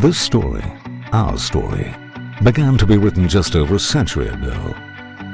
[0.00, 0.64] This story,
[1.12, 1.94] our story,
[2.42, 4.74] began to be written just over a century ago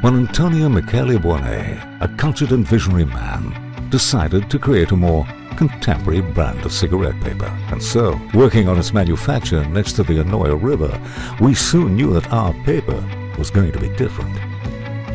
[0.01, 5.24] when Antonio Michele Buonet, a cultured and visionary man, decided to create a more
[5.56, 7.47] contemporary brand of cigarette paper.
[7.71, 11.01] And so, working on its manufacture next to the Anoia River,
[11.40, 13.01] we soon knew that our paper
[13.38, 14.37] was going to be different.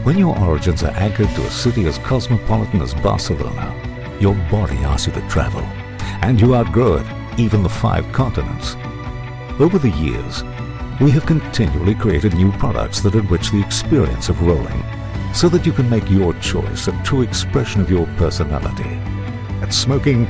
[0.05, 3.75] When your origins are anchored to a city as cosmopolitan as Barcelona,
[4.17, 5.63] your body asks you to travel,
[6.21, 7.05] and you outgrow it,
[7.37, 8.77] even the five continents.
[9.59, 10.43] Over the years,
[10.99, 14.83] we have continually created new products that enrich the experience of rolling,
[15.33, 18.99] so that you can make your choice a true expression of your personality.
[19.61, 20.27] At Smoking,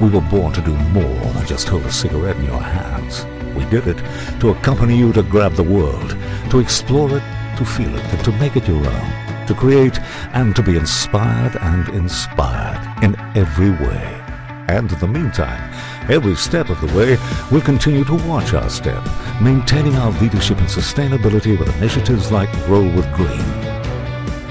[0.00, 3.24] we were born to do more than just hold a cigarette in your hands.
[3.54, 4.02] We did it
[4.40, 6.16] to accompany you to grab the world,
[6.50, 7.22] to explore it,
[7.58, 10.00] to feel it, and to make it your own, to create
[10.32, 14.20] and to be inspired and inspired in every way.
[14.66, 15.72] And in the meantime,
[16.08, 17.16] every step of the way,
[17.50, 19.02] we'll continue to watch our step,
[19.40, 23.44] maintaining our leadership in sustainability with initiatives like Roll with Green.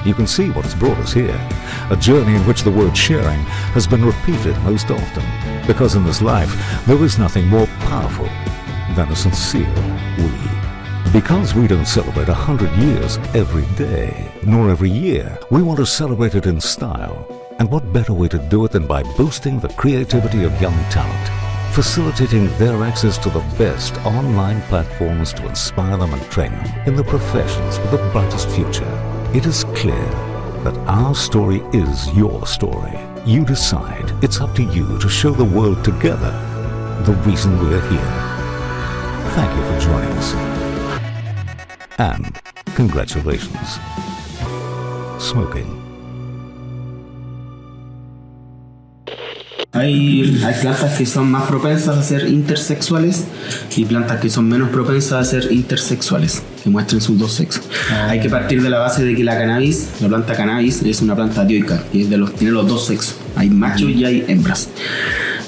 [0.05, 1.39] You can see what has brought us here,
[1.89, 3.39] a journey in which the word sharing
[3.73, 5.23] has been repeated most often,
[5.66, 6.53] because in this life
[6.86, 8.30] there is nothing more powerful
[8.95, 9.73] than a sincere
[10.17, 10.31] we.
[11.14, 15.86] Because we don't celebrate a hundred years every day, nor every year, we want to
[15.86, 17.27] celebrate it in style.
[17.59, 21.42] And what better way to do it than by boosting the creativity of young talent,
[21.73, 26.95] facilitating their access to the best online platforms to inspire them and train them in
[26.95, 28.88] the professions with the brightest future.
[29.33, 30.05] It is clear
[30.63, 32.95] that our story is your story.
[33.25, 34.11] You decide.
[34.23, 36.31] It's up to you to show the world together
[37.05, 38.13] the reason we're here.
[39.33, 40.33] Thank you for joining us.
[41.97, 42.39] And
[42.75, 43.80] congratulations.
[45.17, 45.83] Smoking.
[49.75, 53.23] Hay, hay plantas que son más propensas a ser intersexuales
[53.75, 57.63] y plantas que son menos propensas a ser intersexuales, que muestren sus dos sexos.
[58.08, 61.15] Hay que partir de la base de que la cannabis, la planta cannabis, es una
[61.15, 63.15] planta dioica, que es de los, tiene los dos sexos.
[63.36, 64.70] Hay machos y hay hembras.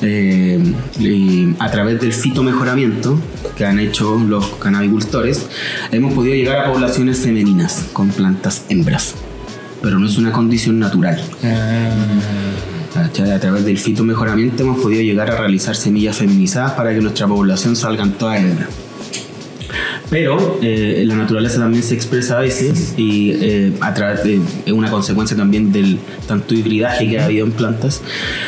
[0.01, 0.59] Eh,
[0.99, 3.19] y a través del fitomejoramiento
[3.55, 5.45] que han hecho los cannabicultores,
[5.91, 9.13] hemos podido llegar a poblaciones femeninas con plantas hembras.
[9.83, 11.21] Pero no es una condición natural.
[12.95, 13.31] ¿Cachai?
[13.31, 17.75] A través del fitomejoramiento hemos podido llegar a realizar semillas feminizadas para que nuestra población
[17.75, 18.69] salgan todas hembras.
[20.09, 24.71] Pero eh, la naturaleza también se expresa a veces y eh, a través de es
[24.71, 25.97] una consecuencia también del
[26.27, 28.01] tanto hibridaje que ha habido en plantas.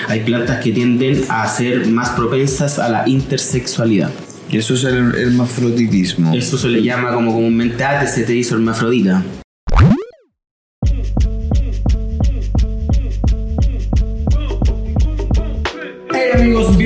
[0.08, 4.12] Hay plantas que tienden a ser más propensas a la intersexualidad.
[4.50, 6.34] Y eso es el hermafroditismo.
[6.34, 9.24] Eso se le llama como comúnmente, ah, te- se te hizo hermafrodita.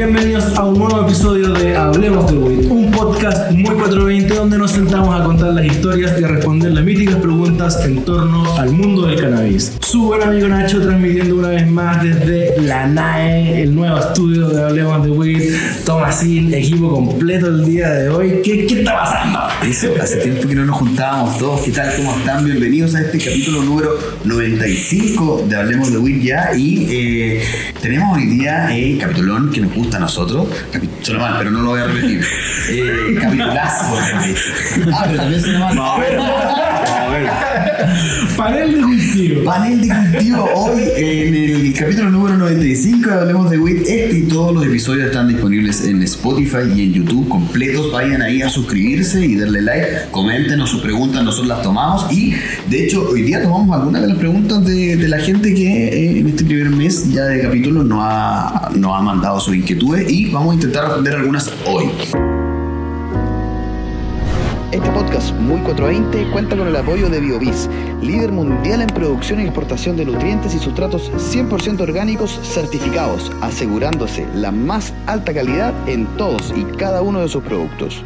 [0.05, 4.71] Bienvenidos a un nuevo episodio de Hablemos de Weed, un podcast muy 420 donde nos
[4.71, 9.05] sentamos a contar las historias y a responder las míticas preguntas en torno al mundo
[9.05, 9.77] del cannabis.
[9.81, 14.63] Su buen amigo Nacho transmitiendo una vez más desde la NAE, el nuevo estudio de
[14.63, 15.53] Hablemos de Weed,
[15.85, 18.41] Tomasil, equipo completo el día de hoy.
[18.43, 19.39] ¿Qué, qué está pasando?
[20.01, 21.61] Hace tiempo que no nos juntábamos todos.
[21.61, 21.93] ¿Qué tal?
[21.97, 22.43] ¿Cómo están?
[22.43, 26.49] Bienvenidos a este capítulo número 95 de Hablemos de Win ya.
[26.57, 27.41] Y eh,
[27.81, 30.47] tenemos hoy día el capitulón que nos gusta a nosotros.
[30.71, 32.23] Capi- suena mal, pero no lo voy a repetir.
[32.69, 33.97] Eh, capitulazo.
[34.93, 36.70] Ah, pero también suena mal.
[38.37, 39.43] Panel de cultivo.
[39.43, 43.81] Panel de cultivo hoy en el capítulo número 95 de Hablemos de WIT.
[43.87, 47.91] Este y todos los episodios están disponibles en Spotify y en YouTube completos.
[47.91, 49.87] Vayan ahí a suscribirse y darle like.
[50.11, 52.11] Coméntenos sus preguntas, nosotros las tomamos.
[52.11, 52.33] Y
[52.67, 56.19] de hecho, hoy día tomamos algunas de las preguntas de, de la gente que eh,
[56.19, 60.29] en este primer mes ya de capítulo nos ha, nos ha mandado sus inquietudes y
[60.29, 61.85] vamos a intentar responder algunas hoy.
[64.71, 67.69] Este podcast Muy 420 cuenta con el apoyo de BioVis,
[68.01, 74.49] líder mundial en producción y exportación de nutrientes y sustratos 100% orgánicos certificados, asegurándose la
[74.51, 78.01] más alta calidad en todos y cada uno de sus productos.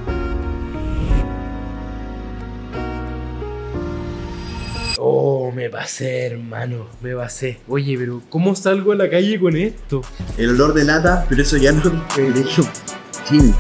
[4.98, 7.60] Oh, me pasé, hermano, me pasé.
[7.68, 10.02] Oye, pero ¿cómo salgo a la calle con esto?
[10.36, 11.82] El olor de lata, pero eso ya no
[12.18, 12.68] de hecho,
[13.30, 13.54] chin.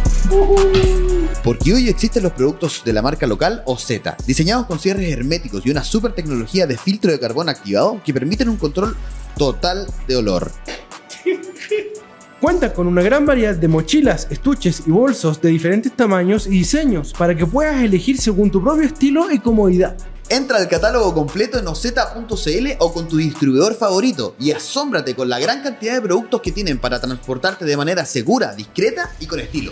[1.45, 5.69] Porque hoy existen los productos de la marca local OZ, diseñados con cierres herméticos y
[5.69, 8.97] una super tecnología de filtro de carbón activado que permiten un control
[9.38, 10.51] total de olor.
[12.42, 17.13] Cuenta con una gran variedad de mochilas, estuches y bolsos de diferentes tamaños y diseños
[17.15, 19.95] para que puedas elegir según tu propio estilo y comodidad.
[20.30, 25.38] Entra al catálogo completo en oz.cl o con tu distribuidor favorito y asómbrate con la
[25.38, 29.71] gran cantidad de productos que tienen para transportarte de manera segura, discreta y con estilo.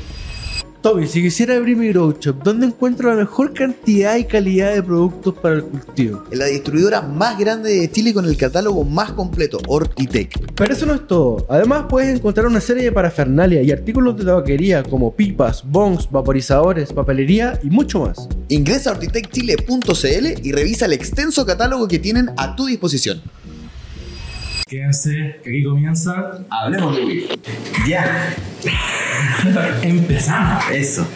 [0.83, 4.83] Tommy, si quisiera abrir mi grow shop, ¿dónde encuentro la mejor cantidad y calidad de
[4.83, 6.25] productos para el cultivo?
[6.29, 10.51] En la distribuidora más grande de Chile con el catálogo más completo, Hortitec.
[10.53, 11.45] Pero eso no es todo.
[11.49, 16.91] Además puedes encontrar una serie de parafernalia y artículos de tabaquería como pipas, bongs, vaporizadores,
[16.91, 18.27] papelería y mucho más.
[18.49, 23.21] Ingresa a hortitecchile.cl y revisa el extenso catálogo que tienen a tu disposición.
[24.67, 26.45] Quédense, que aquí comienza.
[26.49, 27.27] Hablemos de Wii.
[27.87, 28.35] Ya.
[29.83, 30.63] Empezamos.
[30.71, 31.07] Eso.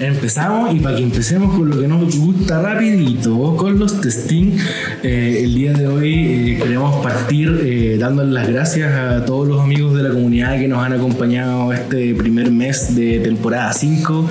[0.00, 4.56] Empezamos y para que empecemos con lo que nos gusta rapidito, con los testing,
[5.02, 9.60] eh, el día de hoy eh, queremos partir eh, dándoles las gracias a todos los
[9.60, 14.30] amigos de la comunidad que nos han acompañado este primer mes de temporada 5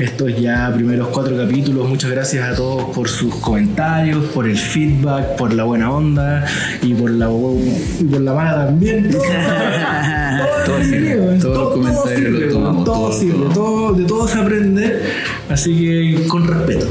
[0.00, 1.88] estos ya primeros cuatro capítulos.
[1.88, 6.44] Muchas gracias a todos por sus comentarios, por el feedback, por la buena onda
[6.82, 9.10] y por la, y por la mala también.
[10.64, 13.52] Todo sirve, tomamos, todo, todo, sirve, todo.
[13.54, 15.00] todo- de todo se aprende,
[15.48, 16.86] así que con respeto.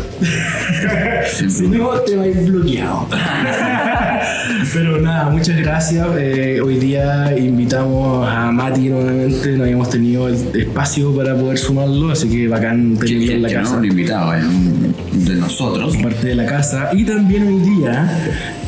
[1.47, 3.07] si no, te va a ir bloqueado.
[4.73, 6.05] Pero nada, muchas gracias.
[6.17, 12.11] Eh, hoy día invitamos a Mati nuevamente, no habíamos tenido el espacio para poder sumarlo,
[12.11, 13.73] así que bacán tenerlo en la que no casa.
[13.73, 15.95] es un invitado, un de nosotros.
[15.97, 16.89] parte de la casa.
[16.93, 18.09] Y también hoy día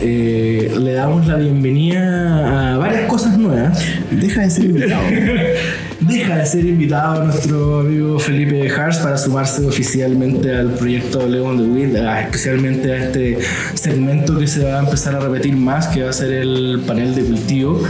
[0.02, 3.84] eh, le damos la bienvenida a varias cosas nuevas.
[4.12, 5.04] Deja de ser invitado.
[6.00, 11.64] Deja de ser invitado nuestro amigo Felipe Hars para sumarse oficialmente al proyecto León de
[11.64, 13.38] Wind, ah, especialmente a este
[13.74, 17.16] segmento que se va a empezar a repetir más, que va a ser el panel
[17.16, 17.84] de cultivo.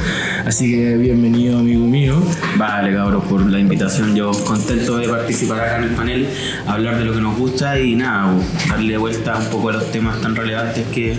[0.46, 2.22] Así que bienvenido, amigo mío.
[2.58, 4.16] Vale, cabros, por la invitación.
[4.16, 6.28] Yo contento de participar acá en el panel,
[6.66, 8.34] hablar de lo que nos gusta y nada,
[8.70, 11.16] darle vuelta un poco a los temas tan relevantes que,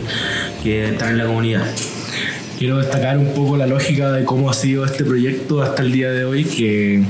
[0.63, 1.65] que están en la comunidad.
[2.61, 6.11] Quiero destacar un poco la lógica de cómo ha sido este proyecto hasta el día
[6.11, 7.03] de hoy, que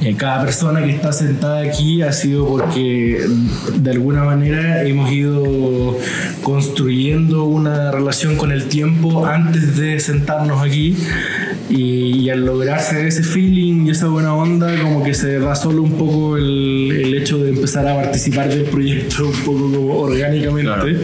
[0.00, 5.10] eh, cada persona que está sentada aquí ha sido porque mm, de alguna manera hemos
[5.10, 5.98] ido
[6.40, 10.96] construyendo una relación con el tiempo antes de sentarnos aquí
[11.68, 15.82] y, y al lograrse ese feeling y esa buena onda como que se da solo
[15.82, 21.00] un poco el, el hecho de empezar a participar del proyecto un poco como orgánicamente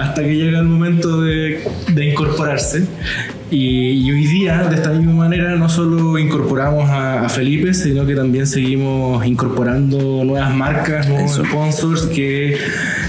[0.00, 1.60] hasta que llega el momento de,
[1.92, 2.84] de incorporarse.
[3.50, 8.04] Y, y hoy día, de esta misma manera, no solo incorporamos a, a Felipe, sino
[8.04, 12.58] que también seguimos incorporando nuevas marcas, nuevos sponsors que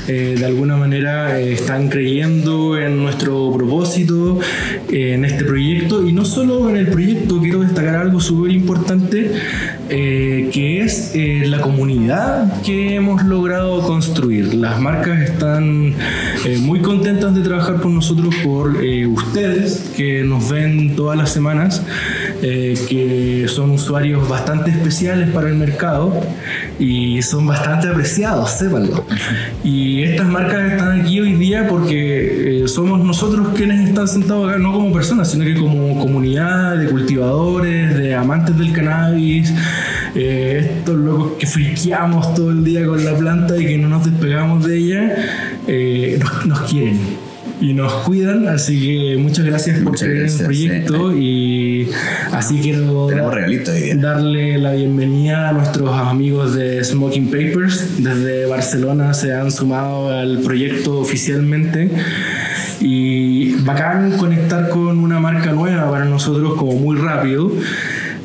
[0.08, 4.40] eh, de alguna manera eh, están creyendo en nuestro propósito,
[4.90, 6.08] eh, en este proyecto.
[6.08, 9.34] Y no solo en el proyecto, quiero destacar algo súper importante,
[9.90, 14.54] eh, que es eh, la comunidad que hemos logrado construir.
[14.54, 15.96] Las marcas están
[16.46, 21.32] eh, muy contentas de trabajar con nosotros por eh, ustedes que nos ven todas las
[21.32, 21.84] semanas,
[22.42, 26.14] eh, que son usuarios bastante especiales para el mercado
[26.80, 29.06] y son bastante apreciados, sépanlo.
[29.64, 34.60] Y estas marcas están aquí hoy día porque eh, somos nosotros quienes están sentados acá,
[34.60, 39.54] no como personas, sino que como comunidad de cultivadores, de amantes del cannabis,
[40.16, 44.06] eh, estos locos que friqueamos todo el día con la planta y que no nos
[44.06, 45.16] despegamos de ella,
[45.72, 46.98] eh, nos, nos quieren
[47.62, 51.90] y nos cuidan, así que muchas gracias por Muchas creer en el proyecto y
[52.32, 53.10] así quiero
[53.96, 58.02] darle la bienvenida a nuestros amigos de Smoking Papers.
[58.04, 61.92] Desde Barcelona se han sumado al proyecto oficialmente.
[62.82, 67.52] Y bacán conectar con una marca nueva para nosotros como muy rápido.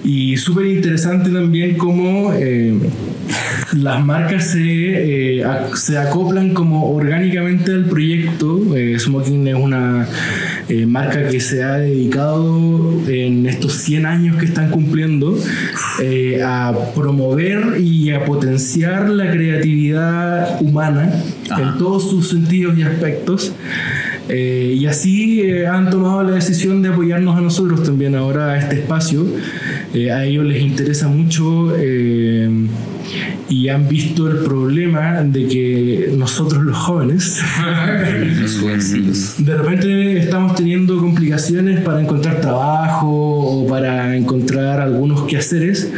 [0.04, 2.78] Y súper interesante también cómo eh,
[3.72, 5.44] las marcas se, eh,
[5.74, 8.76] se acoplan como orgánicamente al proyecto.
[8.76, 10.06] Eh, Smoking es una
[10.68, 15.38] eh, marca que se ha dedicado en estos 100 años que están cumpliendo
[16.02, 21.12] eh, a promover y a potenciar la creatividad humana
[21.58, 23.52] en todos sus sentidos y aspectos.
[24.28, 28.58] Eh, y así eh, han tomado la decisión de apoyarnos a nosotros también ahora a
[28.58, 29.26] este espacio.
[29.94, 32.50] Eh, a ellos les interesa mucho eh,
[33.48, 37.40] y han visto el problema de que nosotros los jóvenes
[39.38, 45.92] de repente estamos teniendo complicaciones para encontrar trabajo o para encontrar algunos quehaceres.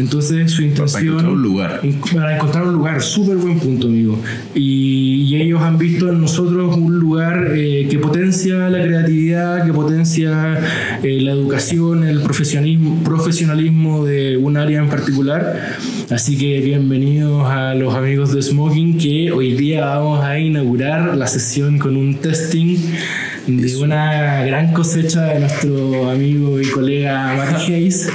[0.00, 1.08] Entonces su intención...
[1.08, 1.80] encontrar un lugar.
[2.14, 4.18] Para encontrar un lugar, súper buen punto, amigo.
[4.54, 9.74] Y, y ellos han visto en nosotros un lugar eh, que potencia la creatividad, que
[9.74, 10.58] potencia
[11.02, 15.76] eh, la educación, el profesionalismo, profesionalismo de un área en particular.
[16.08, 21.26] Así que bienvenidos a los amigos de Smoking, que hoy día vamos a inaugurar la
[21.26, 22.78] sesión con un testing
[23.46, 28.10] de una gran cosecha de nuestro amigo y colega Mark Hayes.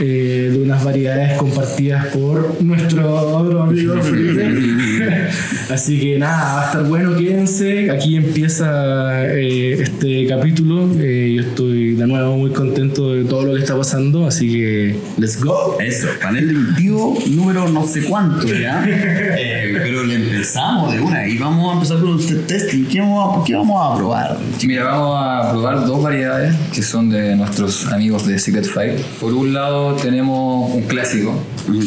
[0.00, 4.48] Eh, de unas variedades compartidas por nuestro otro amigo Felipe.
[5.70, 7.90] Así que nada, va a estar bueno, quédense.
[7.90, 10.88] Aquí empieza eh, este capítulo.
[10.98, 14.96] Eh, yo estoy de nuevo muy contento de todo lo que está pasando, así que
[15.18, 15.76] let's go.
[15.80, 18.86] Eso, panel de cultivo número no sé cuánto, ¿ya?
[19.42, 22.86] Eh, pero le empezamos de una y vamos a empezar con el testing.
[22.86, 24.38] ¿Qué vamos a, qué vamos a probar?
[24.66, 28.98] Mira, vamos a probar dos variedades que son de nuestros amigos de Secret Fight.
[29.20, 31.38] Por un lado tenemos un clásico,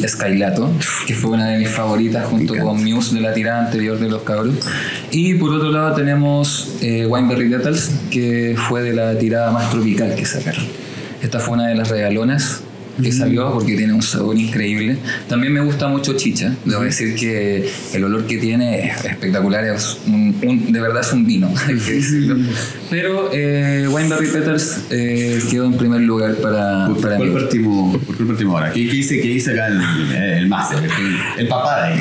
[0.07, 0.71] Skylato,
[1.07, 4.21] que fue una de mis favoritas junto con Muse de la tirada anterior de los
[4.23, 4.55] cabros.
[5.11, 10.02] Y por otro lado tenemos eh, Wineberry Details, que fue de la tirada más tropical
[10.09, 10.65] que sacaron.
[11.21, 12.61] Esta fue una de las regalonas
[13.01, 14.97] que salió porque tiene un sabor increíble.
[15.27, 16.53] También me gusta mucho chicha.
[16.65, 19.63] Debo decir que el olor que tiene es espectacular.
[19.65, 22.37] Es un- un- de verdad es un vino, hay que decirlo.
[22.89, 27.35] Pero eh, Wineberry Peters eh, quedó en primer lugar para, ¿Por para cuál mí.
[27.35, 28.71] partimos, ¿Por cuál partimos ahora?
[28.73, 29.81] ¿Qué, qué dice, qué dice acá el,
[30.15, 30.79] el máster?
[30.83, 31.99] El, el papá de ahí.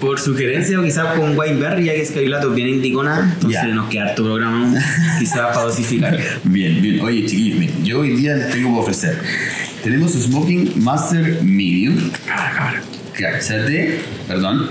[0.00, 2.14] Por sugerencia, o quizás con Wineberry, ya que es
[2.54, 3.68] bien indicona, entonces Ya.
[3.68, 4.74] nos queda harto programa
[5.18, 6.18] quizás para dosificar.
[6.44, 7.00] Bien, bien.
[7.00, 9.18] Oye, chiquillos, yo hoy día tengo que ofrecer.
[9.88, 12.10] Tenemos Smoking Master Medium.
[13.14, 14.68] Cállate, perdón.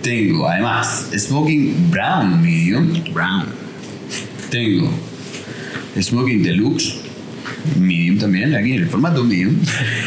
[0.00, 2.90] Tengo además Smoking Brown Medium.
[3.12, 3.44] Brown.
[4.48, 4.90] Tengo
[6.00, 6.96] Smoking Deluxe
[7.78, 9.56] Medium también, aquí en el formato medium.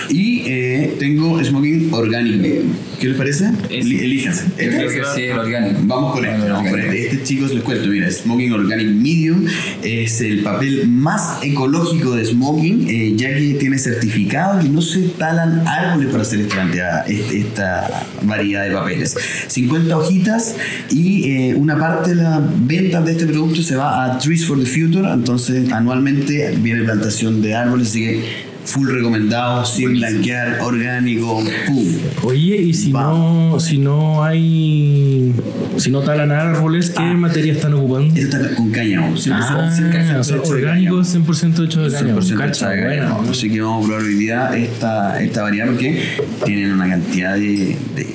[0.09, 2.73] Y eh, tengo Smoking Organic Medium.
[3.03, 3.49] ¿Qué les parece?
[3.69, 4.45] Es- Eli- Elíjanse.
[4.47, 5.79] Yo creo que sí, el orgánico.
[5.83, 6.93] Vamos con El este, vamos con orgánico.
[6.93, 7.15] este.
[7.15, 9.45] Este, chicos, les cuento, mira, Smoking Organic Medium
[9.83, 15.01] es el papel más ecológico de smoking, eh, ya que tiene certificado que no se
[15.17, 19.17] talan árboles para hacer esta, este- esta variedad de papeles.
[19.47, 20.55] 50 hojitas
[20.89, 24.57] y eh, una parte de la venta de este producto se va a Trees for
[24.57, 31.43] the Future, entonces anualmente viene plantación de árboles, así que full recomendado, sin blanquear, orgánico,
[31.67, 31.85] pum.
[32.23, 35.33] Oye, y si no, si no hay,
[35.77, 37.13] si no talan árboles, ¿qué Ah.
[37.13, 38.15] materia están ocupando?
[38.15, 42.21] Esto está con cáñamo, siempre Ah, son- siempre o sea, orgánicos 100% hecho de cáñamo.
[42.21, 43.15] 100% Cacha, hecha de cáñamo.
[43.17, 43.31] bueno.
[43.31, 46.01] Así que vamos a probar hoy día esta, esta variedad porque
[46.45, 48.07] tienen una cantidad de, de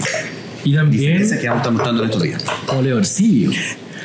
[0.64, 2.44] Y también diferencias que vamos a estar mostrando en estos días.
[2.68, 3.50] oleorcillo.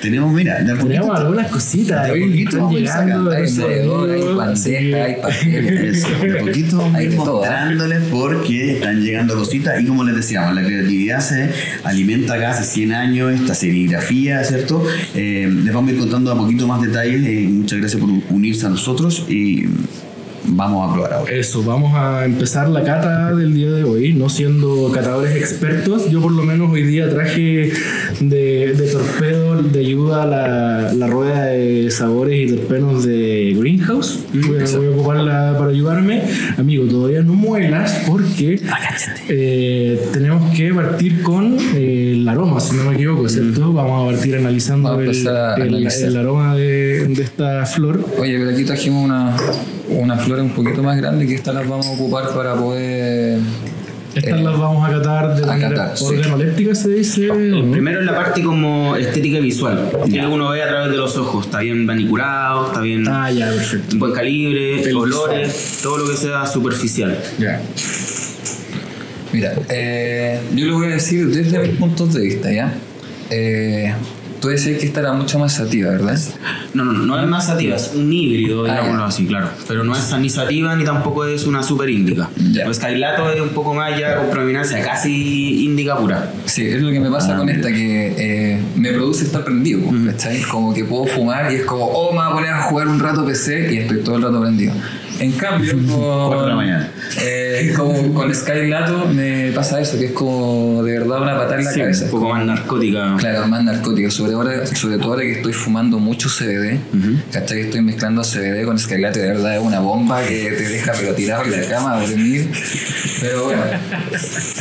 [0.03, 3.03] Tenemos, mira, de a Tenemos poquito- algunas cositas De poquito vamos a ir llegando.
[3.07, 5.67] sacando, Hay eso, medidor, hay bandeja, hay papel.
[5.87, 10.55] Eso, de poquito vamos a ir mostrándoles porque están llegando cositas y como les decíamos,
[10.55, 11.49] la creatividad se
[11.85, 14.83] alimenta acá hace 100 años, esta serigrafía, ¿cierto?
[15.15, 17.23] Eh, les vamos a ir contando a poquito más detalles.
[17.25, 19.63] eh, muchas gracias por unirse a nosotros y
[20.45, 21.31] vamos a probar ahora.
[21.31, 26.09] Eso, vamos a empezar la cata del día de hoy, no siendo catadores expertos.
[26.09, 27.71] Yo por lo menos hoy día traje
[28.19, 34.19] de, de torpedo de ayuda la, la rueda de sabores y terpenos de Greenhouse.
[34.33, 36.21] Voy a, voy a ocuparla para ayudarme.
[36.57, 38.61] Amigo, todavía no muelas porque
[39.29, 43.73] eh, tenemos que partir con eh, el aroma, si no me equivoco, ¿cierto?
[43.73, 48.05] Vamos a partir analizando a el aroma de, de esta flor.
[48.19, 49.35] Oye, pero aquí trajimos una,
[49.89, 53.39] una flor un poquito más grande que estas las vamos a ocupar para poder...
[54.15, 56.05] Estas eh, las vamos a catar de a manera catar, sí.
[56.05, 57.29] organoléptica, se dice.
[57.71, 61.17] primero es la parte como estética y visual, que uno ve a través de los
[61.17, 61.45] ojos.
[61.45, 63.97] Está bien manicurado, está bien Ah, ya, perfecto.
[63.97, 67.17] buen calibre, El olores, todo lo que sea superficial.
[67.39, 67.59] Ya.
[69.31, 72.71] Mira, eh, yo lo voy a decir desde mis puntos de vista, ¿ya?
[73.31, 73.91] Eh,
[74.43, 76.19] tú decías que esta era mucho más sativa, ¿verdad?
[76.73, 79.05] No, no, no, no es más sativa, es un híbrido, Ah, digámoslo ya.
[79.07, 79.47] así, claro.
[79.69, 82.29] Pero no es ni sativa ni tampoco es una super índica.
[82.65, 86.29] Pues Skylato es un poco más ya con predominancia casi índica pura.
[86.43, 90.41] Sí, es lo que me pasa con esta, que eh, me produce estar prendido, ¿cachai?
[90.41, 92.99] Como que puedo fumar y es como, oh, me voy a poner a jugar un
[92.99, 94.73] rato PC y estoy todo el rato prendido.
[95.23, 96.59] En cambio, con,
[97.21, 101.65] eh, como con Skylato me pasa eso, que es como de verdad una patada en
[101.65, 102.05] la Sí, cabeza.
[102.05, 103.15] un poco más narcótica.
[103.17, 104.11] Claro, más narcótico.
[104.11, 106.77] Sobre, ahora, sobre todo ahora que estoy fumando mucho CBD.
[107.31, 107.57] ¿Cachai?
[107.59, 109.19] Que estoy mezclando CBD con Skylato.
[109.19, 112.49] De verdad es una bomba que te deja pero tirado en la cama a dormir.
[113.21, 113.61] Pero bueno.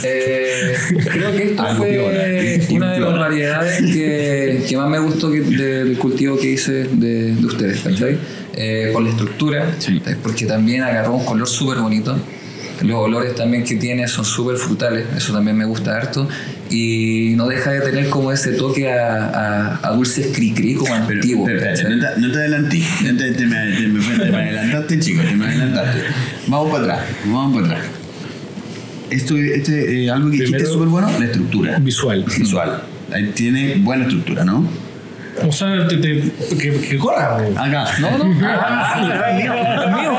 [0.05, 0.75] Eh,
[1.13, 5.41] creo que esto Algo fue una de las variedades que, que más me gustó que-
[5.41, 7.81] de- del cultivo que hice de, de ustedes.
[7.81, 8.19] ¿Cachai?
[8.55, 9.77] Eh, por la estructura.
[9.89, 12.17] eh, Porque también agarró un color súper bonito.
[12.83, 16.29] Los olores también que tiene son súper frutales, eso también me gusta harto.
[16.69, 21.21] Y no deja de tener como ese toque a, a, a dulces cri-cri como Pero,
[21.21, 21.45] antiguo.
[21.47, 21.95] pero, ¿cachai?
[21.97, 25.23] no, te, no te adelanté, no te, te me, te me- te me adelantaste, chico,
[25.23, 26.01] te me adelantaste.
[26.49, 27.91] Vamos para atrás, vamos para atrás.
[29.11, 31.79] Esto, este, eh, algo que dijiste súper bueno, la estructura.
[31.79, 32.25] Visual.
[32.37, 32.83] Visual.
[33.13, 34.67] Ahí tiene buena estructura, ¿no?
[35.47, 37.39] O sea, te- te- que, que corra.
[37.39, 37.53] güey.
[37.57, 37.87] Acá.
[38.01, 38.25] No, no.
[38.47, 39.53] Ah, mío,
[39.97, 40.13] mío.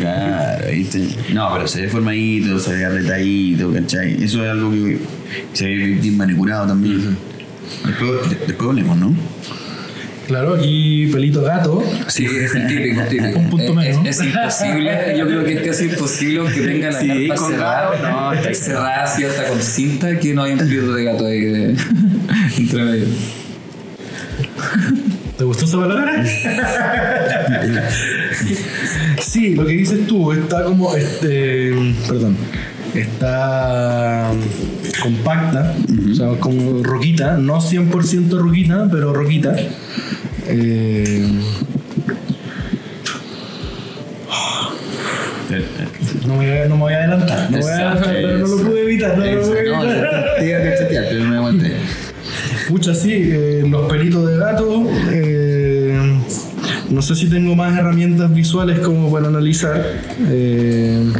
[0.00, 1.08] Claro, ¿viste?
[1.32, 4.22] No, pero se ve formadito, se ve arretadito, ¿cachai?
[4.22, 4.98] Eso es algo que
[5.52, 7.16] se ve bien manicurado también.
[7.84, 9.14] Después, de- después hablemos, ¿no?
[10.26, 11.84] Claro, y pelito gato.
[12.08, 13.38] Sí, es el típico, típico.
[13.38, 14.06] Un punto es, menos.
[14.06, 17.90] es imposible, yo creo que es casi imposible que tenga la Sí, carpa con cerrada,
[17.92, 21.26] gato, no, está cerrada así hasta con cinta, que no hay un pelito de gato
[21.26, 21.76] ahí de-
[22.58, 23.06] entre medio.
[25.38, 26.24] ¿Te gustó esa palabra?
[29.20, 31.72] sí, lo que dices tú, está como, este,
[32.08, 32.36] perdón,
[32.94, 34.30] está
[35.02, 35.74] compacta,
[36.10, 39.54] o sea, como roquita, no 100% roquita, pero roquita.
[40.48, 41.26] Eh,
[46.26, 48.82] no, me, voy a- no me voy a adelantar, no voy a no lo pude
[48.82, 50.24] evitar, no lo pude No, evitar.
[50.38, 51.72] te iba a cachetear, pero no me aguanté.
[52.68, 54.84] Pucha, sí, eh, los pelitos de gato.
[55.12, 56.18] eh,
[56.90, 59.84] no sé si tengo más herramientas visuales como para analizar.
[60.28, 61.12] eh,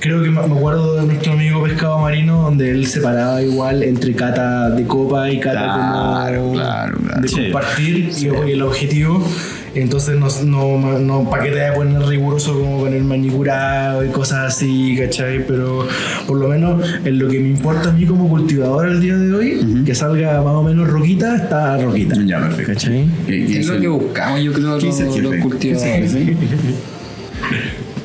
[0.00, 4.70] creo que me acuerdo de nuestro amigo pescado marino, donde él separaba igual entre cata
[4.70, 7.20] de copa y cata Claro, como claro, claro.
[7.20, 7.42] de Sí.
[7.44, 9.26] compartir y, y el objetivo.
[9.74, 14.08] Entonces no, no, no para qué te voy a poner riguroso como poner manicurado y
[14.08, 15.46] cosas así, ¿cachai?
[15.46, 15.86] Pero
[16.26, 19.32] por lo menos en lo que me importa a mí como cultivador al día de
[19.32, 22.16] hoy, que salga más o menos roquita, está roquita.
[22.24, 22.72] Ya, perfecto.
[22.72, 23.06] ¿Cachai?
[23.26, 25.58] ¿Qué- qué Es lo el- que buscamos, yo creo, ¿Qué los, el cultivadores.
[25.60, 26.36] ¿Qué es el jefe?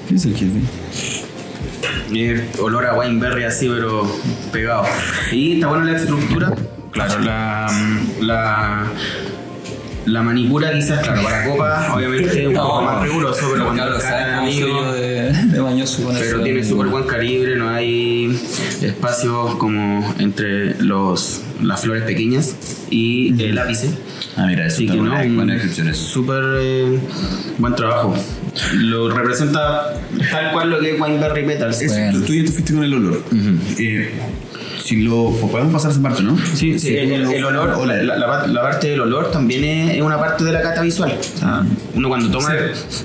[0.10, 1.23] ¿Qué es el jefe?
[2.60, 4.04] Olor a wineberry así, pero
[4.52, 4.86] pegado.
[5.32, 6.54] Y está buena la estructura.
[6.92, 7.68] Claro, la,
[8.22, 8.86] la,
[10.06, 14.00] la manicura quizás, claro, para copa, obviamente es un poco más riguroso, pero cuando Claro,
[14.00, 18.40] soy amigo, yo de, de mañoso con pero tiene súper buen calibre, no hay
[18.82, 22.56] espacios como entre los, las flores pequeñas
[22.90, 23.90] y el ápice.
[24.36, 27.00] Ah, mira, eso Así que no, buena, un buena descripción súper eh,
[27.60, 28.16] buen trabajo.
[28.76, 29.94] Lo representa
[30.32, 31.86] tal cual lo que es Wineberry Petals.
[31.88, 32.20] Bueno.
[32.20, 33.24] tú, tú ya te fuiste con el olor.
[33.78, 34.12] Eh,
[34.84, 36.38] si lo podemos pasar esa parte, ¿no?
[36.56, 38.04] Sí, sí, el, el- el olor, Hola.
[38.04, 41.14] la, la la parte del olor también es, una parte de la cata visual.
[41.18, 41.64] O sea,
[41.96, 42.50] uno cuando toma,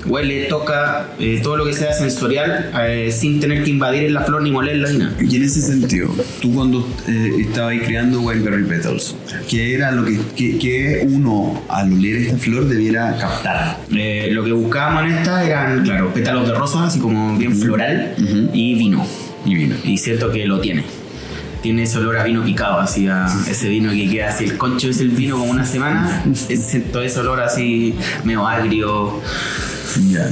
[0.05, 4.41] huele, toca, eh, todo lo que sea sensorial, eh, sin tener que invadir la flor
[4.41, 5.13] ni molerla ni nada.
[5.21, 9.15] Y en ese sentido, tú cuando eh, estabas ahí creando Wineberry Petals,
[9.49, 13.77] ¿qué era lo que, que, que uno al oler esta flor debiera captar?
[13.95, 18.15] Eh, lo que buscábamos en esta eran, claro, pétalos de rosa, así como bien floral,
[18.53, 19.05] y vino.
[19.45, 19.75] Y vino.
[19.85, 20.83] Y siento que lo tiene.
[21.61, 24.45] Tiene ese olor a vino picado, así a ese vino que queda así.
[24.45, 26.23] El concho es el vino como una semana.
[26.49, 29.19] es- Siento ese olor así medio agrio.
[30.09, 30.29] Ya.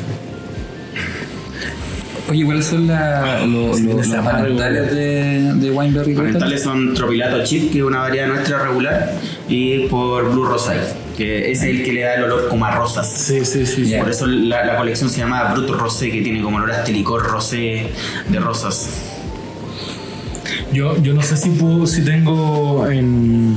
[2.30, 4.40] Oye, ¿cuáles son la- lo- los amargo.
[4.40, 6.14] parentales de, de Wineberry?
[6.14, 9.14] Los parentales son Tropilato Chip, que es una variedad nuestra regular,
[9.48, 10.74] y por Blue Rosé,
[11.16, 13.10] que es el que le da el olor como a rosas.
[13.10, 13.94] Sí, sí, sí.
[13.98, 16.92] Por eso la, la colección se llama Brut Rosé, que tiene como olor a este
[16.92, 17.88] licor rosé
[18.28, 18.90] de rosas.
[20.74, 23.56] Yo, yo no sé si puedo, si tengo en.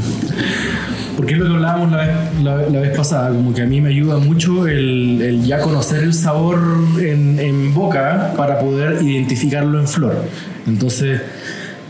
[1.17, 4.17] Porque lo que hablábamos la vez, la, vez pasada, como que a mí me ayuda
[4.19, 6.59] mucho el, ya conocer el sabor
[6.99, 10.25] en, boca para poder identificarlo en flor.
[10.67, 11.21] Entonces,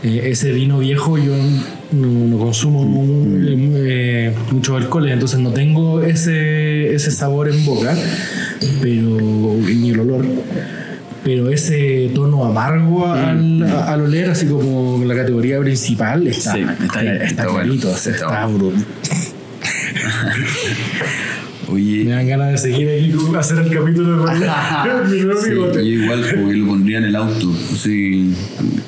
[0.03, 1.33] eh, ese vino viejo yo
[1.91, 2.85] no, no consumo
[3.37, 7.95] eh, muchos alcoholes, entonces no tengo ese, ese sabor en boca,
[8.81, 9.17] pero
[9.63, 10.25] ni el olor.
[11.23, 16.83] Pero ese tono amargo al, al oler, así como la categoría principal, está, Sí, está,
[16.83, 18.57] está ahí, está está bueno, clarito, está está, bueno.
[18.57, 18.85] brutal.
[21.67, 24.35] Me Oye, dan ganas de seguir aquí hacer el capítulo nuevo
[25.09, 25.19] sí,
[25.51, 27.49] yo igual porque lo pondría en el auto.
[27.73, 28.33] Así,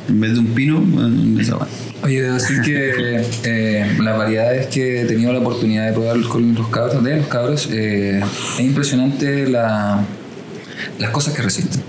[0.10, 1.68] en vez de un pino, bueno, esa va.
[2.04, 6.54] Oye, debo decir que eh, las variedades que he tenido la oportunidad de probar con
[6.56, 8.22] los cabros, de los cabros, eh,
[8.56, 10.04] es impresionante la-
[11.00, 11.82] las cosas que resisten.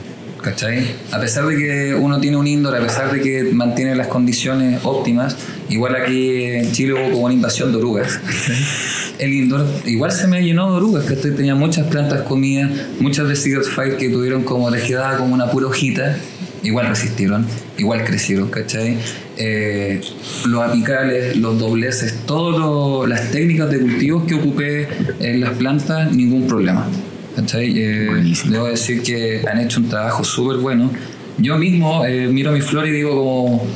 [0.44, 0.84] ¿Cachai?
[1.10, 4.78] A pesar de que uno tiene un indoor, a pesar de que mantiene las condiciones
[4.84, 5.38] óptimas,
[5.70, 8.20] igual aquí en Chile hubo como una invasión de orugas.
[9.18, 13.36] El indoor igual se me llenó de orugas, que tenía muchas plantas comidas, muchas de
[13.36, 16.14] Secret Fire que tuvieron como quedaba como una pura hojita,
[16.62, 17.46] igual resistieron,
[17.78, 18.98] igual crecieron, ¿cachai?
[19.38, 20.02] Eh,
[20.46, 24.88] los apicales, los dobleces, todas las técnicas de cultivos que ocupé
[25.20, 26.86] en las plantas, ningún problema.
[27.34, 27.72] ¿Cachai?
[27.76, 30.90] Eh, debo decir que han hecho un trabajo súper bueno.
[31.38, 33.66] Yo mismo eh, miro mi flor y digo como,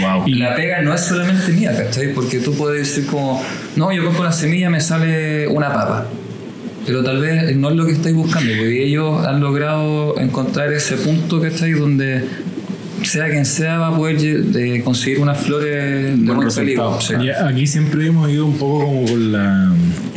[0.00, 0.26] wow.
[0.26, 2.14] Y la pega no es solamente mía, ¿cachai?
[2.14, 3.42] Porque tú puedes decir como,
[3.76, 6.06] no, yo compro una semilla, me sale una papa.
[6.86, 10.96] Pero tal vez no es lo que estáis buscando, porque ellos han logrado encontrar ese
[10.96, 11.72] punto, ¿cachai?
[11.72, 12.24] Donde
[13.08, 16.84] sea quien sea, va a poder lle- conseguir unas flores de Buen peligro.
[17.48, 19.72] Aquí siempre hemos ido un poco como con la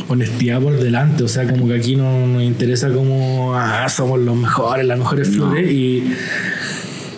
[0.08, 4.36] honestidad por delante, o sea, como que aquí no nos interesa como, ah, somos los
[4.36, 6.04] mejores, las mejores flores y...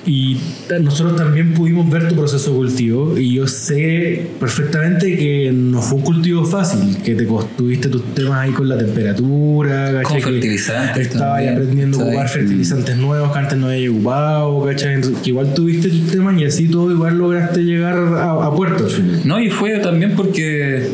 [0.08, 0.38] Y
[0.80, 5.98] nosotros también pudimos ver tu proceso de cultivo y yo sé perfectamente que no fue
[5.98, 10.22] un cultivo fácil, que te tuviste tus temas ahí con la temperatura, ¿cachai?
[10.22, 14.98] Con fertilizantes también, aprendiendo a ocupar fertilizantes nuevos que antes no había ocupado, ¿cachai?
[15.22, 18.90] Que igual tuviste tus temas y así todo igual lograste llegar a, a puerto al
[18.90, 19.20] final.
[19.26, 20.88] No, y fue también porque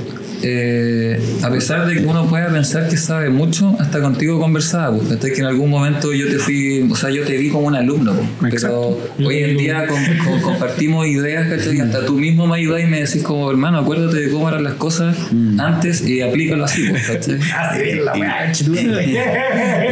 [0.47, 5.11] eh, a pesar de que uno pueda pensar que sabe mucho, hasta contigo conversaba, pues,
[5.11, 7.75] hasta que en algún momento yo te fui, o sea, yo te vi como un
[7.75, 11.77] alumno, pues, pero hoy en día com- compartimos ideas, ¿cachai?
[11.79, 14.65] Y hasta tú mismo me ayudas y me decís como, hermano, acuérdate de cómo eran
[14.65, 15.17] las cosas
[15.59, 17.39] antes y aplícalo así, pues, ¿cachai?
[17.57, 18.53] Así bien la weá,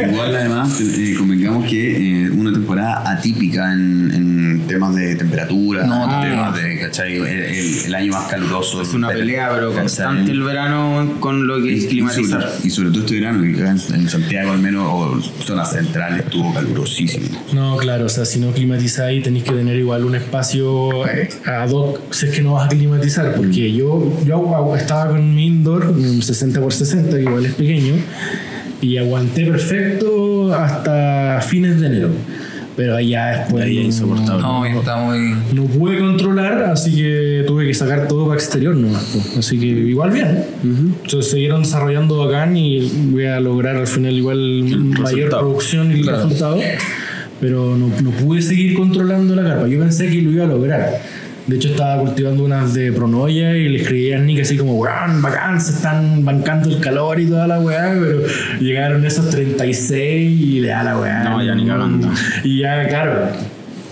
[0.09, 4.42] Igual además eh, convengamos que eh, una temporada atípica en, en
[4.73, 7.15] temas de temperatura, No, en temas de, ¿cachai?
[7.17, 8.81] El, el- el año más caluroso.
[8.81, 9.81] Es una pelea, pero ¿cachai?
[9.81, 12.41] constante el verano con lo que Y, es y climatizar.
[12.51, 13.67] sobre, y sobre todo este verano, que en,
[14.01, 17.27] en Santiago al menos, o zonas centrales, estuvo calurosísimo.
[17.53, 21.69] No, claro, o sea, si no climatizáis tenéis que tener igual un espacio eh, ad
[21.71, 25.47] hoc si es que no vas a climatizar, porque yo, yo agu- estaba con mi
[25.47, 27.93] indoor, un 60 por 60, que igual es pequeño,
[28.81, 32.09] y aguanté perfecto hasta fines de enero.
[32.75, 34.41] Pero ahí ya después Ahí es no- insoportable.
[34.41, 35.35] No, está muy...
[35.53, 39.15] no pude controlar, así que tuve que sacar todo para exterior nomás.
[39.37, 40.43] Así que igual bien.
[40.63, 45.41] Entonces siguieron desarrollando bacán y voy a lograr al final igual mayor resultado.
[45.41, 46.17] producción y Claro.
[46.23, 46.59] resultado.
[47.39, 49.67] Pero no, no pude seguir controlando la carpa.
[49.67, 50.99] Yo pensé que lo iba a lograr.
[51.47, 55.21] De hecho, estaba cultivando unas de pronoya y le escribí a Nick así como, weón,
[55.21, 58.21] bacán, se están bancando el calor y toda la weá, pero
[58.61, 61.23] llegaron esos 36 y le da la weá.
[61.23, 62.09] No, ya ni cagando.
[62.45, 63.27] Y ya, claro,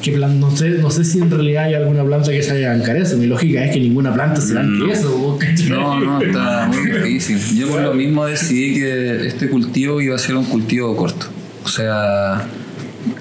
[0.02, 0.40] ¿qué plan?
[0.40, 3.18] No sé, no sé si en realidad hay alguna planta que se haya bancar eso.
[3.18, 5.18] Mi lógica es que ninguna planta se banque eso.
[5.18, 5.70] ¿vos cachai?
[5.70, 7.38] No, no, está muy difícil.
[7.58, 11.28] Yo por lo mismo decidí que este cultivo iba a ser un cultivo corto.
[11.66, 12.46] O sea,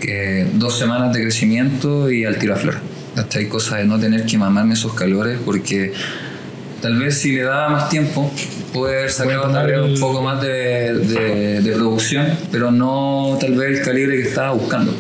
[0.01, 2.90] que dos semanas de crecimiento y al tiro a flor.
[3.17, 5.93] Hasta hay cosas de no tener que mamarme esos calores porque
[6.81, 8.31] tal vez si le daba más tiempo
[8.73, 12.71] puede haber sacado tomar tal vez el- un poco más de, de- de producción, pero
[12.71, 14.95] no tal vez el calibre que estaba buscando.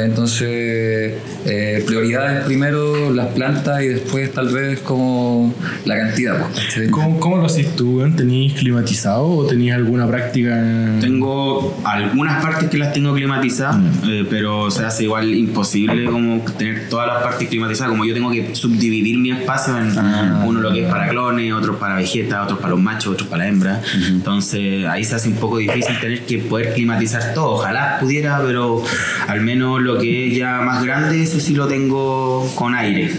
[0.00, 0.04] ¿Está?
[0.04, 1.14] Entonces,
[1.46, 6.38] eh, prioridades primero las plantas y después tal vez como la cantidad.
[6.38, 6.88] pues, ¿cachai?
[6.88, 8.00] ¿Cómo, ¿Cómo lo haces tú?
[8.16, 10.56] ¿Tenías climatizado o tenías alguna práctica?
[11.00, 16.88] Tengo algunas partes que las tengo climatizadas, eh, pero se hace igual imposible como tener
[16.88, 17.90] todas las partes climatizadas.
[17.90, 19.96] Como yo tengo que subdividir mi espacio en
[20.44, 23.44] uno lo que es para clones, otros para vegeta, otros para los machos, otros para
[23.44, 23.82] la hembra.
[24.08, 27.52] Entonces ahí se hace un poco difícil tener que poder climatizar todo.
[27.52, 28.82] Ojalá pudiera, pero
[29.26, 33.10] al menos lo que es ya más grande, eso sí lo tengo con aire.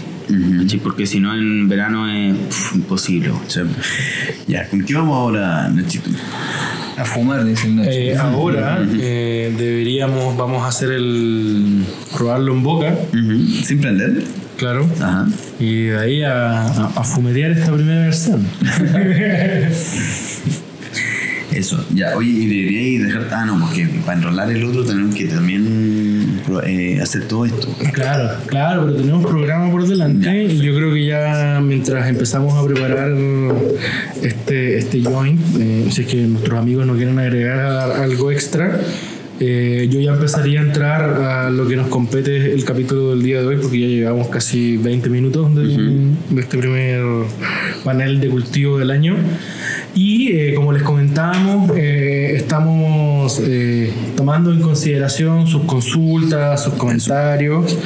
[0.60, 0.78] ¿cachai?
[0.78, 3.30] Porque si no en verano es pf, imposible.
[3.30, 3.64] O sea,
[4.46, 6.08] ya, ¿con qué vamos ahora, Nachito?
[6.96, 7.90] A fumar, dicen Nacho.
[7.90, 11.84] Eh, ahora eh, deberíamos, vamos a hacer el
[12.16, 14.22] probarlo en boca, Ujú, Sin prender.
[14.56, 15.26] claro, Ajá.
[15.58, 18.46] y de ahí a, a, a fumetear esta primera versión.
[21.52, 23.28] Eso, ya, oye, y deberíais dejar.
[23.30, 25.51] Ah, no, porque para enrolar el otro tenemos que también
[26.64, 27.68] eh, hacer todo esto.
[27.92, 32.66] Claro, claro, pero tenemos programa por delante y yo creo que ya mientras empezamos a
[32.66, 33.12] preparar
[34.22, 38.80] este, este joint, eh, si es que nuestros amigos no quieren agregar algo extra,
[39.40, 43.40] eh, yo ya empezaría a entrar a lo que nos compete el capítulo del día
[43.40, 45.64] de hoy porque ya llevamos casi 20 minutos de,
[46.30, 47.02] de este primer
[47.82, 49.16] panel de cultivo del año.
[49.94, 57.76] Y eh, como les comentábamos, eh, estamos eh, tomando en consideración sus consultas, sus comentarios.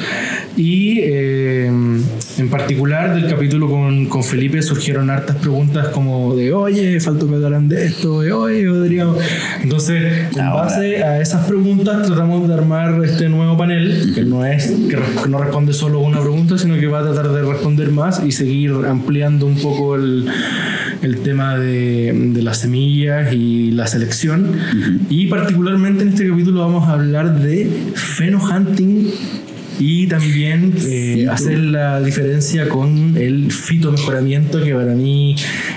[0.56, 6.98] Y eh, en particular del capítulo con, con Felipe surgieron hartas preguntas como de oye,
[7.00, 9.18] faltó que hablaran de esto, de oye, podríamos...
[9.62, 14.68] Entonces, en base a esas preguntas tratamos de armar este nuevo panel que no es
[14.68, 18.22] que que no responde solo una pregunta, sino que va a tratar de responder más
[18.24, 20.26] y seguir ampliando un poco el,
[21.02, 24.52] el tema de, de las semillas y la selección.
[25.08, 29.10] Y particularmente en este capítulo vamos a hablar de fenohunting
[29.78, 35.36] y también eh, hacer la diferencia con el fitomejoramiento que para mí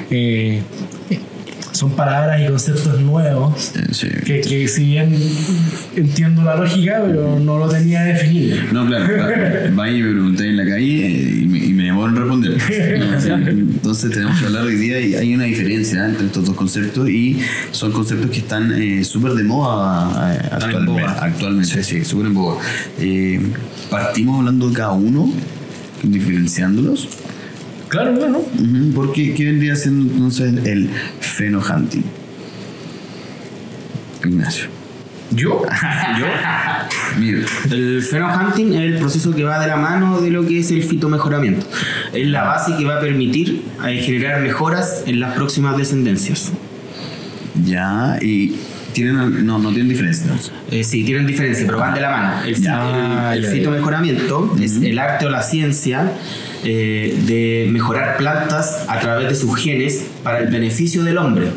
[0.09, 0.61] eh,
[1.79, 4.09] son palabras y conceptos nuevos sí.
[4.25, 5.15] que, que si bien
[5.95, 9.75] entiendo la lógica pero no lo tenía definido No, claro, claro.
[9.75, 12.51] Vaya y me pregunté en la calle eh, y, me, y me llamó en responder.
[12.99, 13.29] No, sí.
[13.29, 17.39] Entonces tenemos que hablar hoy día y hay una diferencia entre estos dos conceptos y
[17.71, 21.03] son conceptos que están eh, súper de moda eh, actualmente.
[21.03, 22.61] Actualmente, sí, súper en boga.
[22.99, 23.39] Eh,
[23.89, 25.31] partimos hablando de cada uno,
[26.03, 27.07] diferenciándolos.
[27.89, 28.45] Claro, claro.
[28.95, 32.03] Porque ¿qué vendría siendo entonces el fenohunting?
[34.25, 34.67] Ignacio.
[35.31, 35.61] ¿Yo?
[36.19, 36.25] Yo,
[37.19, 37.39] Mira.
[37.71, 40.83] el fenohunting es el proceso que va de la mano de lo que es el
[40.83, 41.65] fitomejoramiento.
[42.13, 46.51] Es la base que va a permitir eh, generar mejoras en las próximas descendencias.
[47.65, 48.55] Ya, y
[48.93, 50.31] tienen, no, no tienen diferencia.
[50.71, 52.43] Eh, sí, tienen diferencia, pero van de la mano.
[52.43, 53.33] El, Ya.
[53.33, 56.11] el- el fitomejoramiento es el arte o la ciencia
[56.63, 61.47] eh, de mejorar plantas a través de sus genes para el beneficio del hombre.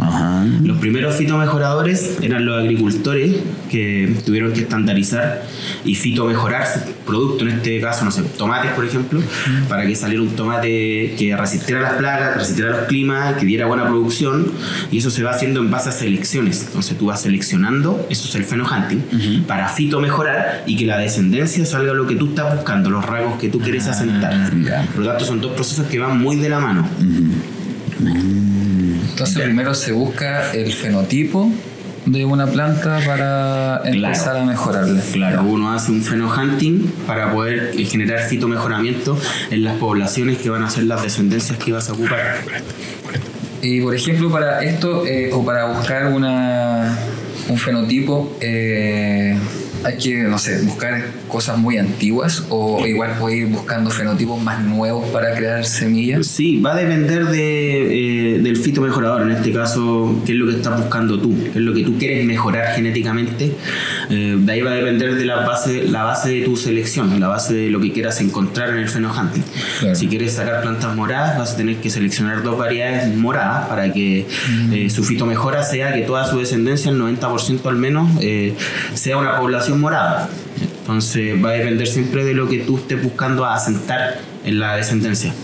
[0.00, 0.44] Ajá.
[0.62, 3.36] Los primeros fitomejoradores eran los agricultores
[3.70, 5.42] que tuvieron que estandarizar
[5.84, 9.20] y fitomejorar su producto, en este caso, no sé, tomates, por ejemplo,
[9.68, 13.66] para que saliera un tomate que resistiera las plagas, que resistiera los climas, que diera
[13.66, 14.52] buena producción.
[14.90, 16.64] Y eso se va haciendo en base a selecciones.
[16.66, 21.94] Entonces tú vas seleccionando, eso es el fenohunting, para fitomejorar y que la descendencia salga
[21.94, 24.52] lo que tú estás buscando, los rasgos que tú quieres asentar.
[24.62, 24.86] ya.
[24.94, 26.88] Por lo tanto, son dos procesos que van muy de la mano.
[29.18, 31.50] Entonces primero se busca el fenotipo
[32.06, 35.02] de una planta para empezar a mejorarla.
[35.12, 39.18] Claro, uno hace un fenohunting para poder eh, generar fitomejoramiento
[39.50, 42.36] en las poblaciones que van a ser las descendencias que vas a ocupar.
[43.60, 46.96] Y por ejemplo, para esto, eh, o para buscar una,
[47.48, 49.36] un fenotipo, eh,
[49.84, 54.62] hay que, no sé, buscar cosas muy antiguas o igual puede ir buscando fenotipos más
[54.64, 56.26] nuevos para crear semillas.
[56.26, 60.56] Sí, va a depender de, eh, del fitomejorador, en este caso, qué es lo que
[60.56, 63.52] estás buscando tú, qué es lo que tú quieres mejorar genéticamente.
[64.10, 67.28] Eh, de ahí va a depender de la base, la base de tu selección, la
[67.28, 69.44] base de lo que quieras encontrar en el fenohunting.
[69.80, 69.94] Claro.
[69.94, 74.26] Si quieres sacar plantas moradas, vas a tener que seleccionar dos variedades moradas para que
[74.72, 78.54] eh, su fitomejora sea que toda su descendencia, el 90% al menos, eh,
[78.94, 80.28] sea una población morada.
[80.80, 85.34] Entonces va a depender siempre de lo que tú estés buscando asentar en la descendencia.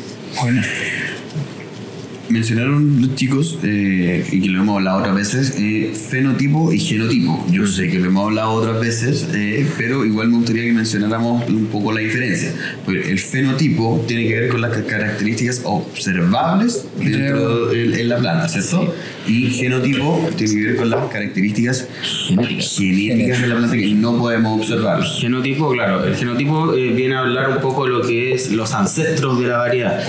[2.30, 7.44] Mencionaron los chicos, eh, y que lo hemos hablado otras veces, eh, fenotipo y genotipo.
[7.50, 11.46] Yo sé que lo hemos hablado otras veces, eh, pero igual me gustaría que mencionáramos
[11.50, 12.50] un poco la diferencia.
[12.86, 18.48] Pues el fenotipo tiene que ver con las características observables dentro de en la planta,
[18.48, 18.94] ¿cierto?
[19.26, 21.88] Y genotipo tiene que ver con las características
[22.28, 22.76] Genéticas.
[22.76, 25.02] genéticas de la planta que no podemos observar.
[25.02, 28.72] Genotipo, claro, el genotipo eh, viene a hablar un poco de lo que es los
[28.74, 30.04] ancestros de la variedad.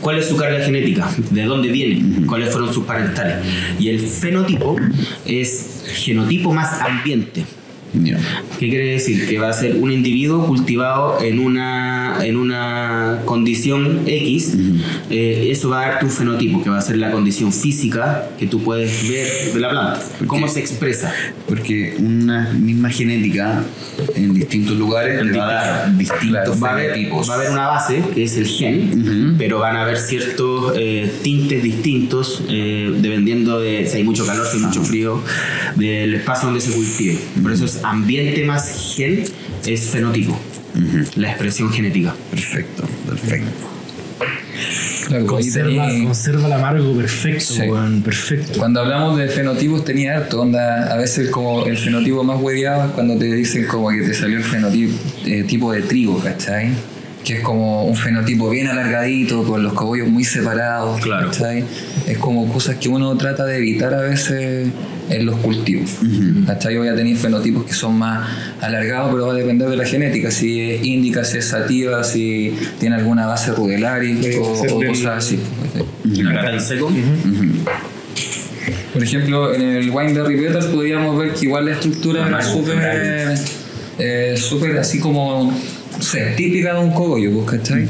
[0.00, 1.08] ¿Cuál es su carga genética?
[1.30, 2.26] ¿De dónde viene?
[2.26, 3.36] ¿Cuáles fueron sus parentales?
[3.78, 4.76] Y el fenotipo
[5.24, 7.44] es genotipo más ambiente.
[7.92, 9.28] ¿Qué quiere decir?
[9.28, 14.54] Que va a ser un individuo cultivado en una, en una condición X.
[15.10, 18.46] eh, eso va a darte un fenotipo, que va a ser la condición física que
[18.46, 20.00] tú puedes ver de la planta.
[20.26, 21.12] ¿Cómo se expresa?
[21.48, 23.64] Porque una misma genética
[24.14, 27.28] en distintos lugares te va a dar distintos va a, haber, fenotipos.
[27.28, 31.12] va a haber una base, que es el gen, pero van a haber ciertos eh,
[31.22, 35.22] tintes distintos, eh, dependiendo de si hay mucho calor, si hay mucho frío,
[35.76, 37.18] del espacio donde se cultive.
[37.42, 39.24] Por eso es ambiente más gen,
[39.66, 40.38] es fenotipo,
[41.16, 42.14] la expresión genética.
[42.30, 43.50] Perfecto, perfecto.
[45.06, 45.88] Claro, Conserva,
[46.46, 47.62] el amargo perfecto, Sí.
[48.04, 48.58] perfecto.
[48.58, 52.90] Cuando hablamos de fenotipos tenía harto, onda, a veces como el fenotipo más hueveado es
[52.92, 54.92] cuando te dicen como que te salió el fenotipo
[55.26, 56.68] eh, tipo de trigo, ¿cachai?
[57.24, 61.28] Que es como un fenotipo bien alargadito, con los cogollos muy separados, Claro.
[61.30, 61.64] ¿cachai?
[62.06, 64.68] Es como cosas que uno trata de evitar a veces
[65.10, 65.90] en los cultivos,
[66.46, 66.76] ¿cachai?
[66.78, 68.28] Voy a tener fenotipos que son más
[68.60, 72.54] alargados, pero va a depender de la genética, si es índica, si es sativa, si
[72.78, 75.38] tiene alguna base rudelaris o, ser o del- cosas así.
[76.28, 76.92] Acá está en seco.
[78.92, 83.34] Por ejemplo, en el Wineberry Petals podríamos ver que igual la estructura era súper,
[83.98, 85.52] eh, súper así como,
[85.96, 87.86] no sé, típica de un cogollo, ¿cachai?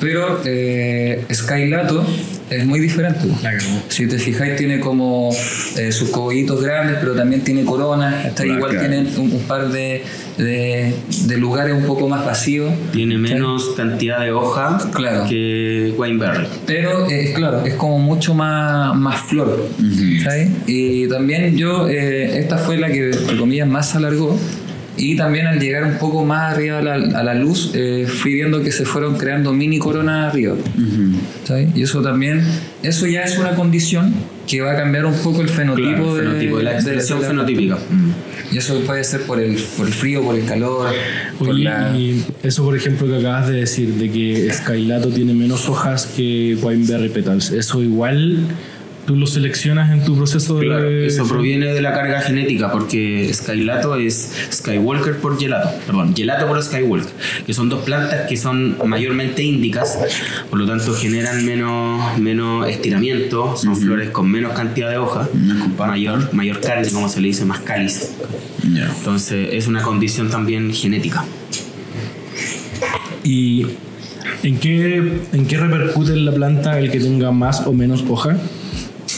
[0.00, 2.06] Pero eh, Skylato
[2.50, 3.20] es muy diferente.
[3.88, 5.30] Si te fijáis, tiene como
[5.76, 8.46] eh, sus cogollitos grandes, pero también tiene coronas, ¿cachai?
[8.46, 8.88] Claro, Igual claro.
[8.88, 10.02] tienen un, un par de,
[10.38, 10.94] de,
[11.26, 12.72] de lugares un poco más vacíos.
[12.92, 15.26] Tiene menos cantidad de hoja Claro.
[15.28, 16.46] que Wineberry.
[16.66, 19.68] Pero eh, claro, es como mucho más, más flor.
[20.22, 20.50] ¿sabes?
[20.66, 24.38] Y también yo, eh, esta fue la que, entre comillas, más alargó.
[24.98, 28.32] Y también al llegar un poco más arriba a la, a la luz, eh, fui
[28.34, 30.54] viendo que se fueron creando mini coronas arriba.
[31.44, 31.68] ¿sabes?
[31.76, 32.42] Y eso también,
[32.82, 34.14] eso ya es una condición
[34.46, 37.22] que va a cambiar un poco el fenotipo, Claro, de, fenotipo, la de- expresión de
[37.24, 37.78] la- fenotípica.
[38.52, 40.88] Y eso puede ser por el, por el frío, por el calor,
[41.38, 41.90] por Oye, la...
[41.96, 46.56] y eso por ejemplo que acabas de decir, de que Skylato tiene menos hojas que
[46.62, 48.38] Wineberry Petals, ¿eso igual
[49.06, 51.06] tú lo seleccionas en tu proceso Claro, de...
[51.06, 56.62] eso proviene de la carga genética porque Skylato es Skywalker por Gelato, perdón, Gelato por
[56.62, 57.12] Skywalker,
[57.46, 59.98] que son dos plantas que son mayormente índicas,
[60.50, 65.28] por lo tanto generan menos, menos estiramiento, son flores con menos cantidad de hojas,
[65.78, 68.10] mayor, mayor carne, como se le dice, más cáliz.
[68.64, 71.24] Entonces es una condición también genética.
[73.22, 73.66] ¿Y
[74.42, 78.36] en qué, en qué repercute en la planta el que tenga más o menos hoja?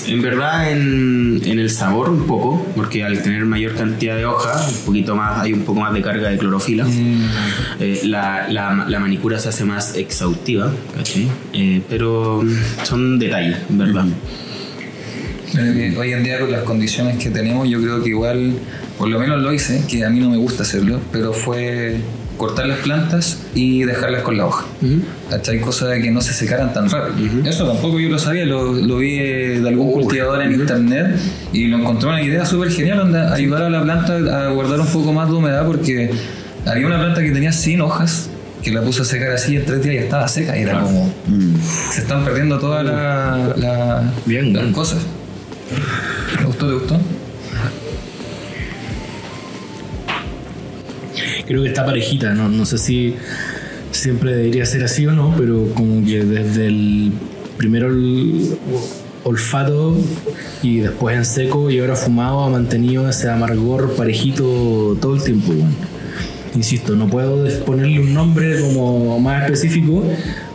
[0.09, 4.73] En verdad en, en el sabor un poco, porque al tener mayor cantidad de hojas,
[4.81, 6.87] un poquito más, hay un poco más de carga de clorofila.
[7.79, 11.29] Eh, la, la- la manicura se hace más exhaustiva, ¿cachai?
[11.53, 14.07] Eh, pero mm, son detalles, en verdad.
[15.55, 18.53] Pero que hoy en día con las condiciones que tenemos, yo creo que igual,
[18.97, 21.97] por lo menos lo hice, que a mí no me gusta hacerlo, pero fue
[22.39, 24.65] cortar las plantas y dejarlas con la hoja.
[25.29, 25.61] ¿Cachai?
[25.61, 27.47] Cosa de que no se secaran tan rápido.
[27.47, 31.17] Eso tampoco yo lo sabía, lo, lo vi eh, de algún cultivador en internet
[31.53, 34.87] y lo encontré una idea súper genial, donde ayudar a la planta a guardar un
[34.87, 36.11] poco más de humedad porque
[36.65, 38.31] había una planta que tenía sin hojas
[38.63, 40.81] que la puse a secar así y en tres días ya estaba seca y era
[40.81, 41.13] como
[41.93, 44.99] se están perdiendo todas la- la- Bien, las cosas.
[46.39, 46.67] ¿Te gustó?
[46.67, 47.01] ¿Te gustó?
[51.49, 53.17] Creo que está parejita, no, no sé si
[53.91, 57.13] siempre debería ser así o no, pero como que desde el
[57.57, 58.57] primero el
[59.25, 59.97] olfato
[60.63, 65.55] y después en seco y ahora fumado ha mantenido ese amargor parejito todo el tiempo.
[66.55, 70.05] Insisto, no puedo ponerle un nombre como más específico,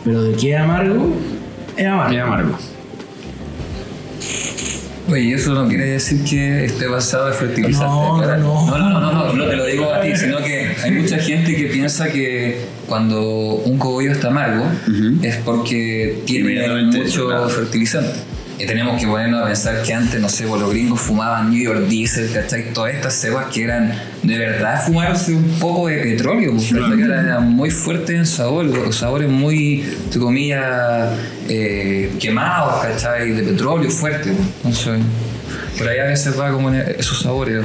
[0.04, 1.12] pero de qué es amargo.
[1.76, 2.56] Es amargo.
[5.06, 7.86] Oye, ¿y eso no quiere decir que esté basado en fertilizante.
[7.86, 8.66] No, no.
[8.66, 11.54] no, no, no, no, no te lo digo a ti, sino que hay mucha gente
[11.54, 14.64] que piensa que cuando un cogollo está amargo
[15.22, 17.48] es porque tiene mucho claro.
[17.48, 18.18] fertilizante.
[18.58, 21.60] Y tenemos que ponernos a pensar que antes, no sé, pues, los gringos fumaban New
[21.60, 22.72] York Diesel, ¿cachai?
[22.72, 26.96] Todas estas cebas que eran de verdad fumarse un poco de petróleo, pues, ¿cachai?
[26.96, 31.10] Que eran, muy fuertes en sabor, los sabores muy, entre comillas,
[31.48, 33.32] eh, quemados, ¿cachai?
[33.32, 34.48] De petróleo fuerte, pues.
[34.78, 35.00] Entonces,
[35.76, 37.64] por ahí a veces va como en esos sabores.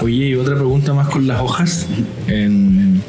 [0.00, 1.86] Oye, y otra pregunta más con las hojas.
[2.26, 3.02] En,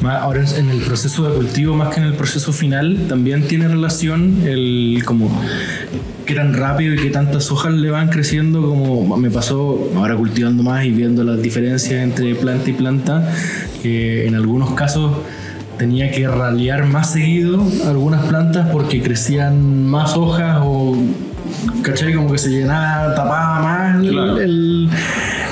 [0.00, 3.68] más- ahora en el proceso de cultivo, más que en el proceso final, también tiene
[3.68, 5.30] relación el como
[6.28, 10.62] qué tan rápido y qué tantas hojas le van creciendo, como me pasó ahora cultivando
[10.62, 13.26] más y viendo las diferencias entre planta y planta,
[13.82, 15.10] que en algunos casos
[15.78, 20.98] tenía que ralear más seguido algunas plantas porque crecían más hojas o
[21.80, 22.12] ¿cachai?
[22.12, 24.38] Como que se llenaba, tapaba más Claro.
[24.38, 24.90] el,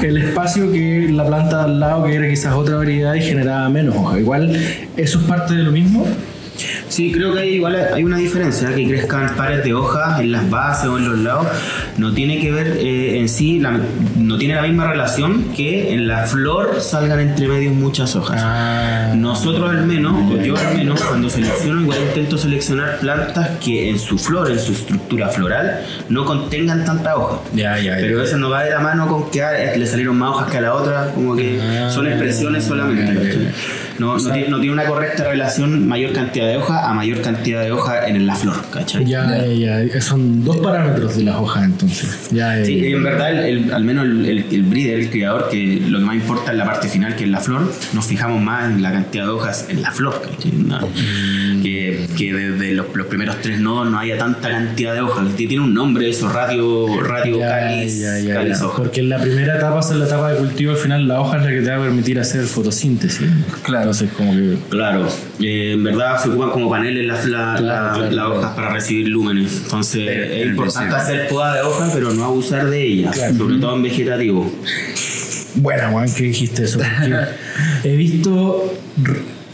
[0.02, 3.96] el espacio que la planta al lado, que era quizás otra variedad y generaba menos
[3.96, 4.20] hoja.
[4.20, 4.54] Igual,
[4.98, 6.06] ¿eso es parte de lo mismo?
[6.88, 10.48] Sí, creo que hay, igual hay una diferencia, que crezcan pares de hojas en las
[10.48, 11.46] bases o en los lados,
[11.98, 13.80] no tiene que ver eh, en sí, la-
[14.16, 18.40] no tiene la misma relación que en la flor salgan entre medios muchas hojas.
[18.42, 19.12] Ah.
[19.16, 23.98] Nosotros al menos, o yo al menos, cuando selecciono, igual intento seleccionar plantas que en
[23.98, 27.40] su flor, en su estructura floral, no contengan tanta hoja.
[27.54, 30.30] Ya, ya, Pero eso no va de la mano con que ah, le salieron más
[30.30, 31.58] hojas que a la otra, como que
[31.92, 33.50] son expresiones solamente.
[33.98, 37.62] No, no, tiene, no tiene una correcta relación mayor cantidad de hoja a mayor cantidad
[37.62, 39.04] de hoja en la flor, ¿cachai?
[39.06, 40.00] Ya, ya, ya.
[40.00, 42.28] Son dos parámetros de las hojas entonces.
[42.30, 45.48] Ya, Sí, eh, en verdad, el, el- al menos el, el, el breeder, el criador,
[45.50, 48.40] que lo que más importa es la parte final, que es la flor, nos fijamos
[48.42, 50.52] más en la cantidad de hojas en la flor, ¿cachai?
[50.52, 50.78] No,
[51.62, 55.26] que, que desde los, los primeros tres nodos no haya tanta cantidad de hojas.
[55.36, 58.76] Tiene un nombre eso, radio, radio ya, cáliz, ya, ya, cáliz hoja.
[58.76, 61.44] Porque en la primera etapa, es la etapa de cultivo, al final la hoja es
[61.44, 63.28] la que te va a permitir hacer fotosíntesis.
[63.62, 63.85] Claro.
[63.86, 64.56] Entonces, como que.
[64.68, 65.06] Claro,
[65.38, 68.34] eh, en verdad se ocupan como paneles las la, Claro, la- claro, las claro.
[68.38, 69.60] hojas para recibir lúmenes.
[69.62, 73.82] Entonces es importante hacer poda de hoja, pero no abusar de ella, sobre todo en
[73.84, 74.52] vegetativo.
[75.54, 76.80] Bueno, Juan, que dijiste eso?
[77.84, 78.74] He visto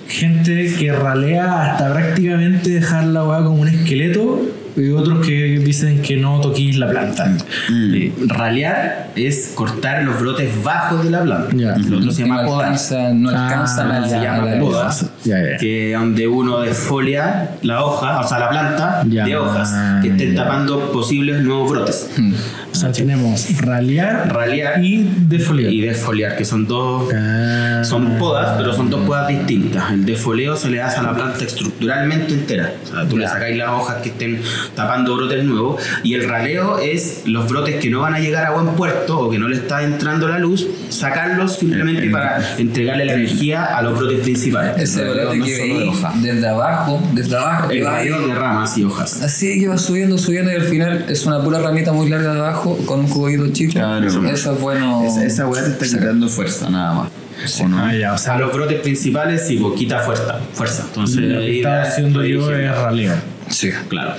[0.09, 4.40] gente que ralea hasta prácticamente dejar la hueá como un esqueleto
[4.77, 7.37] y otros que dicen que no toquís la planta.
[7.71, 11.55] Eh, ralear es cortar los brotes bajos de la planta.
[11.57, 11.77] Ya.
[11.77, 12.65] Lo otro se Que no llama podar.
[12.67, 14.91] alcanzan, no Ah, alcanzan a la, se llama la poda.
[15.25, 15.57] Ya, ya.
[15.59, 20.45] que donde uno desfolia la hoja, o sea, la planta de hojas que estén ya.
[20.45, 22.11] tapando posibles nuevos brotes.
[22.18, 25.72] O sea, tenemos ralear, Ralear y defoliar.
[25.72, 27.83] y desfoliar, que son dos Ah.
[27.85, 29.91] son podas, pero son dos podas distintas.
[29.93, 32.72] El defoleo se le hace a la planta estructuralmente entera.
[32.85, 34.41] O sea, tú le sacáis las hojas que estén
[34.74, 35.83] tapando brotes nuevos.
[36.03, 39.30] Y el raleo es los brotes que no van a llegar a buen puerto o
[39.30, 43.99] que no le está entrando la luz, sacarlos simplemente para entregarle la energía a los
[43.99, 44.74] brotes principales.
[44.78, 46.12] Ese brote no que de hoja.
[46.16, 49.22] desde abajo, desde abajo, que El va raleo de ramas y hojas.
[49.22, 52.41] Así que va subiendo, subiendo y al final es una pura ramita muy larga de
[52.41, 53.73] abajo con un cubito chico.
[53.73, 54.07] Claro.
[54.07, 55.05] Eso es bueno.
[55.05, 57.61] Esa, esa weá te está quitando fuerza, nada más.
[57.61, 57.79] ¿O no?
[57.79, 60.39] Ah, ya, o sea, los brotes principales sí, pues quita fuerza.
[60.53, 60.85] fuerza.
[60.87, 63.14] Entonces, lo que estaba haciendo yo es raleo.
[63.49, 63.70] Sí.
[63.89, 64.14] Claro.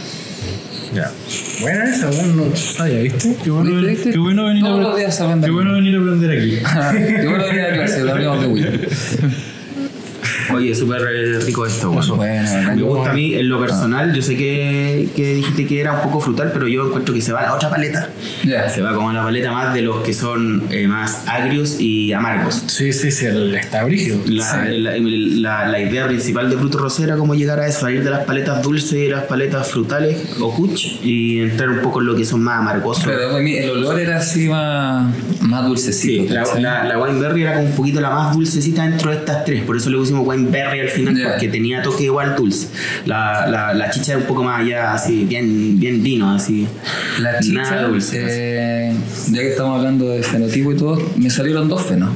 [0.93, 1.11] Ya.
[1.61, 3.35] Buena esa, bueno, no sabía, ¿viste?
[3.43, 4.11] Qué bueno, ¿Viste, viste?
[4.11, 6.51] Qué bueno venir Todos a los días se aprende Qué bueno venir a aprender aquí.
[7.21, 9.43] Qué bueno venir a clase, hablamos de Wii.
[10.51, 11.01] Oye, súper
[11.45, 11.91] rico esto.
[11.91, 12.75] Bueno, bueno.
[12.75, 14.13] Me gusta a mí en lo personal.
[14.13, 17.31] Yo sé que, que dijiste que era un poco frutal, pero yo encuentro que se
[17.31, 18.09] va a la otra paleta.
[18.45, 18.69] Ya.
[18.69, 22.13] Se va como a la paleta más de los que son eh, más agrios y
[22.13, 22.63] amargos.
[22.67, 24.17] Sí, sí, sí, el- está brígido.
[24.27, 28.03] La, la, la- la idea principal de Fruto Rosé era cómo llegar a eso, salir
[28.03, 32.07] de las paletas dulces y las paletas frutales o kuch y entrar un poco en
[32.07, 33.03] lo que son más amargosos.
[33.05, 36.23] Pero el olor era así más, más dulcecito.
[36.23, 39.45] Sí, la, la, la Wineberry era como un poquito la más dulcecita dentro de estas
[39.45, 41.29] tres, por eso le pusimos Wineberry al final, Ya.
[41.31, 42.67] porque tenía toque igual dulce.
[43.05, 46.67] La, la, la chicha un poco más allá, así, bien, bien vino, así.
[47.19, 48.17] La chicha, Nada dulce.
[48.21, 48.93] eh,
[49.31, 52.09] ya que estamos hablando de fenotipo y todo, me salieron dos fenos.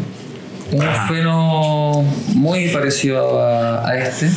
[0.71, 2.03] Un feno
[2.35, 4.29] muy parecido a, a este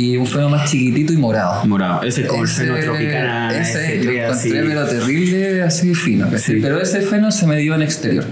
[0.00, 1.64] y un feno más chiquitito y morado.
[1.66, 3.60] Morado, ese es como Ese- feno tropicana.
[3.60, 6.26] Ese F3, lo encontré pero terrible, así fino.
[6.38, 6.58] Sí.
[6.62, 8.24] Pero ese feno se me dio en exterior.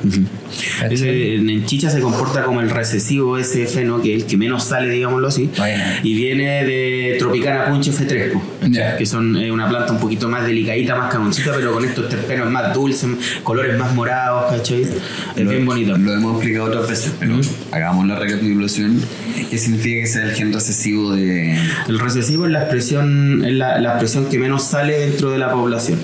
[0.80, 0.94] ¿cachai?
[0.94, 4.64] Ese, en chicha se comporta como el recesivo ese feno, que es el que menos
[4.64, 5.50] sale, digámoslo así.
[5.56, 5.84] Bueno.
[6.02, 8.96] Y viene de Tropicana Punch F3, po, Ya.
[8.96, 12.50] que son eh, una planta un poquito más delicadita, más camoncita, pero con estos terpenos
[12.50, 13.10] más dulces,
[13.42, 14.82] colores más morados, ¿cachai?
[14.82, 15.96] Es Lo- bien bonito.
[15.98, 17.40] Lo hemos explicado otras veces, pero
[17.72, 19.00] hagamos la recapitulación.
[19.50, 21.57] ¿Qué significa que sea el gen recesivo de.
[21.88, 25.50] El recesivo es la expresión, es la, la expresión que menos sale dentro de la
[25.52, 25.98] población.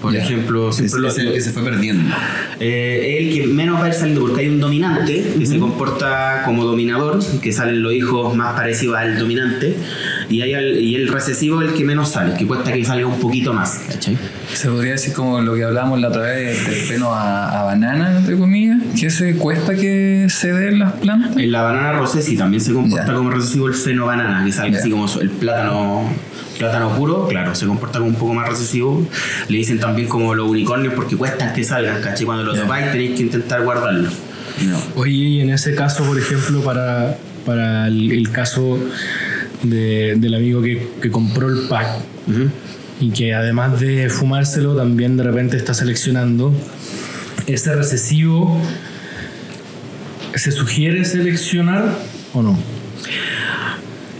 [0.00, 0.20] Por Ya.
[0.22, 2.14] ejemplo, Es, lo- es el que se fue perdiendo.
[2.60, 6.42] Eh, el que menos va a ir saliendo porque hay un dominante que se comporta
[6.44, 9.74] como dominador, que salen los hijos más parecidos al dominante,
[10.28, 13.06] y, hay al- y el recesivo es el que menos sale, que cuesta que salga
[13.06, 13.80] un poquito más.
[13.88, 14.16] ¿cachai?
[14.54, 18.18] Se podría decir como lo que hablábamos la otra vez del feno a, a banana,
[18.18, 21.36] entre comillas, que se cuesta que se den las plantas.
[21.36, 23.14] En la banana rosé sí también se comporta Ya.
[23.14, 24.78] como recesivo el feno banana, que Ya.
[24.78, 26.08] así como el plátano
[26.58, 29.06] plátano puro, claro, se comporta como un poco más recesivo.
[29.48, 32.26] Le dicen también como los unicornios porque cuestan que salgan, ¿cachai?
[32.26, 34.10] Cuando lo topáis tenéis que intentar guardarlo.
[34.66, 34.78] No.
[34.96, 38.78] Oye, y en ese caso, por ejemplo, para, para el, el caso
[39.62, 41.86] de- del amigo que, que compró el pack
[43.00, 46.52] y que además de fumárselo, también de repente está seleccionando
[47.46, 48.60] ese recesivo,
[50.34, 51.84] ¿se sugiere seleccionar
[52.34, 52.58] o no?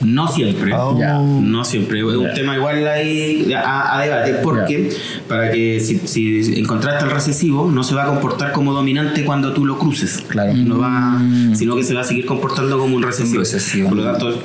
[0.02, 0.72] No siempre.
[0.98, 1.18] Ya.
[1.18, 2.00] No siempre.
[2.00, 4.90] Es un tema igual ahí a, a debate porque
[5.28, 9.52] para que si, si encontraste el recesivo no se va a comportar como dominante cuando
[9.52, 10.24] tú lo cruces.
[10.28, 10.54] Claro.
[10.54, 11.20] No va,
[11.54, 13.38] sino que se va a seguir comportando como un recesivo.
[13.38, 13.88] Un recesivo.
[13.88, 14.42] Por lo tanto,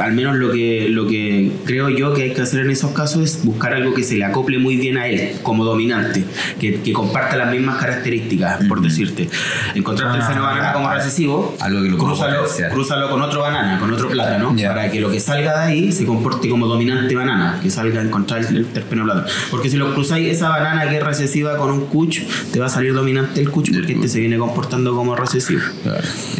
[0.00, 3.22] al menos lo que, lo que creo yo que hay que hacer en esos casos
[3.22, 6.24] es buscar algo que se le acople muy bien a él como dominante,
[6.58, 9.28] que, que comparta las mismas características, por decirte.
[9.74, 13.92] Encontraste el feno banana como recesivo, Algo que lo crúzalo, crúzalo con otro banana, con
[13.92, 14.68] otro plátano, Ya.
[14.68, 18.04] para que lo que salga de ahí se comporte como dominante banana, que salga a
[18.04, 19.26] encontrar el terpeno plátano.
[19.50, 22.20] Porque si lo cruzáis esa banana que es recesiva con un cuch,
[22.52, 25.60] te va a salir dominante el cuch porque este se viene comportando como recesivo.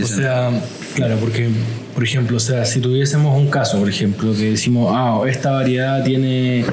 [0.02, 0.50] O sea,
[0.94, 1.48] claro, porque,
[1.94, 6.02] por ejemplo, o sea, si tuviésemos un caso, por ejemplo, que decimos, ah, esta variedad
[6.04, 6.64] tiene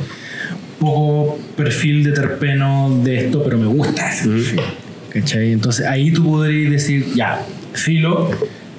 [0.79, 4.61] poco perfil de terpeno de esto, pero me gusta ese perfil.
[5.09, 5.51] ¿Cachai?
[5.51, 7.41] Entonces ahí tú podrías decir, ya,
[7.73, 8.29] filo,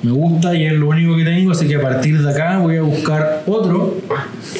[0.02, 2.76] me gusta y es lo único que tengo, así que a partir de acá voy
[2.76, 3.96] a buscar otro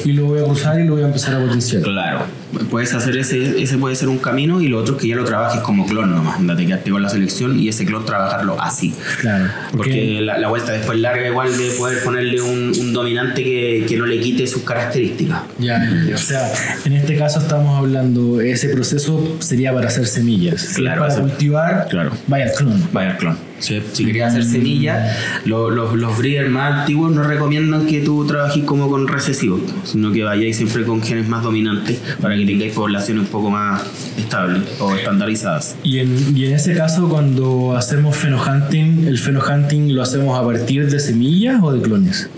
[0.03, 1.81] y lo voy a cruzar y lo voy a empezar a potenciar.
[1.83, 2.38] Claro.
[2.69, 5.23] Puedes hacer ese, ese puede ser un camino y lo otro es que ya lo
[5.23, 6.37] trabajes como clon nomás.
[6.39, 8.93] Andate quedarte con la selección y ese clon trabajarlo así.
[9.21, 9.45] Claro.
[9.75, 13.97] Porque la, la vuelta después larga igual de poder ponerle un, un dominante que, que
[13.97, 15.41] no le quite sus características.
[15.59, 15.79] Ya,
[16.13, 16.51] o sea,
[16.85, 20.61] en este caso estamos hablando, ese proceso sería para hacer semillas.
[20.61, 22.11] Si Claro, para cultivar, claro.
[22.27, 22.83] vaya al clon.
[22.91, 23.37] Vaya el clon.
[23.59, 28.25] Si, si querías hacer semilla, lo- los, los breeders más antiguos no recomiendan que tú
[28.25, 32.73] trabajes como con recesivos, sino que vayáis siempre con genes más dominantes para que tengáis
[32.73, 33.83] poblaciones un poco más
[34.17, 35.75] estables o estandarizadas.
[35.83, 40.89] Y en, y en ese caso, cuando hacemos fenohunting, ¿el fenohunting lo hacemos a partir
[40.89, 42.29] de semillas o de clones?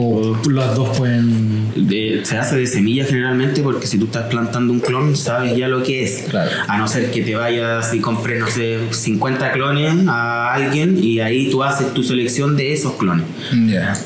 [0.00, 1.68] ¿O las dos pueden.?
[1.88, 5.66] De- se hace de semilla generalmente porque si tú estás plantando un clon sabes ya
[5.68, 6.24] lo que es.
[6.30, 6.50] Claro.
[6.68, 11.18] A no ser que te vayas y compres, no sé, 50 clones a alguien y
[11.20, 13.24] ahí tú haces tu selección de esos clones.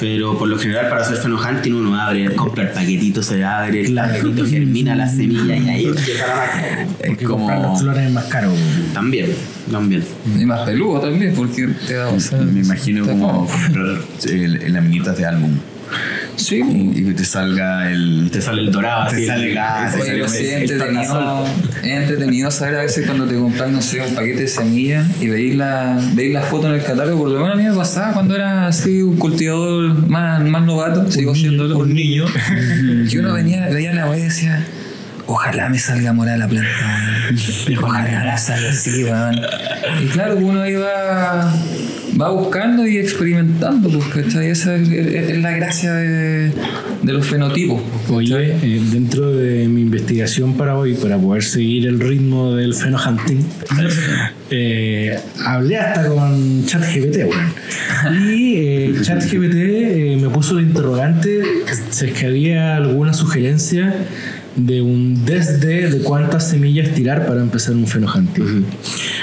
[0.00, 3.94] Pero por lo general para hacer fenohunting uno abre, compra el paquetito, se abre, el
[3.94, 6.82] paquetito germina la semilla y ahí empieza la magia.
[7.00, 7.78] Es Porque comprar los como.
[7.78, 8.50] flores es más caro.
[8.94, 9.26] También,
[9.70, 10.02] también.
[10.38, 12.08] Y más peludo también, porque te da.
[12.08, 15.50] o sea, Me imagino como comprar el- el- laminitas de álbum.
[16.36, 18.30] Sí, Y y que te salga el.
[18.32, 19.26] Te sale el dorado Te así.
[19.26, 20.70] sale el- gas, Oye, sí, es
[21.82, 25.54] entretenido, saber a veces cuando te compras, no sé, un paquete de semillas y veis
[25.56, 27.18] la, veis la foto en el catálogo.
[27.24, 31.10] Por lo menos a mí me pasaba cuando era así un cultivador más, más novato,
[31.10, 32.24] sigo siendo Un niño.
[33.10, 34.64] que uno venía, veía la weá y decía,
[35.26, 36.70] ojalá me salga morada la planta,
[37.28, 37.78] weón.
[37.84, 39.36] ojalá la salga así, weón.
[40.02, 40.74] Y claro, uno ahí
[42.22, 44.50] va, buscando y experimentando, pues, ¿cachai?
[44.50, 46.52] Esa es, es- es la gracia de,
[47.02, 47.80] de los fenotipos.
[48.10, 53.44] Oye, eh, dentro de mi investigación para hoy, para poder seguir el ritmo del fenohunting,
[54.50, 57.52] eh, hablé hasta con ChatGPT, weón.
[58.28, 61.42] Y eh, ChatGPT eh, me puso de interrogante
[61.90, 63.94] si es que había alguna sugerencia
[64.56, 68.66] de un desde de cuántas semillas tirar para empezar un fenohunting.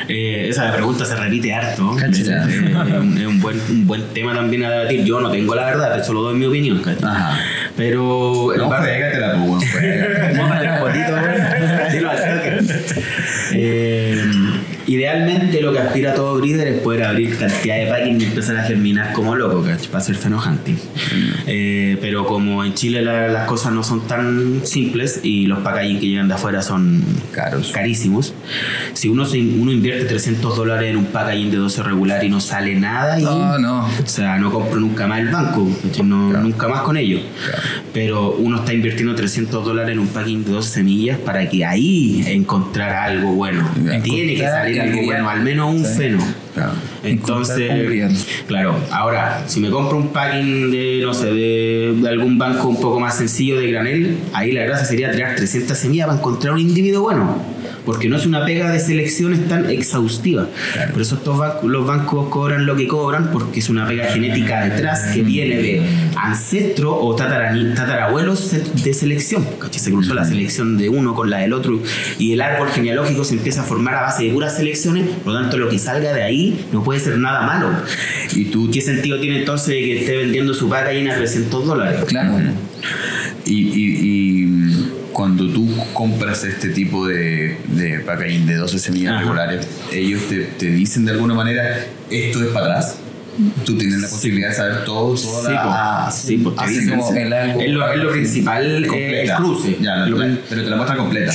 [0.10, 1.96] Eh, esa pregunta se repite harto.
[2.00, 2.28] Eh, es
[3.00, 5.04] un, es un buen, un buen tema también a debatir.
[5.06, 6.82] Yo no tengo la verdad, solo doy mi opinión.
[7.04, 7.40] Ajá.
[7.78, 9.62] Pero No, weón.
[10.36, 11.16] Mójate potito.
[11.92, 12.20] Dilo al.
[13.54, 14.19] Eh,
[14.94, 18.64] idealmente lo que aspira todo breeder es poder abrir cantidad de packing y empezar a
[18.64, 19.88] germinar como loco, ¿cachai?
[19.88, 20.78] Para hacer fenohunting.
[21.48, 26.00] Eh, pero como en Chile la- las cosas no son tan simples y los packaging
[26.00, 27.72] que llegan de afuera son Caros.
[27.72, 28.34] carísimos,
[28.94, 32.40] si uno, se- uno invierte 300 dólares en un packaging de 12 regular y no
[32.42, 33.86] sale nada, y, No, no.
[33.86, 35.70] o sea, no compro nunca más el banco,
[36.04, 37.22] no, nunca más con ellos.
[37.94, 42.24] Pero uno está invirtiendo 300 dólares en un packing de 12 semillas para que ahí
[42.28, 43.70] encontrar algo bueno.
[44.04, 45.94] Tiene que salir algo bueno, al menos un Sí.
[45.98, 46.20] feno.
[46.54, 46.72] Claro.
[47.04, 52.68] Entonces, claro, ahora, si me compro un packing de, no sé, de, de algún banco
[52.68, 56.54] un poco más sencillo de granel, ahí la gracia sería tirar 300 semillas para encontrar
[56.54, 57.42] un individuo bueno.
[57.86, 60.48] Porque no es una pega de selecciones tan exhaustiva.
[60.92, 64.66] Por eso estos bancos, los bancos cobran lo que cobran, porque es una pega genética
[64.66, 65.82] detrás que viene de
[66.16, 68.52] ancestro o tatarabuelos
[68.84, 69.46] de selección.
[69.60, 69.80] ¿cachai?
[69.80, 71.80] Se cruzó la selección de uno con la del otro
[72.18, 75.08] y el árbol genealógico se empieza a formar a base de puras selecciones.
[75.24, 77.70] Por lo tanto, lo que salga de ahí no puede ser nada malo.
[78.36, 82.02] ¿Y tú qué sentido tiene entonces de que esté vendiendo su paca a 300 dólares?
[82.08, 82.38] Claro.
[83.46, 85.68] Y, y- y, mm, cuando tú
[86.00, 89.20] compras este tipo de, de packaging de 12 semillas Ajá.
[89.20, 92.96] regulares, ellos te, te dicen de alguna manera, esto es para atrás.
[93.66, 96.12] Tú tienes la posibilidad de saber todo, toda Sí, la...
[96.12, 99.36] Sí, po, te así como el lo, es lo principal, eh, el completa.
[99.38, 99.78] cruce.
[99.80, 101.32] Ya, la- Lo- la- pero te la muestra completa.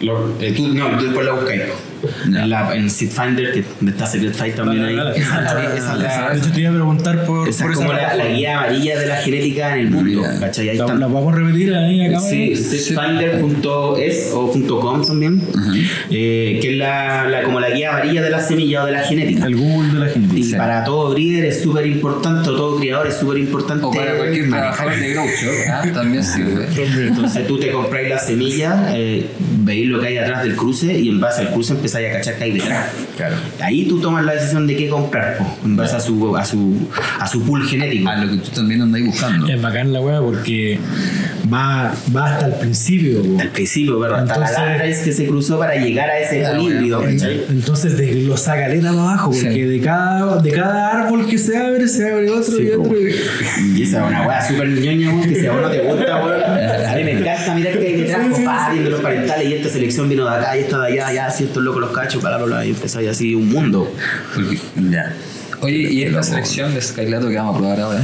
[0.00, 1.54] lo- eh, tú, no, tú después la buscas.
[2.26, 4.96] En, la, en Seed Finder, que donde está Secret Fight también ahí.
[5.14, 8.26] Esa, esa hecho, te iba a preguntar por, esa por es esa como la, la
[8.26, 10.22] guía amarilla de la genética en el mundo.
[10.40, 10.70] ¿Cachai?
[10.70, 10.98] Ahí ¿La, están.
[10.98, 12.18] la podemos repetir ahí acá?
[12.18, 15.40] Sí, seedfinder.es o .com también,
[16.10, 19.00] eh, que es la, la- como la guía amarilla de la semilla o de la
[19.04, 19.46] genética.
[19.46, 23.38] El Google de Y para todo breeder es súper importante, o todo criador es súper
[23.38, 23.84] importante.
[23.84, 25.18] O para cualquier trabajador de
[25.70, 26.66] ah, también sirve.
[27.08, 29.26] Entonces tú te compráis la semilla, eh,
[29.60, 32.36] veis lo que hay atrás del cruce y en base al cruce empezáis a cachar
[32.36, 32.90] que hay detrás.
[33.16, 33.36] Claro.
[33.60, 36.88] Ahí tú tomas la decisión de qué comprar, po, en base a su, a su,
[37.18, 38.08] a su pool genético.
[38.08, 39.46] A lo que tú también andas buscando.
[39.48, 40.78] Es bacán la weá porque
[41.52, 43.22] va, va hasta el principio.
[43.22, 43.40] po.
[43.40, 46.44] Al principio, pero hasta la Entonces- larga es que se cruzó para llegar a ese
[46.46, 47.02] Ah, híbrido.
[47.02, 47.44] ¿cachai?
[47.50, 49.60] Entonces desglosa caleta para abajo, porque Sí.
[49.62, 52.94] de, cada, de cada árbol que se abre, se abre otro Sí, y otro.
[52.98, 56.24] Y esa es una weá súper ñoña, weón, que si a vos no te gusta,
[56.24, 56.42] weón.
[56.92, 60.08] A mí me encanta mirar que hay detrás, papá, viendo los parentales y esta selección
[60.08, 62.46] vino de acá y esta de allá, ya, si estos locos los cachos, bla, bla,
[62.46, 63.90] bla, y empezáis así un mundo.
[64.90, 65.14] Ya.
[65.60, 68.02] Oye, y esta selección de Skylato que vamos a probar ahora, eh,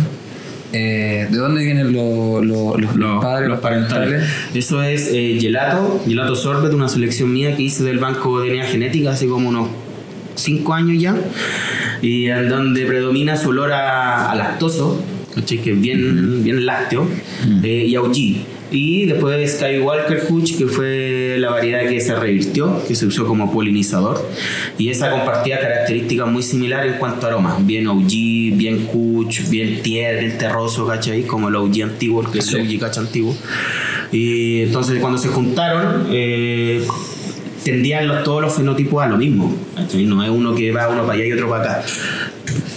[0.73, 4.25] ¿de dónde vienen los, los, los, los padres, los parentales?
[4.55, 8.65] Eso es eh, gelato, gelato sorbet, una selección mía que hice del banco de DNA
[8.65, 9.69] genética hace como unos
[10.35, 11.17] 5 años ya,
[12.03, 15.03] y en donde predomina su olor a, a lactoso,
[15.47, 17.09] que es bien, bien lácteo,
[17.63, 18.45] eh, y a.
[18.71, 23.51] Y después Skywalker Kuch, que fue la variedad que se revirtió, que se usó como
[23.53, 24.23] polinizador.
[24.77, 27.67] Y esa compartía características muy similares en cuanto a aromas.
[27.67, 28.09] Bien OG,
[28.57, 31.23] bien Kuch, bien tierra, bien terroso, ¿cachai?
[31.23, 33.35] Como el OG antiguo, que es el OG cacha antiguo.
[34.13, 36.83] Y entonces cuando se juntaron, eh,
[37.65, 39.55] tendían los- todos los fenotipos a lo mismo.
[39.77, 40.05] ¿cachai?
[40.05, 41.85] No es uno que va uno para allá y otro para acá.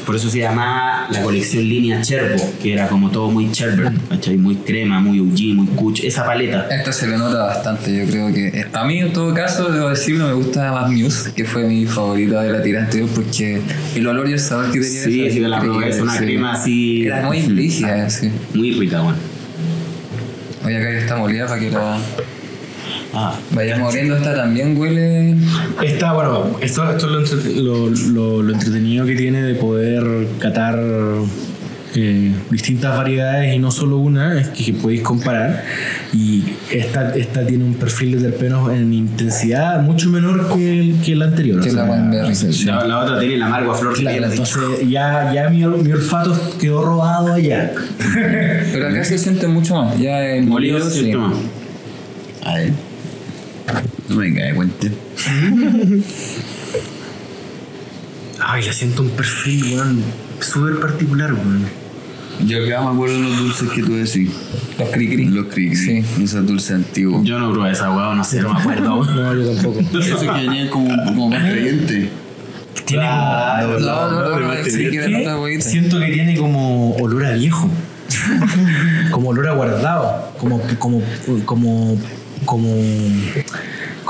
[0.06, 4.38] Por eso se llamaba la colección línea Cherbo, que era como todo muy Cherber, ¿cachai?
[4.38, 6.68] Muy crema, muy UG, muy Kuch, esa paleta.
[6.70, 10.28] Esta se le nota bastante, yo creo que a mí en todo caso, debo decirlo,
[10.28, 13.62] me gusta más Muse, que fue mi favorita de la tira anterior, porque
[13.96, 16.26] el olor y el sabor que tenía Sí, sí, la probé, es una sí.
[16.26, 17.06] crema así.
[17.06, 18.32] Era muy rígida, sí.
[18.54, 19.18] Muy rica, bueno.
[20.66, 21.98] Oye, acá está molida para que la
[23.14, 24.16] Ah, vayamos oliendo.
[24.16, 25.36] Esta también huele.
[25.84, 30.28] Está, bueno, esto, esto es lo, entre- lo, lo- lo entretenido que tiene de poder
[30.40, 30.80] catar
[31.94, 35.62] eh, distintas variedades y no solo una, es que, podéis comparar.
[36.14, 36.42] Y
[36.72, 41.26] esta, esta tiene un perfil de terpenos en intensidad mucho menor que, el, que la
[41.26, 41.62] anterior.
[41.62, 41.86] Que o la
[42.34, 44.58] sea, o sea, la, la otra tiene el amargo a flor Claro, entonces
[44.90, 47.74] ya, ya mi, mi olfato quedó robado allá.
[48.72, 50.00] Pero acá se siente mucho más.
[50.00, 51.00] Ya en Molido, sí.
[51.02, 51.20] ¿cierto?
[51.20, 51.34] más?
[52.46, 52.72] A ver.
[54.12, 54.88] No me cae cuenta.
[58.44, 60.04] Ay, le siento un perfil, weón,
[60.42, 61.66] súper particular, weón.
[62.46, 64.30] Yo acá me acuerdo de los dulces que tú decís.
[64.78, 65.26] Los cri-cri.
[65.30, 66.04] Los cri Sí.
[66.22, 67.24] Esos dulces antiguos.
[67.24, 69.06] Yo no probé esa hueá, no sé, no me acuerdo.
[69.16, 69.80] No, yo tampoco.
[69.80, 72.10] Esos que venían como, como más creyentes.
[72.86, 75.62] Tiene Claro, No, no, no, no.
[75.62, 77.70] Siento que tiene como olor a viejo.
[79.12, 80.34] como olor a guardado.
[80.40, 81.02] Como, como,
[81.46, 81.98] como,
[82.46, 82.76] como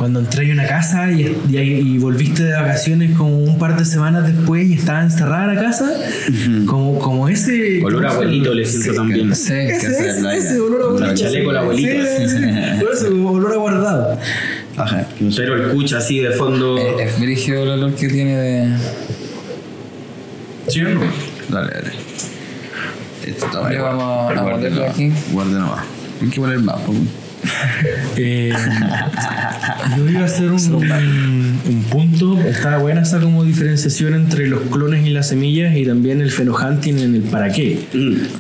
[0.02, 3.86] cuando entré a una casa y, y, y volviste de vacaciones como un par de
[3.86, 5.92] semanas después y estaba encerrada la casa.
[6.66, 7.84] como, como ese.
[7.84, 9.36] Olor a abuelito le siento también.
[9.36, 10.38] Sí, Ese, Casa de ese, playa.
[10.40, 11.14] ese olor a abuelito.
[11.14, 11.92] chaleco abuelito.
[11.92, 12.80] Sí, sí, sí.
[12.82, 14.18] Por eso, como olor a guardado.
[14.78, 15.08] Ajá.
[15.20, 15.42] no sé.
[15.44, 16.80] Pero el cucha así de fondo.
[16.80, 18.78] Eh, Es brígido el olor que tiene de.
[20.68, 21.02] ¿Sí o no?
[21.50, 21.92] Dale, dale.
[23.28, 23.84] Esto está bien.
[23.84, 24.94] vamos a Guarda ponerlo nomás.
[24.96, 25.12] aquí.
[25.32, 25.84] Guarda nomás.
[26.24, 26.80] Hay que poner más.
[26.82, 26.94] po.
[28.16, 28.54] Eh,
[29.98, 32.40] yo iba a hacer un, un punto.
[32.42, 37.00] Está buena esa como diferenciación entre los clones y las semillas y también el fenohunting
[37.00, 37.80] en el para qué.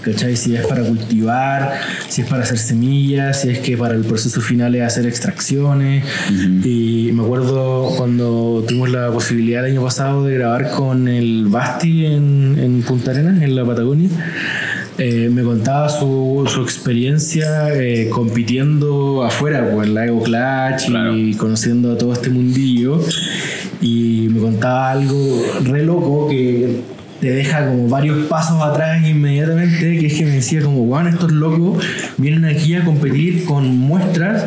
[0.01, 0.35] ¿Cachai?
[0.35, 1.79] Si es para cultivar,
[2.09, 6.03] si es para hacer semillas, si es que para el proceso final es hacer extracciones.
[6.63, 12.05] Y me acuerdo cuando tuvimos la posibilidad el año pasado de grabar con el Basti
[12.05, 14.09] en, en Punta Arenas, en la Patagonia.
[14.97, 21.33] Eh, me contaba su, su experiencia eh, compitiendo afuera, pues, en la Evo Clutch y
[21.35, 22.99] conociendo a todo este mundillo.
[23.79, 26.81] Y me contaba algo re loco que
[27.19, 31.31] te deja como varios pasos atrás inmediatamente, que es que me decía como, bueno, estos
[31.31, 31.83] locos
[32.17, 34.45] vienen aquí a competir con muestras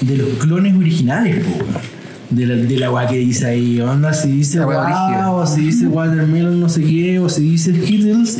[0.00, 1.99] de los clones originales, weón.
[2.30, 5.86] De la, de la agua que dice ahí, onda, si dice wow, o si dice
[5.86, 8.38] watermelon no sé qué, o si dice Skittles,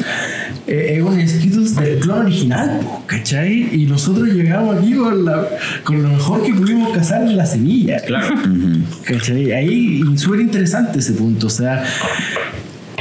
[0.66, 3.68] eh, es un Skittles del clon original, ¿cachai?
[3.72, 5.48] Y nosotros llegamos aquí con, la,
[5.82, 8.00] con lo mejor que pudimos cazar en la semilla.
[8.00, 8.34] Claro.
[9.04, 9.52] ¿Cachai?
[9.52, 11.84] Ahí súper interesante ese punto, o sea,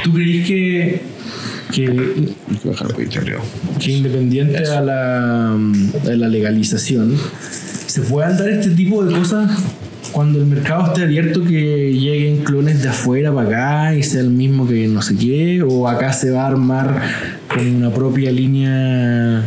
[0.02, 1.02] ¿tú creís que...
[1.72, 2.34] que
[3.78, 7.16] que independiente a la, a la legalización,
[7.86, 9.50] se puedan dar este tipo de cosas
[10.12, 14.30] cuando el mercado esté abierto, que lleguen clones de afuera para acá y sea el
[14.30, 17.00] mismo que no sé qué, o acá se va a armar
[17.48, 19.42] con una propia línea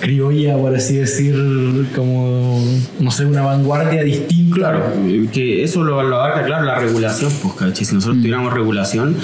[0.00, 1.34] criolla, por así decir,
[1.94, 2.62] como,
[3.00, 4.37] no sé, una vanguardia distinta.
[4.52, 7.32] Claro, eh, que eso lo, lo abarca, claro, la regulación.
[7.42, 7.84] Pues, ¿cachai?
[7.84, 9.16] Si nosotros tuviéramos regulación,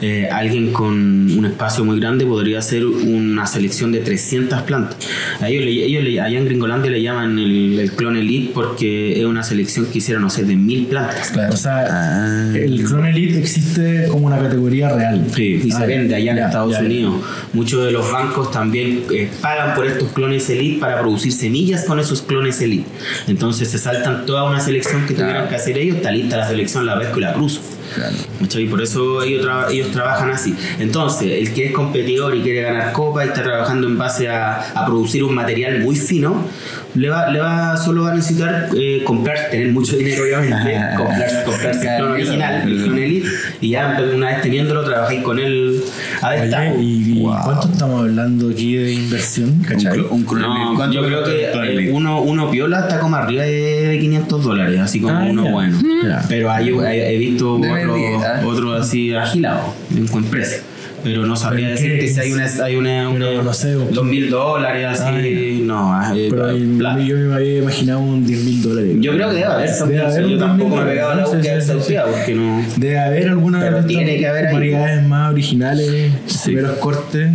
[0.00, 0.92] eh, alguien con
[1.30, 4.96] un espacio muy grande podría hacer una selección de 300 plantas.
[5.40, 9.18] A ellos, le- ellos le- allá en Gringolandia le llaman el, el clon elite porque
[9.20, 11.32] es una selección que hicieron, no sé, de mil plantas.
[11.52, 12.52] O sea, Ah.
[12.54, 15.24] el clon elite existe como una categoría real.
[15.34, 16.86] Sí, y Ah, se vende allá en Estados ya, ya.
[16.86, 17.14] Unidos.
[17.52, 21.98] Muchos de los bancos también eh, pagan por estos clones elite para producir semillas con
[22.00, 22.86] esos clones elite.
[23.28, 24.69] Entonces se saltan toda una selección
[25.06, 27.60] que tuvieran que hacer ellos, está lista la selección, la pesco y la cruzo.
[27.94, 28.14] Claro.
[28.40, 28.66] ¿Cachai?
[28.66, 30.54] Por eso ellos, traba- ellos trabajan así.
[30.78, 34.70] Entonces, el que es competidor y quiere ganar copa y está trabajando en base a,
[34.74, 36.46] a producir un material muy fino,
[36.94, 41.44] le va, le va solo va a necesitar eh, comprar, tener mucho dinero obviamente, comprar,
[41.44, 43.28] comprarse el clon original, el clon elite,
[43.60, 45.80] y ya una vez teniéndolo, trabajáis con él
[46.22, 46.74] a destajo.
[46.74, 49.50] Oye, ¿y, y cuánto estamos hablando aquí de inversión?
[49.50, 49.98] Un, ¿Cachai?
[49.98, 50.64] clo- un clon elite.
[50.64, 54.80] No, ¿Cuánto yo creo que eh, uno, uno piola está como arriba de 500 dólares,
[54.80, 55.50] así como Ah, uno ya.
[55.50, 55.78] bueno.
[56.04, 56.24] Ya.
[56.28, 58.40] Pero hay, hay- he visto otro, ¿ah?
[58.44, 60.62] otro así agilado, en buen precio.
[61.02, 63.72] Pero no sabría ¿Pero qué decirte si hay una, hay una, Pero una- no sé,
[63.72, 65.20] dos mil dólares así, Ah,
[65.64, 66.46] no, eh, Pero
[66.78, 67.00] plata.
[67.00, 68.96] yo me había imaginado un 10 mil dólares.
[69.00, 71.10] Yo creo que debe haber, Debe también, haber yo un tampoco me he 10.000 pegado
[71.10, 71.48] a la búsqueda sí.
[71.58, 72.64] exhaustiva porque no...
[72.76, 76.12] Debe haber alguna de tiene que haber variedades más originales,
[76.44, 77.30] primeros cortes.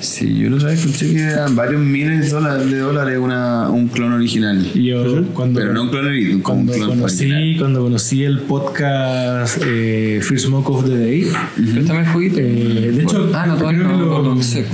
[0.00, 3.88] Sí, yo lo sabía, escuché que eran varios miles de dólares, de dólares una, un
[3.88, 4.72] clon original.
[4.74, 7.56] Yo cuando, Pero no un clon un cuando clon conocí, original.
[7.58, 11.26] cuando conocí el podcast eh, First Smoke of the Day,
[11.74, 12.40] Préstame el juguito.
[12.56, 14.64] Eh, de hecho, Ah, no, creo que lo- no sé.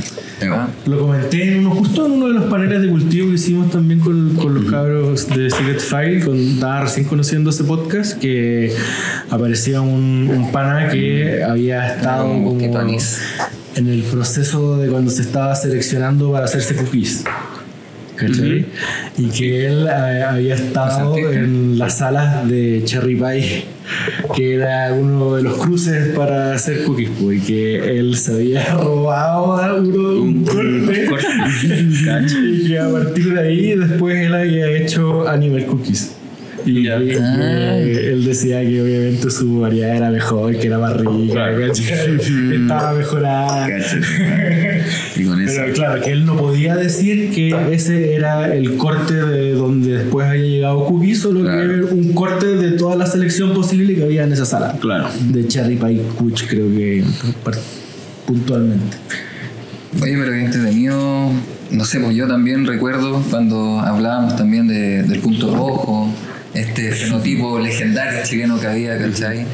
[0.50, 3.70] Ah, Lo comenté en uno, justo en uno de los paneles de cultivo que hicimos
[3.70, 8.70] también con, con los cabros de Secret File, con, estaba recién conociendo ese podcast, que
[9.30, 12.58] aparecía un, un pana que había estado como
[13.76, 17.24] en el proceso de cuando se estaba seleccionando para hacerse cookies.
[18.16, 18.64] ¿Cachai?
[19.18, 23.64] Y que él eh, había estado en las salas de Cherry Pie,
[24.34, 28.74] que era uno de los cruces para hacer cookies, pues, y que él se había
[28.74, 31.08] robado a uno un corte.
[32.42, 36.12] y que a partir de ahí después él había hecho Animal Cookies.
[36.66, 42.16] Y que él decía que obviamente su variedad era mejor, que era más rica, ¿cachai?
[42.62, 43.68] estaba mejorada.
[45.16, 50.26] Pero claro, que él no podía decir que ese era el corte de donde después
[50.26, 51.58] había llegado Cookie, solo Claro.
[51.68, 54.76] que era un corte de toda la selección posible que había en esa sala.
[54.80, 55.08] Claro.
[55.30, 57.02] De Cherry Pie Kuch, creo que
[58.26, 58.96] puntualmente.
[60.02, 61.30] Oye, pero que entretenido.
[61.70, 66.08] No sé, pues yo también recuerdo cuando hablábamos también de- del punto rojo,
[66.54, 69.44] este fenotipo legendario chileno que había, ¿cachai?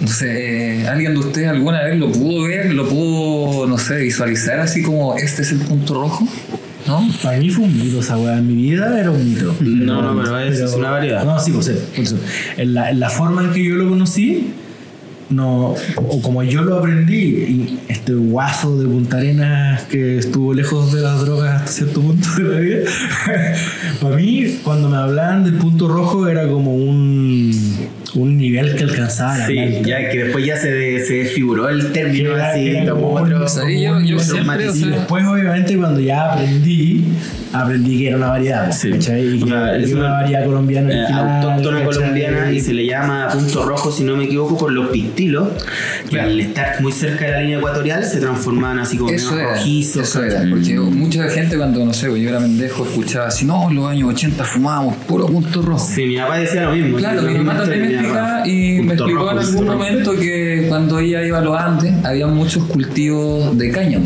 [0.00, 2.72] No sé, eh, ¿alguien de ustedes alguna vez lo pudo ver?
[2.72, 6.26] ¿Lo pudo, no sé, visualizar así como este es el punto rojo?
[6.86, 7.08] ¿No?
[7.22, 8.38] Para mí fue un mito esa weá.
[8.38, 9.54] En mi vida era un mito.
[9.60, 11.24] No, no, pero es- es una variedad.
[11.24, 12.16] No, sí, pues sí.
[12.56, 14.48] En la, en la forma en que yo lo conocí,
[15.30, 20.92] no, o como yo lo aprendí, y este guaso de Punta Arenas que estuvo lejos
[20.92, 22.90] de las drogas hasta cierto punto de la vida,
[24.02, 27.52] para mí, cuando me hablaban del punto rojo, era como un,
[28.14, 31.86] un nivel que alcanzaba la Sí, ya que después ya se, de- se desfiguró el
[31.86, 33.44] Que término era- así, era como otro.
[33.46, 37.04] como yo- yo siempre, o y sea- después, obviamente, cuando ya aprendí,
[37.52, 38.70] aprendí que era una variedad.
[38.72, 38.90] Sí.
[38.90, 39.22] ¿cachai?
[39.36, 42.60] Y O que, sea, y es que una una- variedad colombiana Eh, autóctona colombiana y
[42.60, 45.48] se le llama punto rojo, si no me equivoco, por los pistilos,
[46.10, 49.40] que al estar muy cerca de la línea ecuatorial se transforman así como Eso menos
[49.42, 50.02] era, rojizos.
[50.08, 53.76] eso era, porque mucha gente cuando, no sé, yo era pendejo, escuchaba así, no, en
[53.76, 55.86] los años 80 fumábamos puro punto rojo.
[55.94, 56.98] Sí, mi papá decía lo mismo.
[56.98, 58.01] Claro, mi lo mamá mismo también
[58.44, 62.64] y me explicó en algún momento que cuando ella iba a los Andes había muchos
[62.64, 64.04] cultivos de cáñamo.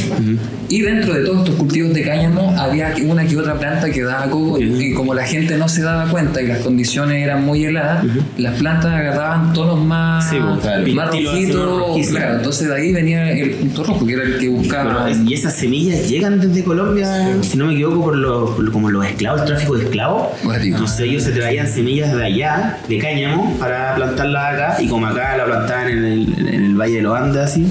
[0.69, 4.25] Y dentro de todos estos cultivos de cáñamo había una que otra planta que daba
[4.29, 7.65] coco y- y como la gente no se daba cuenta y las condiciones eran muy
[7.65, 8.05] heladas,
[8.37, 10.87] las plantas agarraban tonos más, Sí, pues, claro.
[10.95, 12.09] más rojitos.
[12.11, 15.09] Claro, entonces de ahí venía el punto rojo, que era el que buscaba.
[15.27, 19.43] y esas semillas llegan desde Colombia, si no me equivoco, por los, como los esclavos,
[19.43, 20.29] el tráfico de esclavos.
[20.63, 24.77] Entonces ellos se traían semillas de allá, de cáñamo, para plantarlas acá.
[24.83, 27.67] Y como acá la plantaban en el, en el Valle de los Andes, así,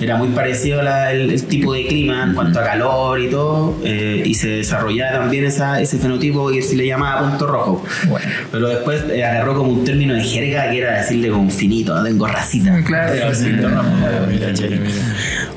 [0.00, 3.78] era muy parecido la- el, el tipo de clima en cuanto a calor y todo.
[3.84, 7.84] eh, y se desarrollaba también esa, ese fenotipo que se le llamaba punto rojo.
[8.08, 8.26] Bueno.
[8.50, 12.02] Pero después eh, agarró como un término de jerga que era decirle como finito, no
[12.02, 12.82] tengo racita.
[12.84, 13.52] Claro, sí.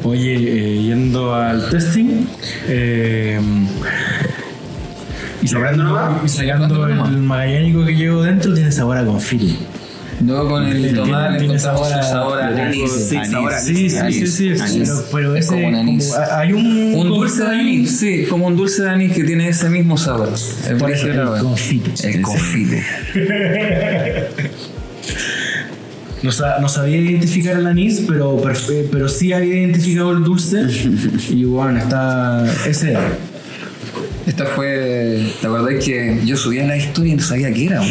[0.03, 2.25] Oye, eh, yendo al testing,
[2.67, 3.39] eh,
[5.41, 6.23] y ¿Sobrando nomás?
[6.23, 9.57] y sacando el magallánico que llevo dentro, tiene sabor a confiti.
[10.22, 12.91] No, con el tiene encontramos sabor a- sabor a anís.
[13.09, 13.32] sí, Anís.
[13.32, 14.32] sabor a Sí, sí, sí, Anís.
[14.34, 14.53] sí,
[14.86, 16.07] pero, pero Es como un anís.
[16.13, 19.49] como- hay un, Un dulce de anís, sí, como un dulce de anís que tiene
[19.49, 20.30] ese mismo sabor.
[20.70, 22.07] El Por eso, el confite.
[22.07, 22.84] El confite.
[26.24, 28.39] No, sa- no sabía identificar el anís, pero,
[29.09, 30.63] sí había identificado el dulce.
[31.30, 32.43] y bueno, está.
[32.68, 32.95] Ese.
[34.26, 35.22] Esta fue.
[35.39, 37.82] ¿Te acordás que yo subía la historia y no sabía qué era?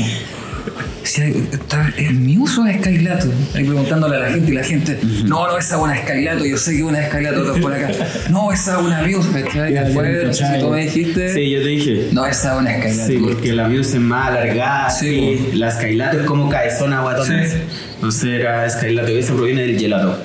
[1.23, 3.27] "Está- ¿Es mi uso es Skylato?
[3.55, 6.57] Ahí preguntándole a la gente y la gente, no, no, esa es una Skylato, yo
[6.57, 7.91] sé que es una Skylato, otros por acá.
[8.31, 9.71] No, esa es una Muse, ¿cachai?
[9.71, 12.09] Y Ya, después, ya, no sé si tú me dijiste, Sí, yo te dije.
[12.13, 13.07] no, esa es una Skylato.
[13.07, 17.47] Sí, porque la Muse es más alargada, Sí, sí, la Skylato es como caezona guatona.
[17.47, 17.57] Sí.
[17.97, 20.19] Entonces era Skylato, eso proviene del gelato.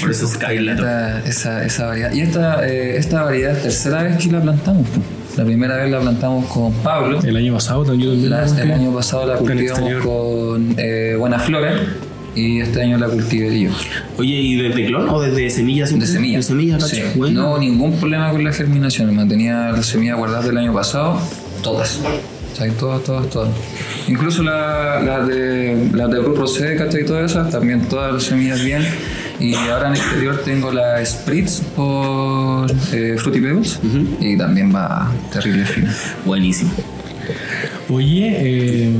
[0.00, 0.84] Por eso es Skylato.
[1.26, 2.12] Esa, esa variedad.
[2.12, 4.86] Y esta, eh, esta variedad es tercera vez que la plantamos.
[5.36, 7.20] La primera vez la plantamos con Pablo.
[7.22, 8.28] El año pasado también.
[8.30, 11.72] La- el año pasado la Con cultivamos con eh, Buena Flora
[12.34, 13.70] y este año la cultivé yo.
[14.18, 15.98] Oye, ¿y desde clon o desde semillas?
[15.98, 16.36] De semilla.
[16.38, 17.02] De semillas, Sí.
[17.14, 17.42] Bueno.
[17.42, 19.14] No ningún problema con la germinación.
[19.14, 21.18] Mantenía las semillas guardadas del año pasado,
[21.62, 22.00] todas.
[22.56, 23.48] Sea, todas, todas, todas.
[24.08, 27.02] Incluso la- las de las de Grupo C, ¿cachai?
[27.02, 28.82] Y todas esas, también todas las semillas bien.
[29.40, 32.41] Y ahora en exterior tengo la Spritz por
[32.92, 33.80] eh, Fruity Pebbles
[34.20, 35.94] y también va terrible fina.
[36.24, 36.70] Buenísimo.
[37.88, 38.90] Oye, eh,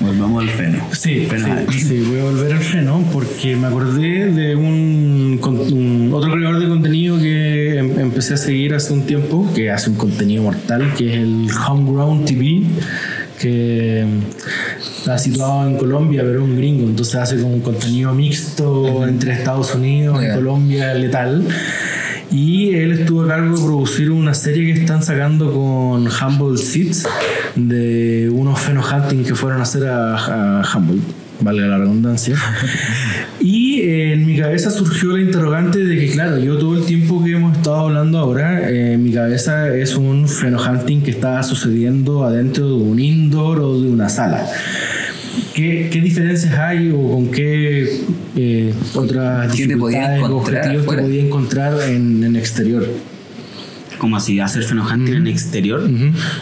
[0.00, 0.78] Volvamos al feno.
[0.92, 1.26] Sí,
[1.70, 6.32] sí, sí, voy a volver al freno porque me acordé de un, con- un- otro
[6.32, 10.42] creador de contenido que em- empecé a seguir hace un tiempo, que hace un contenido
[10.42, 12.64] mortal, que es el Homegrown TV,
[13.40, 18.12] que mm, está situado en Colombia, pero es un gringo, entonces hace como un contenido
[18.12, 20.34] mixto entre Estados Unidos y.
[20.34, 21.46] Colombia letal.
[22.30, 27.06] Y él estuvo a cargo de producir una serie que están sacando con Humboldt Seeds
[27.54, 31.04] de unos fenohunting que fueron a hacer a, a Humboldt,
[31.40, 32.36] valga la redundancia.
[33.44, 37.22] Y eh, en mi cabeza surgió la interrogante de que, claro, yo todo el tiempo
[37.22, 42.24] que hemos estado hablando ahora, eh, en mi cabeza es un fenohunting que está sucediendo
[42.24, 44.46] adentro de un indoor o de una sala.
[45.54, 48.00] ¿Qué, qué diferencias hay o con qué
[48.36, 52.88] eh, otras ¿Qué te podías dificultades o objetivos te podía encontrar en, en exterior?
[54.04, 55.88] Como así, hacer fenohunting en exterior.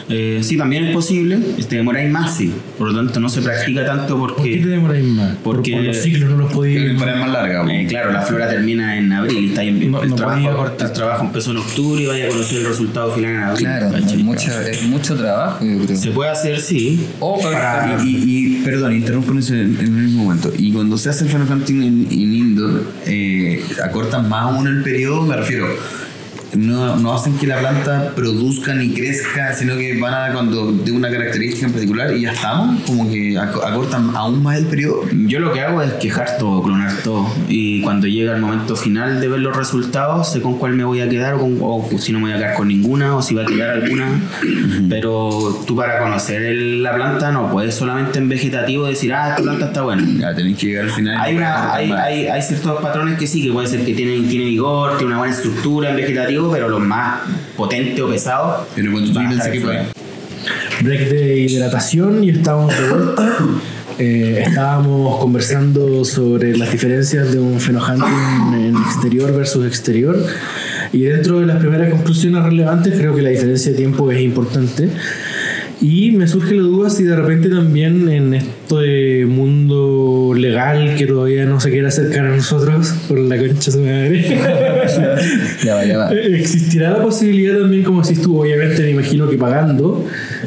[0.09, 1.39] Eh, sí, también es posible.
[1.69, 2.53] Te demoráis más, sí.
[2.79, 4.67] Por lo tanto, no se practica tanto ¿Por qué te porque.
[4.67, 5.37] demoráis más?
[5.43, 7.73] Porque- por los ciclos no los la temporada es más larga.
[7.75, 10.93] eh, claro, la flora termina en abril y está en, No- el, no trabajo, el
[10.93, 13.65] trabajo empezó en octubre y vaya a conocer el resultado final en abril.
[13.65, 15.97] Claro, es, mucha- es mucho trabajo, yo creo.
[15.97, 17.07] Se puede hacer, sí.
[17.21, 18.23] O para, Y, y-
[18.59, 20.53] y, perdón, interrumpo en, ese- en el mismo momento.
[20.59, 24.83] Y cuando se hace el Final Hunting en, en indoor, eh, acortan más aún el
[24.83, 25.67] periodo, me refiero.
[26.55, 30.93] No, no hacen que la planta produzca ni crezca, sino que van a cuando de
[30.93, 35.03] una característica en particular y ya estamos, como que ac- acortan aún más el periodo.
[35.27, 37.27] Yo lo que hago es quejar todo, clonar todo.
[37.49, 41.01] Y cuando llega el momento final de ver los resultados, sé con cuál me voy
[41.01, 43.35] a quedar o, con- o si no me voy a quedar con ninguna o si
[43.35, 44.09] va a quedar alguna.
[44.89, 49.43] Pero tú para conocer el- la planta no puedes solamente en vegetativo decir, ah, esta
[49.43, 50.03] planta está buena.
[50.19, 51.17] Ya tenéis que llegar al final.
[51.21, 54.45] Hay, una- hay, hay, hay ciertos patrones que sí, que puede ser que tiene, tiene
[54.47, 57.21] vigor, tiene una buena estructura en vegetativo, pero los más
[57.57, 58.67] potentes o pesados.
[58.75, 59.87] Pero cuando tú estar que fue.
[60.83, 63.37] break de hidratación y estamos de vuelta.
[63.99, 70.17] Eh, estábamos conversando sobre las diferencias de un fenohunting en exterior versus exterior.
[70.93, 74.91] Y dentro de las primeras conclusiones relevantes, creo que la diferencia de tiempo es importante.
[75.83, 81.45] Y me surge la duda si de repente también en este mundo legal que todavía
[81.45, 84.39] no se quiere acercar a nosotros, por la concha de su madre.
[85.65, 86.13] Ya va, ya va.
[86.13, 90.05] ¿Existirá la posibilidad también, como decís tú, obviamente me imagino que pagando,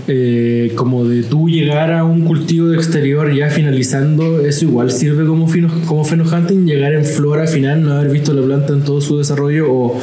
[0.07, 5.25] eh, como de tú llegar a un cultivo de exterior ya finalizando, eso igual sirve
[5.25, 9.01] como, fino, como fenohunting, llegar en flora final, no haber visto la planta en todo
[9.01, 10.01] su desarrollo o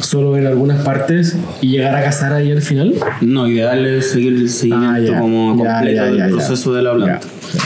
[0.00, 2.94] solo ver algunas partes y llegar a cazar ahí al final?
[3.20, 5.20] No, ideal es seguir el seguimiento Ah, ya.
[5.20, 7.20] como completo ya, del ya, proceso de la planta.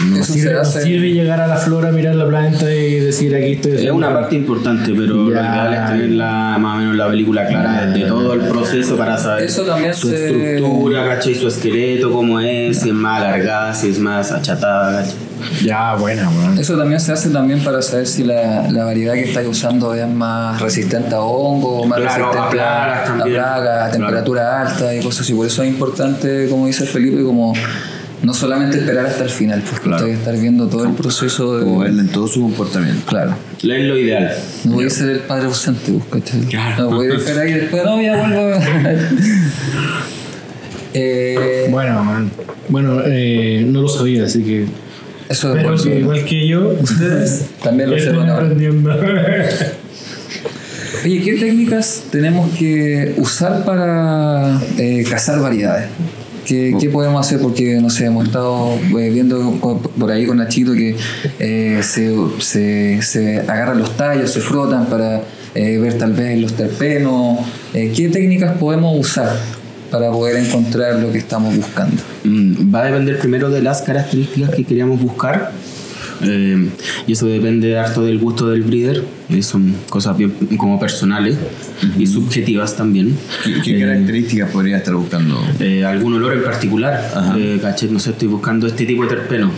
[0.09, 3.87] No Eso sirve, sirve llegar a la flora, mirar la planta y decir aquí estoy.
[3.87, 5.41] Es una parte importante, pero lo Ya.
[5.41, 9.17] ideal es tener la, más o menos la película clara de todo el proceso para
[9.19, 11.35] saber Eso también su se- estructura, ¿cachai?
[11.35, 15.15] Su esqueleto, cómo es, si es más alargada, si es más achatada, ¿cachai?
[15.65, 16.57] Ya, buena, weón.
[16.59, 20.07] Eso también se hace también para saber si la, la variedad que estáis usando es
[20.09, 23.93] más resistente a hongo, más Claro, a resistente plagas a, plagas, a Claro.
[23.93, 25.35] temperatura alta y cosas así.
[25.35, 27.55] Por eso es importante, como dice Felipe, como
[28.23, 30.05] no solamente esperar hasta el final, porque Claro.
[30.05, 31.89] hay que estar viendo todo el proceso Como de...
[31.89, 33.03] verla en todo su comportamiento.
[33.07, 33.35] Claro.
[33.59, 34.33] Es lo ideal.
[34.65, 36.41] No voy a ser el padre ausente, ¿cachai?
[36.43, 36.85] Claro.
[36.91, 38.51] No voy a esperar y después, no, ya vuelvo.
[40.95, 42.31] eh, Bueno, man.
[42.69, 44.67] bueno eh, no lo sabía, así que.
[45.29, 45.83] eso es Pero bueno.
[45.83, 48.35] que igual que yo, ustedes También lo ahora.
[48.39, 48.91] aprendiendo.
[51.05, 55.87] Oye, ¿qué técnicas tenemos que usar para eh, cazar variedades?
[56.53, 57.41] ¿Qué, qué podemos hacer?
[57.41, 59.59] Porque, no sé, hemos estado eh, viendo
[59.99, 60.95] por ahí con Nachito que
[61.39, 65.23] eh, se, se, se agarran los tallos, se frotan para
[65.55, 67.39] eh, ver tal vez los terpenos.
[67.73, 69.35] Eh, ¿Qué técnicas podemos usar
[69.91, 72.03] para poder encontrar lo que estamos buscando?
[72.25, 75.53] Mm, Va a depender primero de las características que queríamos buscar.
[76.23, 76.69] Eh,
[77.07, 79.03] y eso depende harto del gusto del breeder.
[79.29, 81.37] eh, son cosas bien como personales
[81.99, 83.17] y subjetivas también.
[83.45, 85.43] ¿Qué, qué Eh, características podría estar buscando?
[85.61, 87.11] eh, algún olor en particular.
[87.37, 89.51] Eh, caché, no sé, estoy buscando este tipo de terpeno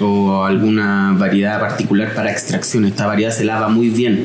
[0.00, 2.84] o alguna variedad particular para extracción.
[2.86, 4.24] Esta variedad se lava muy bien.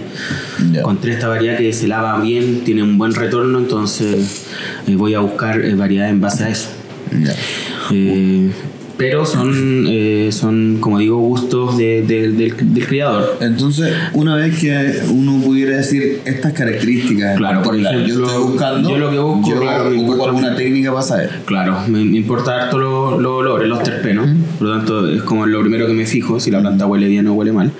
[0.71, 0.79] Ya.
[0.79, 4.45] Encontré esta variedad que se lava bien, tiene un buen retorno, entonces
[4.87, 6.69] eh, voy a buscar eh, variedad en base a eso.
[7.11, 7.33] Ya.
[7.91, 8.51] Eh,
[8.99, 13.37] pero son, eh, son, como digo, gustos de- de- del, del criador.
[13.39, 18.89] Entonces, una vez que uno pudiera decir estas características, Claro, por ejemplo, yo estoy buscando,
[18.89, 21.29] yo lo que busco, yo claro, me ocupo alguna técnica para saber.
[21.45, 24.27] Claro, me, me importa harto los los olores, los terpenos.
[24.59, 27.25] Por lo tanto, es como lo primero que me fijo, si la planta huele bien
[27.27, 27.71] o huele mal.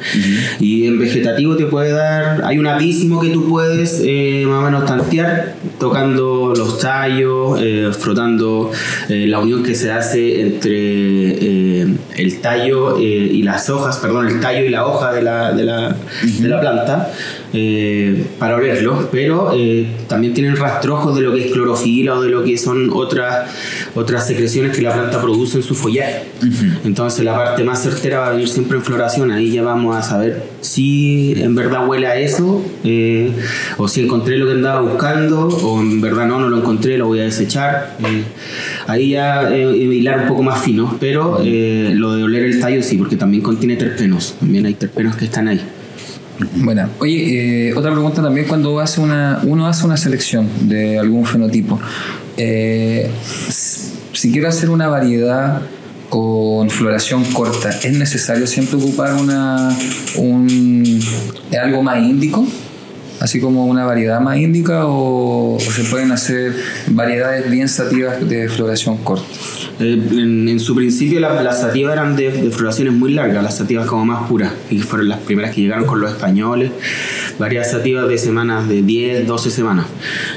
[0.62, 4.66] Y en vegetativo te puede dar, hay un abismo que tú puedes eh, más o
[4.66, 8.72] menos tantear, tocando los tallos, eh, frotando
[9.10, 14.28] eh, la unión que se hace entre eh, el tallo eh, y las hojas, perdón,
[14.28, 17.12] el tallo y la hoja de la, de la, de la planta.
[17.54, 22.30] Eh, para olerlos, pero eh, también tienen rastrojos de lo que es clorofila o de
[22.30, 23.50] lo que son otras,
[23.96, 26.26] otras secreciones que la planta produce en su follaje.
[26.86, 30.02] Entonces la parte más certera va a venir siempre en floración, ahí ya vamos a
[30.02, 33.32] saber si en verdad huele a eso, eh,
[33.78, 37.08] o si encontré lo que andaba buscando, o en verdad no, no lo encontré, lo
[37.08, 37.98] voy a desechar.
[38.00, 38.24] Eh,
[38.88, 42.84] ahí ya eh, hilar un poco más fino, pero eh, lo de oler el tallo
[42.84, 45.62] sí, porque también contiene terpenos, también hay terpenos que están ahí.
[46.56, 51.26] Bueno, oye, eh, otra pregunta también cuando hace una, uno hace una selección de algún
[51.26, 51.80] fenotipo.
[52.38, 53.10] eh,
[54.14, 55.62] si quiero hacer una variedad
[56.10, 59.70] con floración corta, ¿es necesario siempre ocupar una,
[60.18, 61.00] un,
[61.62, 62.46] algo más índico?
[63.20, 66.56] Así como una variedad más índica o, se pueden hacer
[66.88, 69.26] variedades bien sativas de floración corta.
[69.82, 73.88] Eh, en, su principio la- las sativas eran de, de floraciones muy largas, las sativas
[73.88, 76.72] como más puras, y fueron las primeras que llegaron con los españoles,
[77.40, 79.88] varias sativas de semanas de 10, 12 semanas.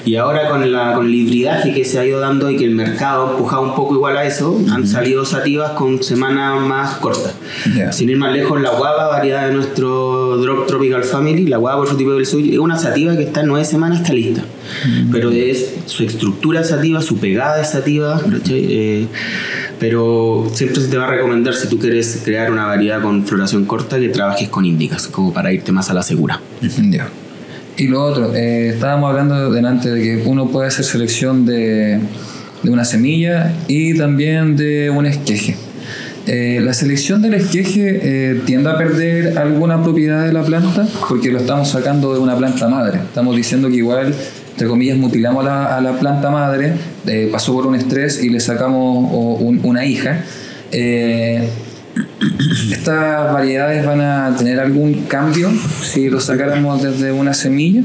[0.05, 2.71] Y ahora con, la, con el hibridaje que se ha ido dando y que el
[2.71, 7.35] mercado ha empujado un poco igual a eso, han salido sativas con semanas más cortas.
[7.91, 11.89] Sin ir más lejos, la guava, variedad de nuestro Drop Tropical Family, la guava por
[11.89, 14.45] su tipo del suyo, es una sativa que está en 9 semanas, está lista.
[15.11, 18.67] Pero es su estructura sativa, su pegada sativa, ¿cachai?
[18.71, 19.07] Eh,
[19.83, 23.65] pero siempre se te va a recomendar si tú quieres crear una variedad con floración
[23.65, 26.41] corta que trabajes con índicas, como para irte más a la segura.
[26.89, 27.09] Ya.
[27.77, 31.99] Y lo otro, eh, estábamos hablando delante de que uno puede hacer selección de,
[32.63, 35.57] de una semilla y también de un esqueje.
[36.29, 41.33] Eh, la selección del esqueje eh, tiende a perder alguna propiedad de la planta porque
[41.33, 43.01] lo estamos sacando de una planta madre.
[43.01, 44.15] Estamos diciendo que igual,
[44.53, 46.75] entre comillas, mutilamos a la, a la planta madre,
[47.07, 50.25] eh, pasó por un estrés y le sacamos o, un- una hija.
[50.71, 51.49] Eh,
[52.71, 55.51] ¿Estas variedades van a tener algún cambio
[55.83, 57.83] si lo sacáramos desde una semilla?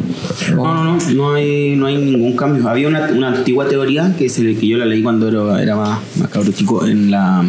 [0.55, 2.67] No, no, no, no hay, no hay ningún cambio.
[2.69, 5.99] Había una, una antigua teoría que, se, que yo la leí cuando era, era más,
[6.17, 7.43] más cabro chico en la,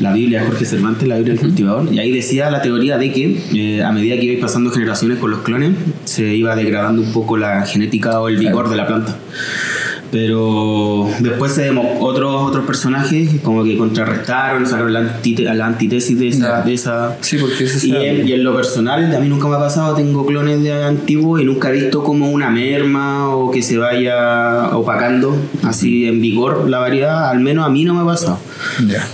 [0.00, 3.12] la Biblia de Jorge Cervantes, la Biblia del cultivador, y ahí decía la teoría de
[3.12, 5.72] que eh, a medida que iba pasando generaciones con los clones,
[6.16, 9.16] se iba degradando un poco la genética o el vigor de la planta.
[10.12, 16.28] Pero después se otros otros personajes como que contrarrestaron, sacaron la, antite- la antítesis de
[16.28, 19.48] esa, de esa Sí, porque eso y en, y en lo personal, a mí nunca
[19.48, 23.50] me ha pasado, tengo clones de antiguo y nunca he visto como una merma o
[23.50, 28.02] que se vaya opacando así en vigor la variedad, al menos a mí no me
[28.02, 28.38] ha pasado.
[28.86, 29.04] Ya.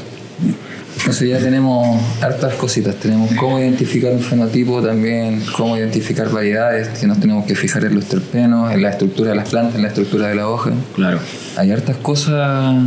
[1.12, 2.94] Entonces ya tenemos hartas cositas.
[2.96, 7.96] Tenemos cómo identificar un fenotipo, también cómo identificar variedades, que nos tenemos que fijar en
[7.96, 10.72] los terpenos, en la estructura de las plantas, en la estructura de la hoja.
[10.94, 11.18] Claro.
[11.56, 12.82] Hay hartas cosas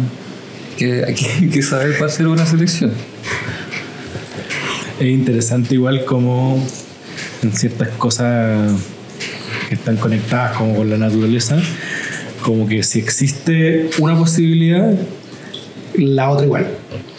[0.75, 2.93] que hay que- saber para hacer una selección.
[4.99, 6.57] Es interesante igual como
[7.43, 8.71] en ciertas cosas
[9.69, 11.57] que están conectadas como con la naturaleza,
[12.41, 14.95] como que si existe una posibilidad,
[15.93, 16.65] la otra igual.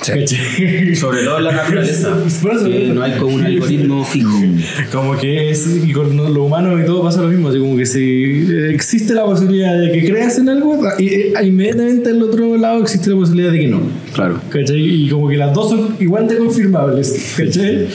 [0.02, 0.94] Sí.
[0.94, 2.16] Sobre todo en la naturaleza,
[2.64, 4.38] que no hay como un algoritmo fijo.
[4.92, 7.86] Como que es, y con lo humano y todo pasa lo mismo, así como que
[7.86, 12.82] si existe la posibilidad de que creas en algo, y, eh, inmediatamente al otro lado
[12.82, 13.80] existe la posibilidad de que no.
[14.14, 14.40] Claro.
[14.50, 14.78] ¿Cachai?
[14.78, 17.34] Y como que las dos son igual de confirmables.
[17.36, 17.88] ¿Cachai?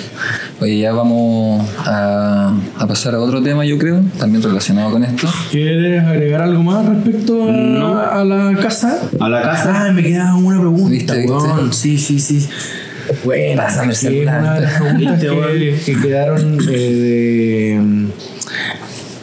[0.62, 5.28] Oye, ya vamos a, a pasar a otro tema, yo creo, también relacionado con esto.
[5.49, 8.99] ¿Quieres agregar algo más respecto a, a la casa?
[9.20, 11.26] A la casa, Ah, me quedaba una pregunta, ¿Viste.
[11.72, 12.47] Sí, sí, sí.
[13.26, 18.07] Bueno, Pásame el una de las preguntas que, que quedaron eh, de,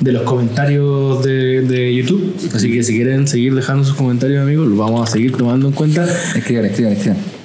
[0.00, 2.34] de los comentarios de, de YouTube.
[2.52, 5.72] Así que si quieren seguir dejando sus comentarios, amigos, los vamos a seguir tomando en
[5.72, 6.04] cuenta.
[6.34, 7.37] Escriban, escriban, escriban.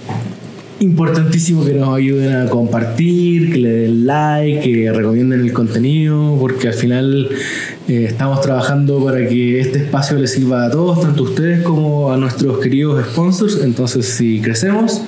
[0.84, 6.67] Importantísimo que nos ayuden a compartir, que le den like, que recomienden el contenido, porque
[6.67, 7.29] al final
[7.88, 12.11] eh, estamos trabajando para que este espacio les sirva a todos, tanto a ustedes como
[12.11, 13.61] a nuestros queridos sponsors.
[13.63, 15.01] Entonces, si crecemos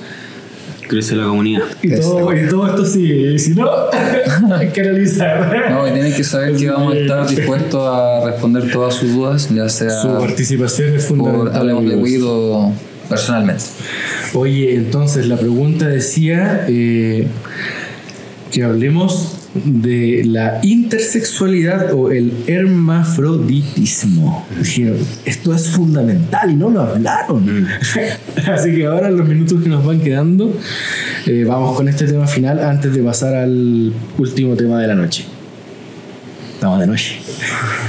[0.88, 1.64] crece la comunidad.
[1.82, 3.68] y todo, y todo esto sigue, y si no,
[4.54, 5.70] hay que analizar.
[5.70, 9.48] No, y tienen que saber que vamos a estar dispuestos a responder todas sus dudas,
[9.54, 11.60] ya sea Su participación es por fundamental.
[11.60, 12.10] Hablemos de amigos.
[12.10, 12.72] Weed o
[13.08, 13.64] personalmente.
[14.34, 17.26] Oye, entonces la pregunta decía eh,
[18.50, 24.46] que hablemos de la intersexualidad o el hermafroditismo.
[24.58, 27.66] Dijeron, esto es fundamental y no lo hablaron.
[28.46, 30.52] Así que ahora los minutos que nos van quedando,
[31.26, 35.24] eh, vamos con este tema final antes de pasar al último tema de la noche.
[36.54, 37.18] Estamos de noche.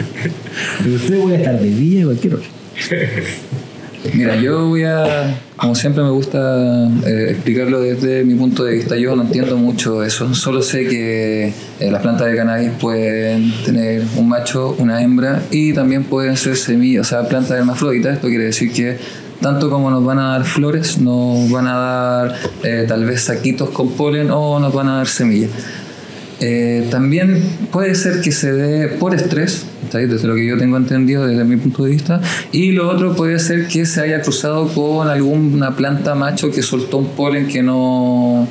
[0.84, 2.46] Pero usted puede estar de día y cualquier hora.
[4.14, 8.96] Mira, yo voy a, como siempre me gusta eh, explicarlo desde mi punto de vista,
[8.96, 14.04] yo no entiendo mucho eso, solo sé que eh, las plantas de cannabis pueden tener
[14.16, 18.46] un macho, una hembra y también pueden ser semillas, o sea, plantas hermafroditas, esto quiere
[18.46, 18.98] decir que
[19.42, 23.70] tanto como nos van a dar flores, nos van a dar eh, tal vez saquitos
[23.70, 25.52] con polen o nos van a dar semillas.
[26.40, 31.26] Eh, también puede ser que se dé por estrés, desde lo que yo tengo entendido
[31.26, 32.22] desde mi punto de vista,
[32.52, 36.98] y lo otro puede ser que se haya cruzado con alguna planta macho que soltó
[36.98, 38.48] un polen que no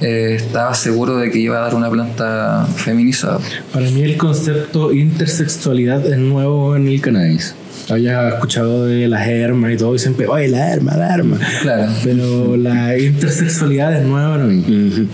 [0.00, 3.40] eh, estaba seguro de que iba a dar una planta feminizada.
[3.72, 7.54] Para mí el concepto intersexualidad es nuevo en el cannabis.
[7.90, 11.38] Había escuchado de las hermas y todo, y siempre, oye, la herma, la herma.
[11.62, 11.92] Claro.
[12.02, 15.08] Pero la intersexualidad es nueva para mí.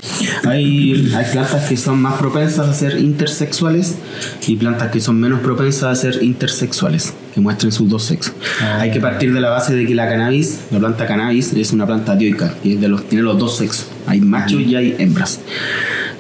[0.44, 3.96] Hay, hay plantas que son más propensas a ser intersexuales
[4.46, 8.34] y plantas que son menos propensas a ser intersexuales, que muestren sus dos sexos.
[8.78, 11.86] Hay que partir de la base de que la cannabis, la planta cannabis, es una
[11.86, 13.86] planta dioica, y es de los, tiene los dos sexos.
[14.06, 15.40] Hay machos y hay hembras.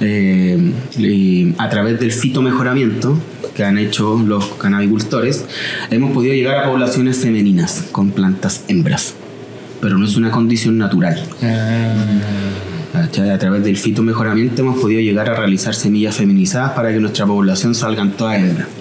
[0.00, 3.18] Eh, y a través del fitomejoramiento
[3.54, 5.44] que han hecho los cannabicultores,
[5.90, 9.14] hemos podido llegar a poblaciones femeninas con plantas hembras.
[9.80, 11.22] Pero no es una condición natural.
[12.92, 13.30] ¿Cachai?
[13.30, 17.74] A través del fitomejoramiento hemos podido llegar a realizar semillas feminizadas para que nuestra población
[17.74, 18.79] salgan todas hembras.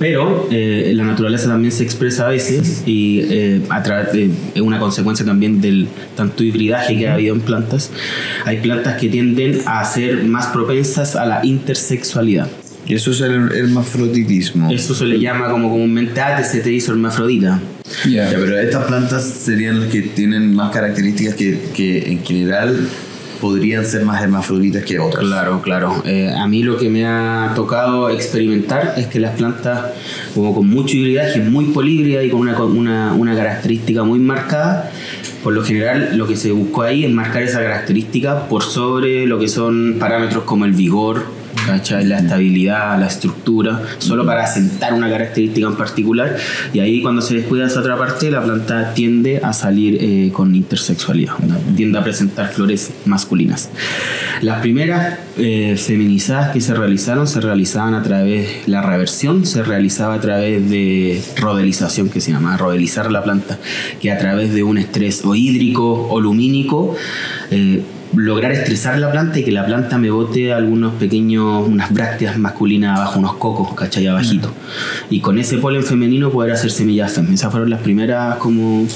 [0.00, 4.62] Pero eh, la naturaleza también se expresa a veces y eh, a través de- es
[4.62, 7.90] una consecuencia también del tanto hibridaje que ha habido en plantas.
[8.46, 12.48] Hay plantas que tienden a ser más propensas a la intersexualidad.
[12.86, 14.70] Y eso es el hermafroditismo.
[14.72, 17.60] Eso se le llama como comúnmente, ah, te hizo hermafrodita.
[18.08, 18.30] Ya.
[18.30, 22.88] Ya, pero estas plantas serían las que tienen más características que, que en general
[23.40, 25.24] podrían ser más hermafroditas que otras.
[25.24, 26.02] Claro, claro.
[26.04, 29.92] Eh, a mí lo que me ha tocado experimentar es que las plantas,
[30.34, 34.90] como con mucho hibridaje, muy políbrida y con una, una, una característica muy marcada,
[35.42, 39.38] por lo general lo que se buscó ahí es marcar esa característica por sobre lo
[39.38, 42.06] que son parámetros como el vigor, ¿cachai?
[42.06, 46.36] la estabilidad, la estructura, solo para asentar una característica en particular.
[46.72, 50.54] Y ahí cuando se descuida esa otra parte, la planta tiende a salir eh, con
[50.54, 51.56] intersexualidad, ¿no?
[51.76, 53.70] tiende a presentar flores masculinas.
[54.42, 60.14] Las primeras eh, feminizadas que se realizaron se realizaban a través, la reversión se realizaba
[60.14, 63.58] a través de rodelización, que se llama rodelizar la planta,
[64.00, 66.96] que a través de un estrés o hídrico o lumínico,
[67.50, 67.82] eh,
[68.14, 72.98] lograr estresar la planta y que la planta me bote algunos pequeños, unas brácteas masculinas
[72.98, 74.06] abajo, unos cocos, ¿cachai?
[74.06, 74.52] Abajito.
[75.10, 77.32] Y con ese polen femenino poder hacer semillas fem.
[77.32, 78.86] Esas fueron las primeras como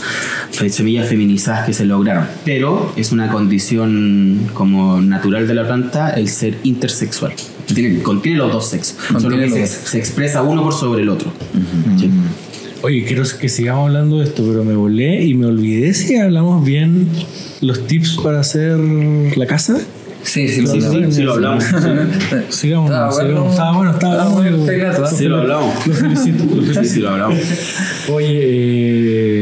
[0.50, 2.26] semillas feminizadas que se lograron.
[2.44, 7.32] Pero es una condición como natural de la planta el ser intersexual.
[7.72, 8.96] Tiene- contiene los dos sexos.
[9.20, 11.32] Solo que se, expresa uno por sobre el otro.
[11.98, 12.10] Sí.
[12.84, 16.62] Oye, quiero que sigamos hablando de esto, pero me volé y me olvidé si hablamos
[16.62, 17.08] bien
[17.62, 19.80] los tips para hacer la casa.
[20.24, 21.14] Sí, sí, lo Sí, sí, hablamos.
[21.14, 21.64] sí, lo hablamos.
[22.48, 23.28] Sigamos, Estaba bueno.
[23.28, 23.50] sigamos.
[23.52, 24.70] Estaba bueno, estaba Estaba bueno.
[24.72, 24.92] ¿eh?
[25.16, 25.86] Sí, lo hablamos.
[25.86, 26.94] Lo felicito, lo Sí, felicito.
[26.94, 27.38] sí, lo hablamos.
[28.10, 28.28] Oye,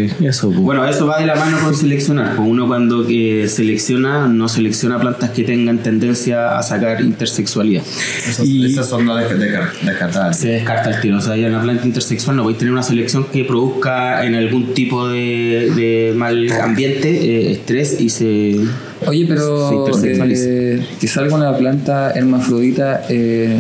[0.07, 0.61] eh, eso, pues.
[0.61, 2.37] Bueno, eso va de la mano con seleccionar.
[2.37, 7.83] Pues uno cuando eh, selecciona, no selecciona plantas que tengan tendencia a sacar intersexualidad.
[8.29, 10.39] Esas, esas son las desca- desca- descartadas.
[10.39, 11.19] Se descarta el tiro.
[11.19, 14.35] O sea, ya en la planta intersexual no podéis tener una selección que produzca en
[14.35, 18.57] algún tipo de, de mal ambiente eh, estrés y se...
[19.07, 23.59] Oye, pero eh, que salga una planta hermafrodita, eh,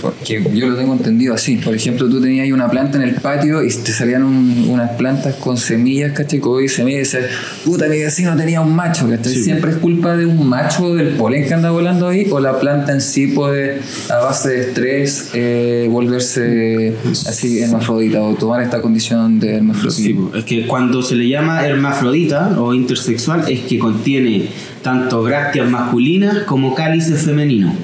[0.00, 1.56] porque yo lo tengo entendido así.
[1.56, 4.90] Por ejemplo, tú tenías ahí una planta en el patio y te salían un- unas
[4.92, 6.38] plantas con semillas, ¿cachai?
[6.40, 7.30] Con semillas y dices,
[7.64, 9.34] puta, mi vecino tenía un macho, ¿cachai?
[9.34, 12.92] Siempre es culpa de un macho del polen que anda volando ahí o la planta
[12.92, 16.94] en sí puede, a base de estrés, eh, volverse
[17.26, 19.92] así hermafrodita o tomar esta condición de hermafrodita.
[20.02, 24.48] Sí, es que cuando se le llama hermafrodita o intersexual es que contiene
[24.82, 27.74] tanto brácteas masculinas como cálices femeninos.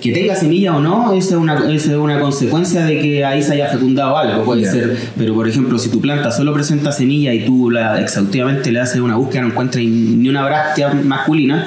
[0.00, 3.42] Que tenga semilla o no, esa es una, esa es una consecuencia de que ahí
[3.42, 4.96] se haya fecundado algo, puede ser.
[5.16, 9.00] Pero por ejemplo, si tu planta solo presenta semilla y tú la exhaustivamente le haces
[9.00, 11.66] una búsqueda, no encuentras ni una bráctea masculina,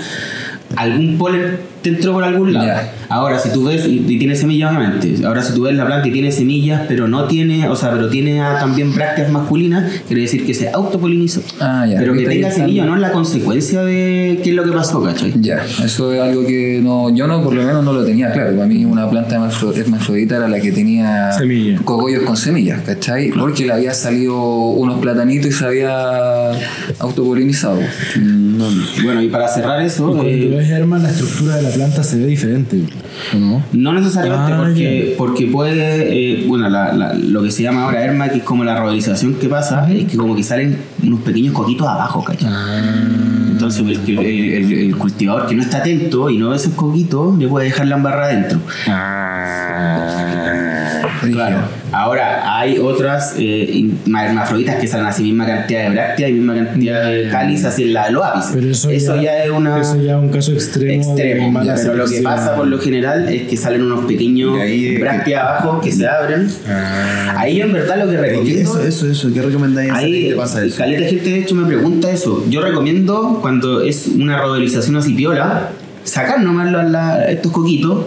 [0.75, 2.65] algún polen te entró por algún lado.
[2.67, 2.93] Ya.
[3.09, 6.07] Ahora, si tú ves, y, y tiene semillas obviamente, ahora si tú ves la planta
[6.07, 10.21] y tiene semillas, pero no tiene, o sea, pero tiene ah, también brácteas masculinas, quiere
[10.23, 11.41] decir que se autopolinizó.
[11.59, 11.97] Ah, ya.
[11.99, 15.01] Pero que tenga están- semilla no es la consecuencia de qué es lo que pasó,
[15.03, 15.33] ¿cachai?
[15.41, 18.55] Ya, eso es algo que no, yo no, por lo menos no lo tenía claro.
[18.55, 21.79] Para mí una planta hermafro- hermafrodita era la que tenía Semilla.
[21.83, 23.31] cogollos con semillas, ¿cachai?
[23.31, 26.51] Porque le había salido unos platanitos y se había
[26.99, 27.79] autopolinizado.
[29.03, 32.17] Bueno, y para cerrar eso, Cuando eh, ves, Herman, la estructura de la planta se
[32.19, 32.81] ve diferente,
[33.33, 33.63] ¿o no?
[33.73, 38.03] No necesariamente Ah, porque, porque puede, eh, bueno, la- la- lo que se llama ahora
[38.03, 41.53] ERMA, que es como la rodelización que pasa, es que como que salen unos pequeños
[41.53, 42.49] coquitos abajo, ¿cachai?
[43.51, 44.19] Entonces el, el-
[44.53, 47.87] el- el cultivador que no está atento y no ve esos coquitos, le puede dejar
[47.87, 48.59] la embarrada adentro.
[51.21, 51.57] Claro.
[51.91, 57.03] Ahora, hay otras eh, hermafroditas que salen así misma cantidad de brácteas y misma cantidad
[57.09, 58.51] de cáliz así en la ápices.
[58.53, 61.15] Pero eso, ya, es una eso ya es un caso extremo.
[61.15, 61.59] de extremo.
[61.63, 64.57] pero lo que pasa por lo general es que salen unos pequeños
[64.99, 66.49] brácteas abajo que se abren.
[67.37, 68.61] Ahí yo en verdad lo que recomiendo.
[68.61, 69.33] Eso, eso, eso.
[69.33, 69.91] ¿Qué recomendáis?
[69.91, 70.77] Ahí, ¿Qué pasa eso?
[70.77, 72.43] caleta de gente de hecho me pregunta eso.
[72.49, 75.69] Yo recomiendo cuando es una rodelización así piola,
[76.03, 78.05] sacar nomás la- la- estos coquitos,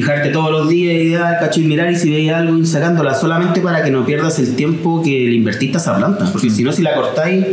[0.00, 3.60] fijarte todos los días, ideal, cacho y mirar y si veis algo ir sacándola solamente
[3.60, 6.24] para que no pierdas el tiempo que le invertiste a esa planta.
[6.24, 6.32] Mm.
[6.32, 7.44] Porque si no, si la cortáis,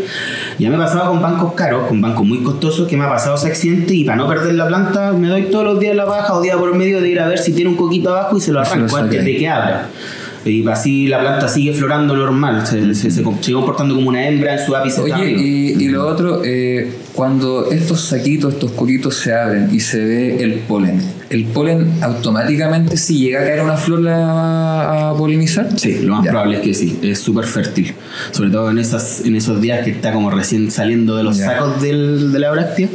[0.59, 3.47] ya me pasaba con bancos caros, con bancos muy costosos, que me ha pasado ese
[3.47, 6.41] accidente y para no perder la planta me doy todos los días la baja o
[6.41, 8.61] día por medio de ir a ver si tiene un coquito abajo y se lo
[8.61, 9.89] Y se lo arranco antes de que abra.
[10.45, 14.27] Y así la planta sigue florando normal, se, se- se com- sigue comportando como una
[14.27, 15.01] hembra en su ápice.
[15.01, 20.03] Oye, y, y lo otro, eh, cuando estos saquitos, estos coquitos se abren y se
[20.03, 25.17] ve el polen, ¿el polen automáticamente si llega a caer una flor la va a
[25.17, 25.69] polinizar?
[25.79, 26.31] Sí, lo más Ya.
[26.31, 27.93] probable es que sí, es súper fértil.
[28.31, 31.45] Sobre todo en, esas, en esos días que está como recién saliendo de los Ya.
[31.45, 32.89] sacos del- de la bráctea.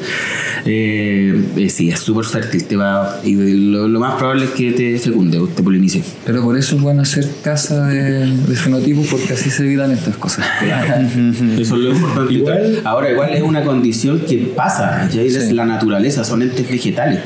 [0.66, 2.64] Eh, eh, sí, es súper fértil.
[2.64, 6.02] Te va, y lo, lo más probable es que te fecunde o te polinice.
[6.26, 10.16] Pero por eso es bueno hacer casa de, de fenotipos porque así se evitan estas
[10.16, 10.44] cosas.
[11.58, 12.34] Eso es lo importante.
[12.34, 15.26] Igual- Ahora, igual es una condición que pasa, ¿cachai?
[15.26, 15.54] Es Sí.
[15.54, 17.20] la naturaleza, son entes vegetales.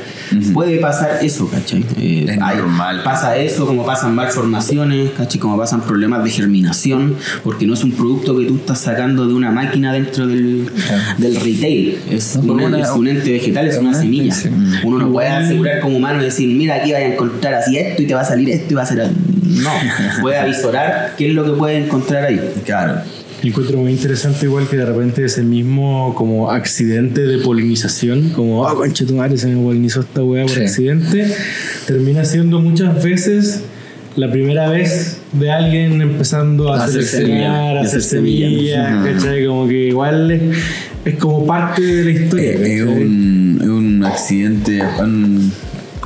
[0.53, 1.83] Puede pasar eso, ¿cachai?
[1.99, 3.01] Eh, Es normal.
[3.03, 5.39] Pasa eso, como pasan malformaciones, ¿cachai?
[5.39, 9.33] Como pasan problemas de germinación, porque no es un producto que tú estás sacando de
[9.33, 10.69] una máquina dentro del,
[11.17, 11.99] del retail.
[12.09, 14.33] Es, No, un, una- es un ente vegetal, es una semilla.
[14.33, 14.49] sí.
[14.83, 18.01] Uno no puede asegurar como humano y decir, mira, aquí vaya a encontrar así esto
[18.01, 19.09] y te va a salir esto y va a ser...
[19.43, 19.69] No,
[20.21, 22.39] puede avisorar qué es lo que puede encontrar ahí.
[22.65, 23.01] Claro.
[23.49, 28.75] Encuentro muy interesante igual que de repente ese mismo como accidente de polinización, como, ah,
[28.75, 30.61] concha tu madre, se me polinizó esta weá por Sí.
[30.61, 31.31] accidente,
[31.85, 33.61] termina siendo muchas veces
[34.15, 38.47] la primera vez de alguien empezando a, A hacer seleccionar, semilla, a hacer hacer semilla.
[38.49, 39.45] semillas, ¿cachai?
[39.45, 40.41] Como que igual es,
[41.05, 42.51] es como parte de la historia.
[42.53, 44.81] Es, un, es un accidente.
[45.01, 45.51] Un,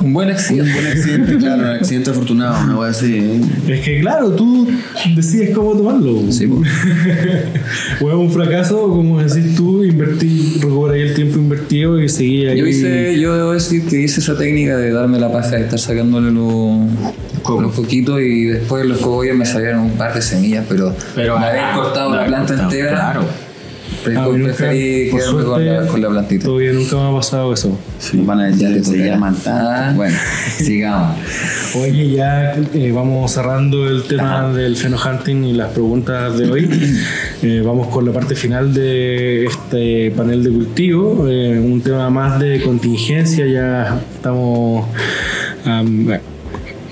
[0.02, 0.72] Un buen un accidente.
[0.72, 3.40] buen accidente, claro, un accidente afortunado, una wea así.
[3.68, 4.66] Es que claro, tú
[5.14, 6.30] decides cómo tomarlo.
[6.30, 6.56] Sí, po.
[8.00, 12.58] o es un fracaso, como decís tú, invertí, recuperar el tiempo invertido y seguí ahí.
[12.58, 15.78] Yo hice, yo debo decir que hice esa técnica de darme la paja de estar
[15.78, 20.94] sacándole los, los coquitos y después los cogollos me salieron un par de semillas, pero,
[21.14, 23.49] Pero una ah, cortado la planta cortado, entera, Claro.
[24.16, 26.44] A mí nunca, preferí por quedarme con la, con la plantita.
[26.46, 27.78] Todavía nunca me ha pasado eso.
[28.14, 30.16] Nos van a decir Ya que se llaman tan- Bueno,
[30.58, 31.16] sigamos.
[31.76, 36.70] Oye, ya eh, vamos cerrando el tema del fenohunting y las preguntas de hoy.
[37.42, 41.26] Eh, vamos con la parte final de este panel de cultivo.
[41.26, 43.46] eh, un tema más de contingencia.
[43.46, 44.86] Ya estamos
[45.64, 45.82] a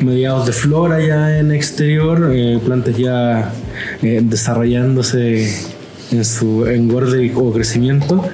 [0.01, 2.33] mediados de flora ya en exterior.
[2.65, 3.53] plantas ya
[4.01, 5.51] desarrollándose
[6.11, 8.25] en su engorde o crecimiento.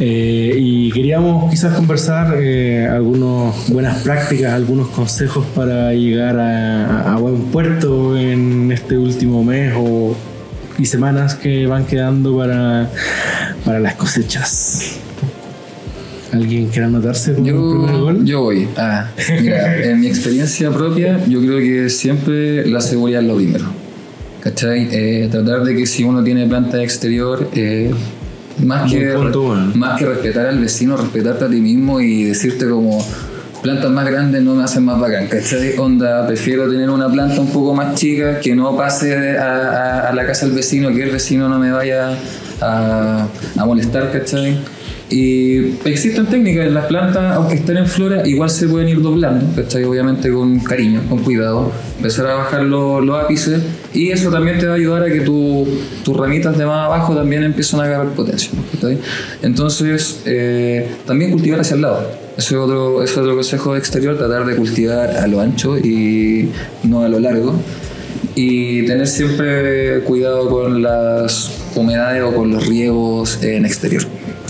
[0.00, 7.16] Eh, y queríamos quizás conversar eh, algunas buenas prácticas, algunos consejos para llegar a, a
[7.18, 10.14] buen puerto en este último mes o,
[10.78, 12.88] y semanas que van quedando para,
[13.64, 14.98] para las cosechas.
[16.32, 18.24] ¿Alguien quiere anotarse con el primer Yo, gol?
[18.24, 18.68] yo voy.
[18.76, 19.08] Ah,
[19.40, 23.64] mira, en mi experiencia propia, yo creo que siempre la seguridad es lo primero.
[24.48, 24.88] ¿Cachai?
[24.90, 27.90] Eh, tratar de que si uno tiene planta exterior, eh,
[28.64, 29.72] más, que, punto, bueno.
[29.74, 33.04] más que respetar al vecino, respetarte a ti mismo y decirte como
[33.62, 35.76] plantas más grandes no me hacen más bacán, ¿cachai?
[35.78, 40.24] Onda, prefiero tener una planta un poco más chica que no pase a- a la
[40.24, 42.10] casa del vecino, que el vecino no me vaya
[42.60, 43.26] a,
[43.56, 44.58] a molestar, ¿cachai?
[45.10, 49.84] Y existen técnicas las plantas, aunque estén en flora, igual se pueden ir doblando, ¿cachai?
[49.84, 53.62] Obviamente con cariño, con cuidado, empezar a bajar los, ápices
[53.94, 55.66] y eso también te va a ayudar a que tu-
[56.04, 58.50] tus ramitas de más abajo también empiecen a agarrar potencia.
[59.42, 62.06] Entonces, eh, también cultivar hacia el lado.
[62.36, 66.50] Ese es otro, es otro consejo exterior, tratar de cultivar a lo ancho y
[66.84, 67.54] no a lo largo
[68.34, 74.04] y tener siempre cuidado con las humedades o con los riegos en exterior.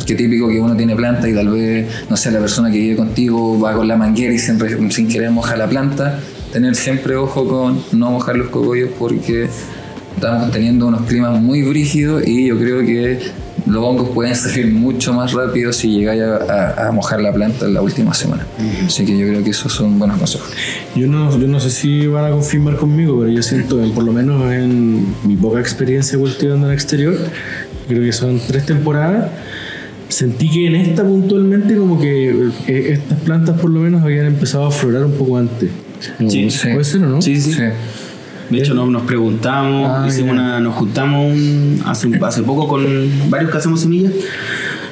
[0.09, 2.97] Porque típico que uno tiene planta y tal vez, no sé, la persona que vive
[2.97, 6.19] contigo va con la manguera y sin, re- sin querer moja la planta.
[6.51, 9.51] Tener siempre ojo con no mojar los cogollos porque
[10.15, 13.19] estamos teniendo unos climas muy brígidos y yo creo que
[13.67, 16.37] los hongos pueden salir mucho más rápido si llegáis a,
[16.85, 18.47] a- a mojar la planta en la última semana.
[18.87, 20.49] Así que yo creo que esos son buenos consejos.
[20.97, 24.05] Yo no, yo no sé si van a confirmar conmigo, pero yo siento, en- por
[24.05, 27.15] lo menos en mi poca experiencia cultivando en el exterior,
[27.87, 29.31] creo que son tres temporadas,
[30.09, 32.31] sentí que en esta puntualmente como que
[32.67, 35.71] eh, estas plantas por lo menos habían empezado a aflorar un poco antes.
[36.29, 36.49] Sí.
[36.73, 37.23] ¿Puede ser o no?
[37.23, 37.53] Sí, sí.
[37.53, 37.63] Sí.
[38.51, 42.67] De hecho, nos, nos preguntamos, Ah, hicimos una- nos juntamos un- hace, un- hace poco
[42.67, 42.83] con
[43.29, 44.13] varios que hacemos semillas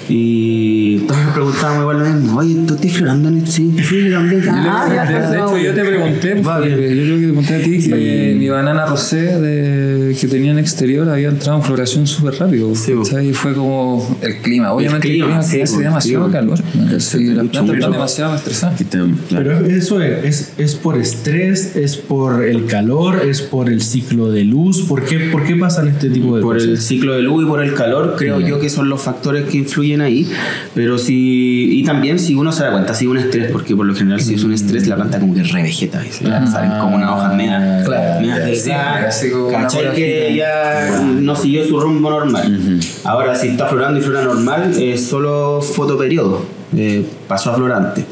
[0.08, 2.38] y todos nos preguntábamos igual lo mismo.
[2.38, 3.74] Oye, ¿tú estás florando en el sí?
[3.88, 4.42] Sí, yo también.
[4.48, 5.62] Ah, ya, de, hecho, ya.
[5.62, 6.94] yo te pregunté, Va porque bien.
[6.94, 10.58] yo creo que te pregunté a ti que mi banana rosé de, que tenía en
[10.58, 12.74] exterior había entrado en floración súper rápido.
[12.74, 12.92] Sí.
[13.22, 14.72] Y fue como el clima.
[14.72, 16.32] Obviamente el clima, sí, hace demasiado sí, bo.
[16.32, 16.58] calor.
[16.98, 18.82] Sí, las plantas están demasiado estresadas.
[19.30, 24.30] Pero eso es, es, es por estrés, es por el calor, es por el ciclo
[24.30, 24.82] de luz.
[24.82, 26.68] ¿Por qué, por qué pasan este tipo de Por cosas?
[26.68, 29.58] el ciclo de luz y por el calor, creo yo que son los factores que
[29.58, 30.30] influyen ahí.
[30.74, 31.78] Pero si.
[31.78, 34.34] Y también, si uno se da cuenta, si un estrés, porque por lo general, si
[34.34, 36.04] es un estrés, la planta como que revegeta.
[36.06, 37.82] y se le salen como una hoja media.
[37.84, 39.08] Claro, media delgada,
[39.50, 39.94] ¿cachai?
[39.94, 42.80] que ya no siguió su rumbo normal.
[43.04, 46.44] Ahora, si está florando y flora normal, es solo fotoperiodo.
[46.76, 48.04] Eh, pasó a florante.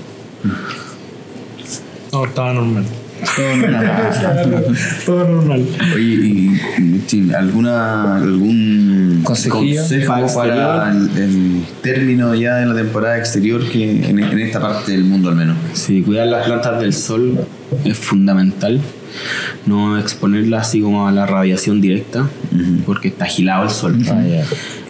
[2.12, 2.85] No, estaba normal.
[5.07, 5.67] Todo normal.
[5.95, 6.61] Oye, y,
[7.13, 9.63] y, ¿alguna, algún consejo
[10.07, 14.93] para para el, el término ya de la temporada exterior que en, en esta parte
[14.93, 15.57] del mundo al menos?
[15.73, 17.39] Sí, cuidar las plantas del sol
[17.85, 18.81] es fundamental.
[19.67, 22.29] No exponerlas así como a la radiación directa,
[22.85, 23.97] porque está agilado el sol.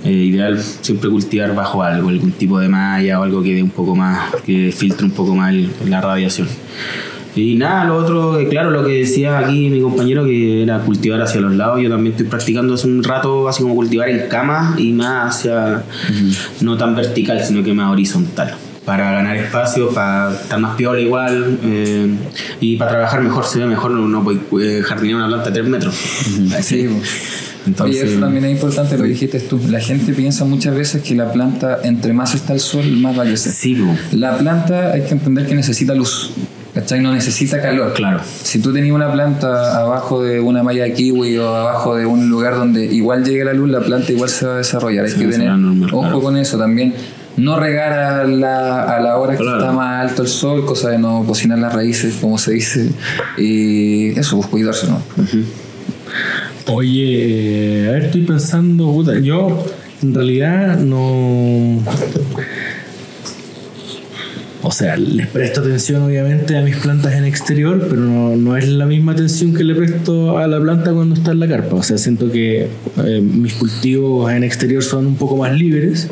[0.04, 3.70] Eh, ideal siempre cultivar bajo algo, algún tipo de malla o algo que dé un
[3.70, 6.48] poco más, que filtre un poco más el- la radiación.
[7.36, 11.20] Y nada, lo otro, eh, claro, lo que decía aquí mi compañero, que era cultivar
[11.20, 11.80] hacia los lados.
[11.80, 15.82] Yo también estoy practicando hace un rato, así como cultivar en cama y más hacia,
[16.60, 18.54] no tan vertical, sino que más horizontal.
[18.84, 22.06] Para ganar espacio, para estar más piola igual eh,
[22.60, 23.92] y para trabajar mejor, se ve mejor.
[23.92, 25.94] No puede jardinear una planta de 3 metros.
[26.60, 26.88] Sí.
[27.66, 29.58] Entonces, Oye, eso también es importante, lo dijiste tú.
[29.70, 33.22] La gente piensa muchas veces que la planta, entre más está el sol, más va
[33.22, 33.52] a crecer.
[33.52, 33.96] sí, po.
[34.12, 36.32] La planta hay que entender que necesita luz.
[36.84, 37.00] ¿Cachai?
[37.00, 37.94] No necesita calor.
[37.94, 38.20] Claro.
[38.42, 42.28] Si tú tenías una planta abajo de una malla de kiwi o abajo de un
[42.28, 45.06] lugar donde igual llegue la luz, la planta igual se va a desarrollar.
[45.06, 46.20] Hay que tener normal, ojo claro.
[46.20, 46.94] con eso también.
[47.38, 50.98] No regar a la, a la hora que está más alto el sol, cosa de
[50.98, 52.90] no cocinar las raíces, como se dice.
[53.38, 55.02] Y eso, pues cuidarse, ¿no?
[56.66, 59.64] Oye, eh, a ver, estoy pensando, puta, yo
[60.02, 61.80] en realidad no...
[64.66, 68.66] O sea, les presto atención obviamente a mis plantas en exterior, pero no, no es
[68.66, 71.76] la misma atención que le presto a la planta cuando está en la carpa.
[71.76, 72.68] O sea, siento que
[73.04, 76.08] eh, mis cultivos en exterior son un poco más libres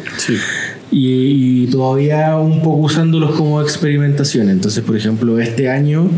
[0.91, 4.51] y, y todavía un poco usándolos como experimentación.
[4.51, 6.11] Entonces, por ejemplo, este año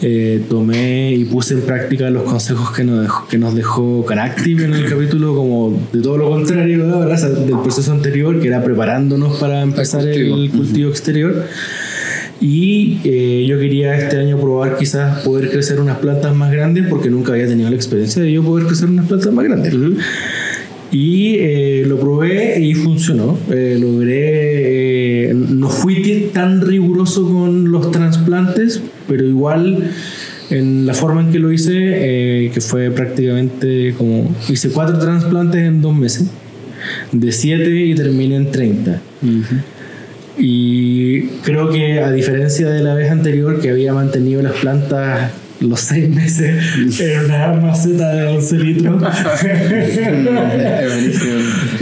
[0.00, 4.64] eh, tomé y puse en práctica los consejos que nos dejó, que nos dejó Canactive
[4.64, 8.40] en el capítulo, como de todo lo contrario de ahora, o sea, del proceso anterior,
[8.40, 10.36] que era preparándonos para empezar cultivo.
[10.36, 11.44] el cultivo exterior.
[12.40, 17.10] Y eh, yo quería este año probar quizás poder crecer unas plantas más grandes, porque
[17.10, 19.74] nunca había tenido la experiencia de yo poder crecer unas plantas más grandes.
[20.90, 23.36] Y eh, lo probé y funcionó.
[23.50, 25.30] Eh, logré.
[25.30, 29.90] eh, no fui tan riguroso con los trasplantes, pero igual
[30.50, 34.34] en la forma en que lo hice, eh, que fue prácticamente como.
[34.48, 36.28] Hice cuatro trasplantes en dos meses,
[37.12, 39.00] de siete y terminé en 30.
[40.38, 45.80] Y creo que a diferencia de la vez anterior que había mantenido las plantas los
[45.80, 49.02] seis meses en una maceta de 11 litros,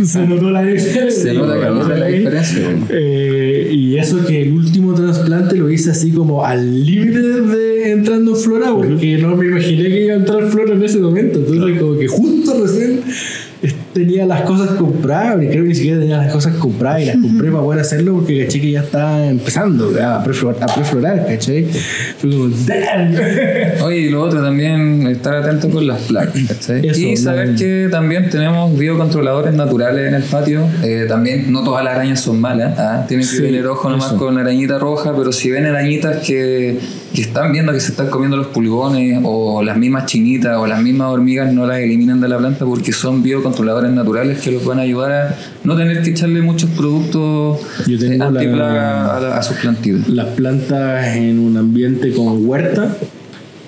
[0.05, 1.23] se notó la diferencia.
[1.23, 2.62] Se nota caleta la diferencia.
[2.90, 8.32] Eh, y eso que el último trasplante lo hice así como al límite de entrando
[8.32, 11.39] en flora, porque no me imaginé que iba a entrar flora en ese momento.
[11.39, 13.03] Entonces, como que justo recién eh,
[13.97, 17.51] tenía las cosas compradas, creo que ni siquiera tenía las cosas compradas, y las compré
[17.51, 21.64] para poder hacerlo porque caché que ya estaba empezando a preflorar, a preflorar ¿cachai?
[22.18, 22.28] Fue.
[23.82, 26.86] Oye, y lo otro también, estar atento con las plagas, ¿cachai?
[26.86, 30.66] Eso, y saber que también tenemos biocontroladores naturales en el patio.
[30.82, 33.05] Eh, también no todas las arañas son malas, ¿ah?
[33.09, 34.16] tienen que Sí, tener ojo nomás eso.
[34.18, 36.78] con arañita roja, pero si ven arañitas que,
[37.16, 40.82] que están viendo que se están comiendo los pulgones o las mismas chinitas o las
[40.82, 44.78] mismas hormigas, no las eliminan de la planta porque son biocontroladores naturales que los van
[44.78, 49.43] a ayudar a no tener que echarle muchos productos eh, la- antiplaga a, la- a
[49.43, 50.09] sus plantitas.
[50.09, 52.94] las plantas en un ambiente con huerta,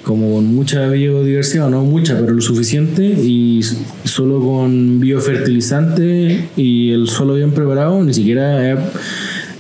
[0.05, 3.61] como con mucha biodiversidad, no mucha, pero lo suficiente, y
[4.05, 8.73] solo con biofertilizante y el suelo bien preparado, ni siquiera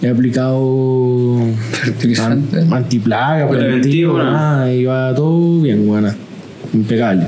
[0.02, 1.38] he, aplicado
[1.72, 2.60] Fertilizante.
[2.60, 4.24] an- antiplaga, Preventivo, preventivo, ¿no?
[4.32, 6.14] nada, y va todo bien, buena,
[6.72, 7.26] impecable.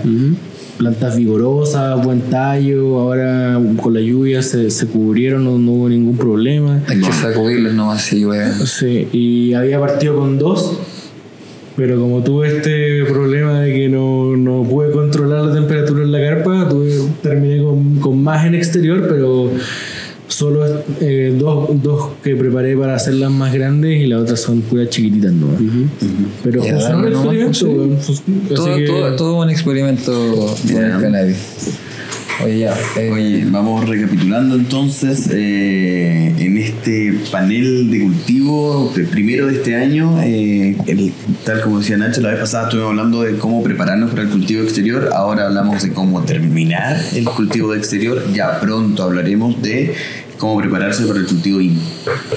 [0.79, 6.17] Plantas vigorosas, buen tallo, ahora con la lluvia se, se cubrieron, no, no hubo ningún
[6.17, 6.81] problema.
[6.89, 8.51] Hay que sacudirles nomás si llueve.
[8.65, 10.79] Sí, y había partido con dos,
[11.77, 16.21] pero como tuve este problema de que no, no pude controlar la temperatura en la
[16.21, 16.91] carpa, tuve,
[17.23, 19.51] terminé con, con más en exterior, pero
[20.41, 20.65] solo
[21.03, 25.33] eh, dos, dos que preparé para hacerlas más grandes y las otras son puras chiquititas
[25.33, 25.49] ¿no?
[26.43, 30.13] Pero Ya, funcionó el experimento, Todo, que- todo, todo un experimento
[30.63, 30.87] con Ya.
[30.97, 31.37] el cannabis.
[32.43, 32.75] Oye, ya.
[32.97, 39.77] eh, Oye, vamos recapitulando entonces eh, en este panel de cultivo de primero de este
[39.77, 41.13] año, eh, el-
[41.45, 44.63] tal como decía Nacho, la vez pasada estuvimos hablando de cómo prepararnos para el cultivo
[44.63, 49.93] exterior, ahora hablamos de cómo terminar el cultivo de exterior, ya pronto hablaremos de
[50.41, 51.79] cómo prepararse para el cultivo in-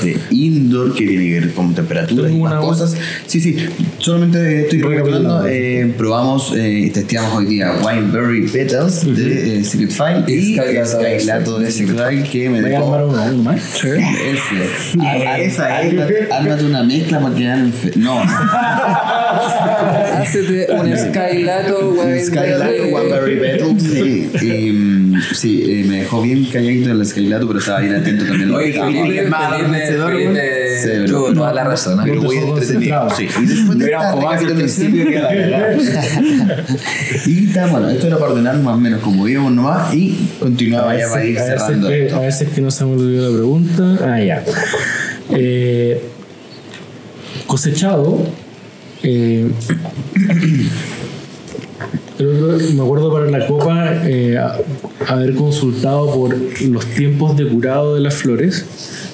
[0.04, 2.96] de indoor, que tiene que ver con temperaturas y más cosas.
[3.26, 3.56] Sí, sí,
[3.98, 10.24] solamente estoy recapitulando, eh, probamos, eh, testeamos hoy día Wineberry Petals de eh, Secret File
[10.28, 13.12] y Skylato de Secret File que me Voy a armar dejó.
[13.14, 13.62] uno, uno más.
[13.84, 14.96] Ese.
[15.00, 16.32] Ah, esa es.
[16.32, 18.22] Ármate una mezcla para fe- No,
[20.70, 22.24] Un Skylato, güey.
[22.24, 23.84] Skylato Wineberry Petals.
[23.84, 28.52] Sí, y, sí eh, me dejó bien calladito el Skylato, pero estaba bien atento también.
[28.52, 29.30] Oye, Felipe,
[31.08, 31.98] tuvo toda la razón.
[31.98, 32.04] ¿no?
[32.04, 33.10] Pero muy entretenido.
[33.16, 33.28] Sí.
[33.42, 35.74] Y después de principio que la
[37.26, 40.98] Y está, bueno, esto era para ordenar más o menos como íbamos nomás y continuaba
[40.98, 43.98] ya para ir cerrando a ver si es que no se me olvidó la pregunta.
[44.02, 44.44] Ah, ya.
[45.32, 46.02] Eh,
[47.48, 48.26] cosechado.
[49.04, 49.50] Eh,
[52.20, 54.38] me acuerdo para la copa eh,
[55.08, 58.66] haber consultado por los tiempos de curado de las flores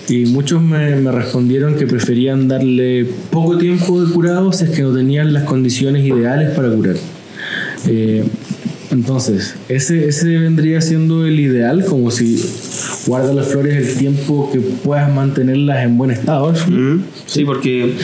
[0.07, 4.82] y muchos me, me respondieron que preferían darle poco tiempo de curado si es que
[4.82, 6.95] no tenían las condiciones ideales para curar.
[7.88, 8.24] Eh,
[8.91, 12.44] entonces, ese, ese vendría siendo el ideal, como si
[13.05, 16.53] guardas las flores el tiempo que puedas mantenerlas en buen estado.
[16.67, 17.95] Mm, Sí, porque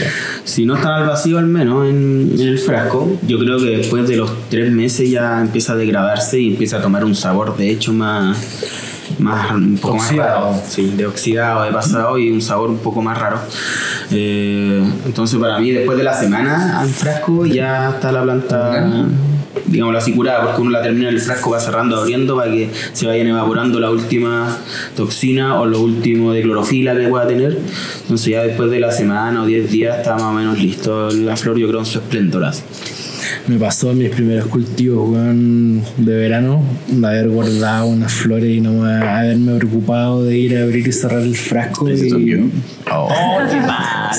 [0.43, 4.07] si no están al vacío al menos en, en el frasco, yo creo que después
[4.07, 7.69] de los tres meses ya empieza a degradarse y empieza a tomar un sabor de
[7.71, 8.37] hecho más,
[9.19, 10.47] más un poco Oxidado.
[10.51, 10.63] más raro.
[10.69, 13.39] Sí, de oxidado, de pasado y un sabor un poco más raro.
[14.11, 19.07] Eh, entonces para mí después de la semana al frasco ya está la planta
[19.65, 22.69] digámoslo así curada porque uno la termina en el frasco va cerrando abriendo para que
[22.93, 24.57] se vayan evaporando la última
[24.95, 27.57] toxina o lo último de clorofila que pueda tener
[28.01, 31.35] entonces ya después de la semana o 10 días está más o menos listo la
[31.37, 32.61] flor yo creo en su esplendor así.
[33.47, 38.61] Me pasó en mis primeros cultivos weón, de verano, de haber guardado unas flores y
[38.61, 41.89] no me- haberme preocupado de ir a abrir y cerrar el frasco.
[41.89, 42.37] Y- soy yo.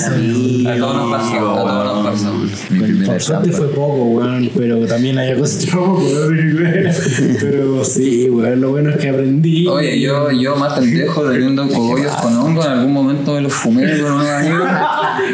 [0.05, 2.33] A todos nos pasó, a todos nos pasó.
[2.69, 6.91] Mi primera suerte fue poco, weón, pero también había cosechado poco, weón.
[7.39, 9.67] Pero sí, weón, lo bueno es que aprendí.
[9.67, 13.99] Oye, yo, yo más pendejo teniendo cogollos con hongo, en algún momento me los fumé
[13.99, 14.67] con unos amigos.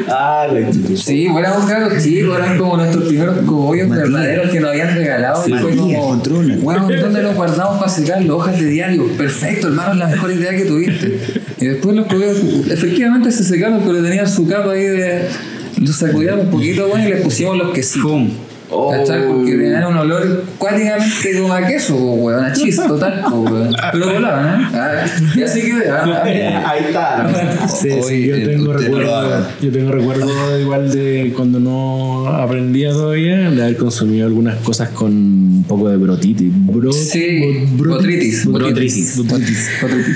[0.09, 0.47] Ah,
[0.95, 5.47] Sí, bueno, éramos caros chicos, eran como nuestros primeros cogollos verdaderos que nos habían regalado.
[5.47, 6.17] y fue como,
[6.61, 8.21] bueno, ¿dónde los guardamos para secar?
[8.21, 9.07] Las hojas de diario.
[9.17, 11.19] Perfecto, hermano, es la mejor idea que tuviste.
[11.59, 12.37] Y después los cogollos,
[12.69, 14.47] efectivamente se secaron, pero tenían su
[15.81, 18.21] Los sacudíamos un poquito, y les pusimos los quesitos.
[18.91, 19.27] ¿Cachai?
[19.27, 23.75] Porque tenían un olor cuáticamente como a queso, weón, a chis total, weón.
[23.91, 24.67] Pero volaban, ¿eh?
[24.73, 25.05] Ah,
[25.35, 25.89] y así que.
[25.89, 26.23] ah,
[26.69, 27.27] ahí está
[27.67, 32.91] Sí, Hoy, sí, yo eh, tengo recuerdo, yo tengo recuerdo igual de cuando no aprendía
[32.91, 36.51] todavía de haber consumido algunas cosas con un poco de brotitis.
[36.65, 38.45] Bro, Sí, bro- botritis.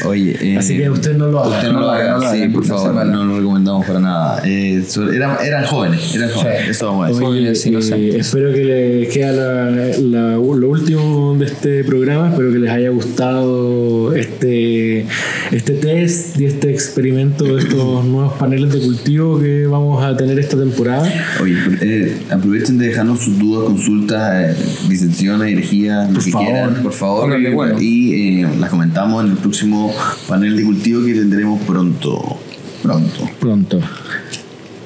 [0.06, 1.58] Oye, eh, Así que usted no lo haga.
[1.58, 4.42] Usted no lo haga, No lo sí, por no favor, no lo recomendamos para nada.
[4.46, 6.70] Eh, eran, eran jóvenes, eran jóvenes, Sí.
[6.72, 7.68] eso vamos a decir.
[7.68, 8.28] Eh, inocentes.
[8.48, 12.30] Espero que les queda la, la- lo último de este programa.
[12.30, 15.06] Espero que les haya gustado este,
[15.52, 20.40] este test y este experimento de estos nuevos paneles de cultivo que vamos a tener
[20.40, 21.12] esta temporada.
[21.42, 26.48] Oye, eh, aprovechen de dejarnos sus dudas, consultas, eh, disensiones, herejías, lo que favor.
[26.48, 27.54] quieran, por favor.
[27.54, 27.76] Bueno.
[27.82, 29.94] Y eh, las comentamos en el próximo
[30.28, 32.38] panel de cultivo que tendremos pronto.
[32.84, 33.30] Pronto.
[33.40, 33.80] pronto.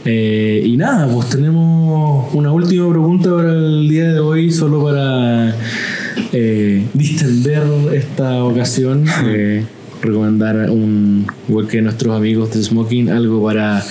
[0.03, 5.55] Eh, y nada, pues tenemos una última pregunta para el día de hoy, solo para
[6.33, 7.63] eh, distender
[7.93, 9.05] esta ocasión.
[9.25, 9.63] eh,
[10.01, 13.81] recomendar un, igual que nuestros amigos de Smoking, algo para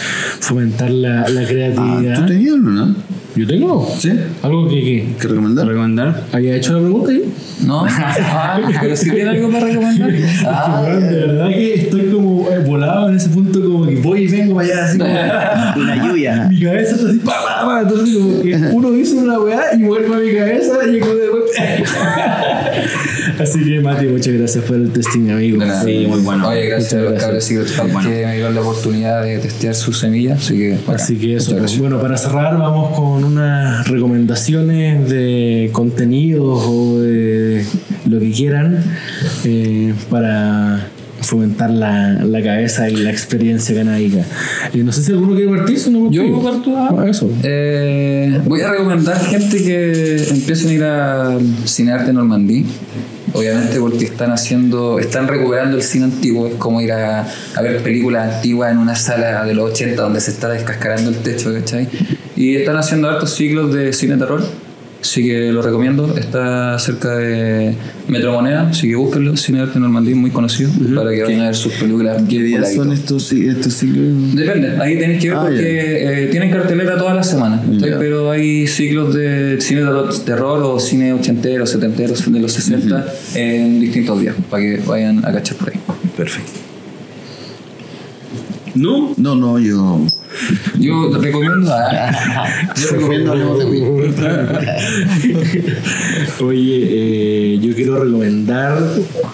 [0.41, 2.21] fomentar la, la Ah, creatividad.
[2.21, 2.97] ¿Tú tenías uno, no?
[3.37, 3.89] ¿Yo tengo?
[3.99, 4.11] ¿Sí?
[4.43, 5.67] ¿Algo que, que ¿Qué recomendar?
[5.67, 6.25] ¿Recomendar?
[6.33, 7.33] haya hecho la pregunta ahí?
[7.65, 10.11] No, ah, pero si tiene algo para recomendar.
[10.47, 14.29] Ah, de verdad que estoy como eh, volado en ese punto, como que voy y
[14.29, 15.11] vengo para allá, así como.
[15.83, 16.49] Una lluvia.
[16.51, 17.81] mi cabeza está así, pa, pa, pa.
[17.83, 21.31] Entonces, como que uno dice una weá y vuelve a mi cabeza y como de
[23.41, 25.63] Así que, Mati, muchas gracias por el testing, amigo.
[25.85, 26.49] Sí, muy bueno.
[26.49, 27.25] Oye, gracias a los Muchas
[27.73, 30.39] cabros que me dieron la oportunidad de testear sus semillas.
[30.45, 30.95] Así que, bacán.
[30.97, 31.55] Así que eso.
[31.57, 31.79] Muchas.
[31.79, 37.65] Bueno, para cerrar, vamos con unas recomendaciones de contenidos o de
[38.09, 38.83] lo que quieran
[39.45, 40.89] eh, para
[41.23, 44.25] fomentar la, la cabeza y la experiencia canábica.
[44.73, 46.75] Eh, no sé si alguno quiere partir, si no Yo parto.
[46.75, 46.97] parto, ah.
[46.99, 47.31] Ah, eso.
[47.43, 52.65] Eh, voy a recomendar gente que empiecen a ir al Cine Arte Normandí.
[53.33, 57.27] Obviamente porque están haciendo, están recuperando el cine antiguo, es como ir a,
[57.63, 61.53] ver películas antiguas en una sala de los 80 donde se está descascarando el techo,
[61.53, 61.89] ¿cachai?
[62.37, 64.43] Y están haciendo hartos ciclos de cine terror,
[65.01, 67.75] así que lo recomiendo, está cerca de
[68.09, 71.57] Metro Moneda, así que búsquenlo, Cine Arte Normandí, muy conocido, para que vayan a ver
[71.57, 72.23] sus películas.
[72.29, 74.35] ¿Qué días son estos, estos ciclos?
[74.35, 78.67] Depende, ahí tenéis que ver Ah, porque eh, tienen cartelera todas las semanas, pero hay
[78.67, 79.91] ciclos de cine de
[80.25, 85.33] terror o cine ochentero, setentero, de los 60 en distintos días, para que vayan a
[85.33, 85.81] cachar por ahí.
[86.17, 86.53] Perfecto.
[88.75, 89.15] ¿No?
[89.17, 90.01] No, no, yo.
[90.79, 92.73] Yo te recomiendo a...
[92.77, 93.83] yo recomiendo hablemos de Wii.
[96.43, 98.79] Oye, eh, yo quiero recomendar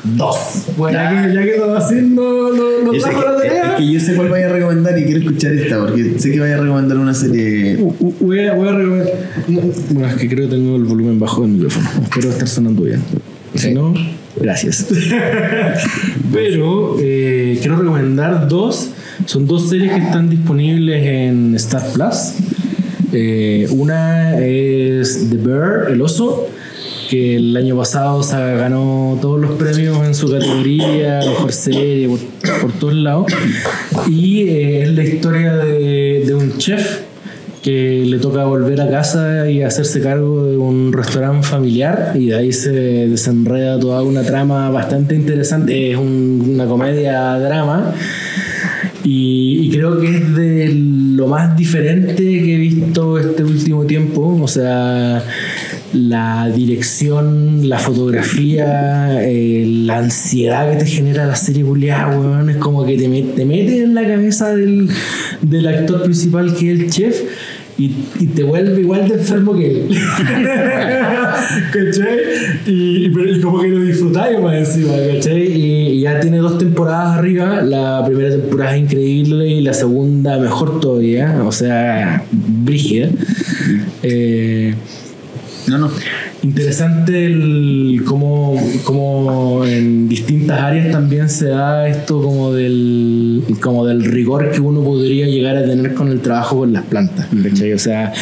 [0.05, 0.37] dos.
[0.77, 3.73] Bueno, ya que, ya que estamos haciendo lo, lo Yo sé trajo la tarea.
[3.73, 6.41] es que yo sé cuál vaya a recomendar y quiero escuchar esta, porque sé que
[6.41, 7.77] vaya a recomendar una serie.
[7.79, 9.13] U- u- Voy a, voy a recomendar.
[9.49, 9.61] no,
[9.91, 11.89] Bueno, es que creo que tengo el volumen bajo del micrófono.
[12.03, 13.01] Espero estar sonando bien.
[13.55, 13.75] Si Sí.
[13.75, 13.95] no,
[14.41, 14.87] gracias.
[16.33, 18.91] Pero eh, quiero recomendar dos.
[19.25, 22.35] Son dos series que están disponibles en Star Plus.
[23.13, 26.49] Eh, una es The Bear, el oso,
[27.09, 32.19] que el año pasado se ganó todos los premios en su categoría, mejor serie, por,
[32.61, 33.27] por todos lados.
[34.09, 37.01] Y eh, es la historia de, de un chef
[37.63, 42.37] que le toca volver a casa y hacerse cargo de un restaurante familiar y de
[42.37, 45.91] ahí se desenreda toda una trama bastante interesante.
[45.91, 47.93] Es un- una comedia-drama
[49.09, 54.37] y, y creo que es de lo más diferente que he visto este último tiempo.
[54.43, 55.23] O sea,
[55.93, 62.51] la dirección, la fotografía, eh, la ansiedad que te genera la serie culiada, weón.
[62.51, 64.89] Es como que te, te mete en la cabeza del,
[65.41, 67.23] del actor principal que es el chef.
[67.79, 69.89] Y, y te vuelve igual de enfermo que él.
[71.73, 72.19] ¿Cachai?
[72.67, 75.43] Y, y- pero- y como que lo disfrutáis más encima, ¿cachai?
[75.43, 77.61] Y, y ya tiene dos temporadas arriba.
[77.63, 81.43] La primera temporada es increíble y la segunda mejor todavía.
[81.45, 83.09] O sea, brígida.
[84.03, 84.75] Eh,
[85.69, 85.91] No, no.
[86.47, 88.55] Interesante el cómo,
[88.85, 94.81] cómo en distintas áreas también se da esto como del, como del rigor que uno
[94.85, 97.27] podría llegar a tener con el trabajo con las plantas.
[97.75, 98.13] O sea,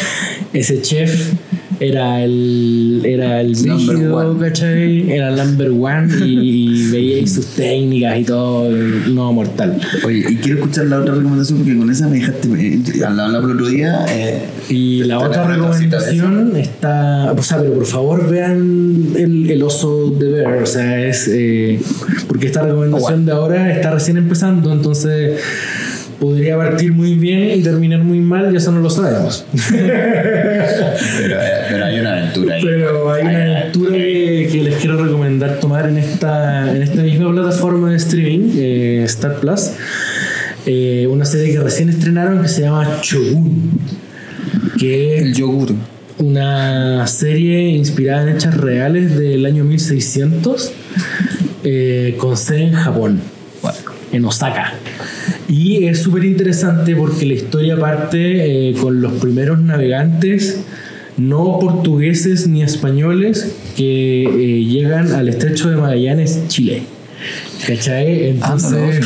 [0.55, 1.34] ese chef
[1.80, 3.55] era el, era el
[4.12, 4.38] one.
[4.40, 5.10] ¿cachai?
[5.10, 9.78] Era el number one y, y veíais sus técnicas y todo, no mortal.
[10.05, 12.44] Oye, y quiero escuchar la otra recomendación porque con esa me dejaste.
[13.05, 14.06] Al hablar el otro día.
[14.09, 20.10] eh, Y la otra recomendación está, o sea, pero por favor vean el, el oso
[20.10, 21.80] de Bear, o sea, es eh,
[22.28, 25.38] porque esta recomendación de ahora está recién empezando, entonces
[26.24, 29.44] podría partir muy bien y terminar muy mal, y eso no lo sabemos.
[29.70, 31.36] pero,
[31.68, 32.62] pero hay una aventura ahí.
[32.64, 37.30] Pero hay una aventura que, que les quiero recomendar tomar en esta, en esta misma
[37.30, 39.72] plataforma de streaming, eh, Star Plus.
[40.66, 43.78] Eh, una serie que recién estrenaron que se llama Shogun.
[44.78, 45.74] Que El yogur.
[46.18, 50.72] una serie inspirada en hechos reales del año 1600
[51.64, 53.20] eh, con sede en Japón,
[54.12, 54.74] en Osaka.
[55.48, 60.60] Y es súper interesante porque la historia parte eh, con los primeros navegantes
[61.16, 66.82] no portugueses ni españoles que eh, llegan al estrecho de Magallanes, Chile.
[67.66, 68.28] ¿Cachai?
[68.28, 69.04] Entonces,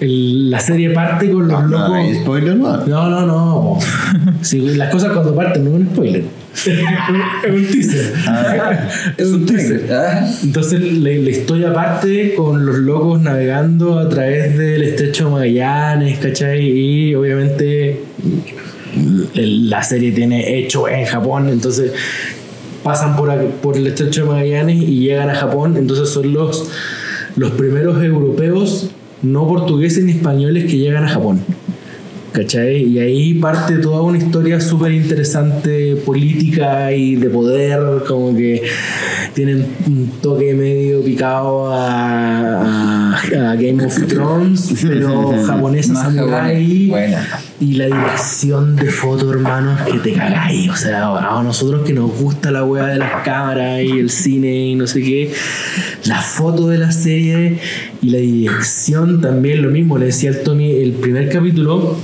[0.00, 1.96] el- la serie parte con los No, no, locos.
[1.96, 2.86] hay spoiler, no.
[2.86, 3.78] No, no, no.
[4.42, 6.24] Sí, las cosas cuando parten no es un spoiler.
[6.72, 8.12] Es un teaser.
[9.16, 9.92] es un teaser.
[9.92, 15.30] Ah, Entonces la, la historia parte con los locos navegando a través del estrecho de
[15.30, 16.64] Magallanes, ¿cachai?
[16.66, 18.00] Y obviamente
[19.34, 21.92] la serie tiene hecho en Japón, entonces
[22.82, 26.68] pasan por, por el estrecho de Magallanes y llegan a Japón, entonces son los,
[27.36, 28.90] los primeros europeos
[29.22, 31.40] no portugueses ni españoles que llegan a Japón.
[32.36, 32.82] ¿Cachai?
[32.84, 38.62] Y ahí parte toda una historia súper interesante, política y de poder, como que
[39.34, 46.90] tienen un toque medio picado a, a- a Game of Thrones, pero japonesa samurai.
[47.58, 50.68] Y la dirección de foto, hermanos, que te cagáis.
[50.70, 54.68] O sea, a nosotros que nos gusta la weá de las cámaras y el cine
[54.68, 55.32] y no sé qué,
[56.04, 57.58] la foto de la serie
[58.02, 59.96] y la dirección también lo mismo.
[59.98, 61.96] Le decía al Tommy, el primer capítulo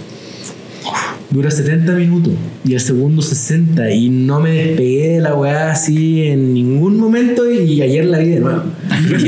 [1.32, 2.34] dura 70 minutos
[2.64, 7.50] y el segundo 60 y no me despegué de la weá así en ningún momento
[7.50, 8.62] y ayer la vi de nuevo.
[9.18, 9.24] Y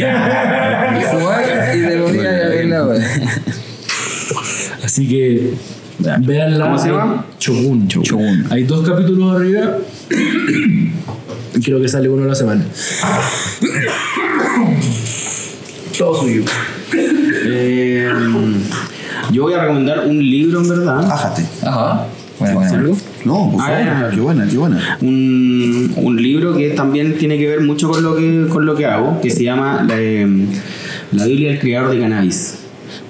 [1.76, 3.02] y de días de verla, weón.
[4.84, 5.54] Así que
[6.20, 6.66] véanla.
[6.66, 7.26] ¿Cómo se llama?
[7.38, 7.88] Shogun.
[7.88, 8.46] Shogun.
[8.50, 9.78] Hay dos capítulos arriba.
[11.54, 12.64] Y creo que sale uno a la semana.
[15.96, 16.44] Todo suyo.
[17.46, 18.08] Eh,
[19.32, 21.10] yo voy a recomendar un libro, en verdad.
[21.10, 21.44] Ájate.
[21.62, 22.06] Ajá.
[22.38, 22.96] Bueno, ¿Hacer bueno.
[23.24, 23.84] No, por Ah, favor.
[23.84, 24.10] ya.
[24.12, 24.98] Qué buena, qué buena.
[25.02, 28.86] un, un libro que también tiene que ver mucho con lo que, con lo que
[28.86, 30.26] hago, que se llama La, eh,
[31.12, 32.58] La Biblia del Criador de Cannabis,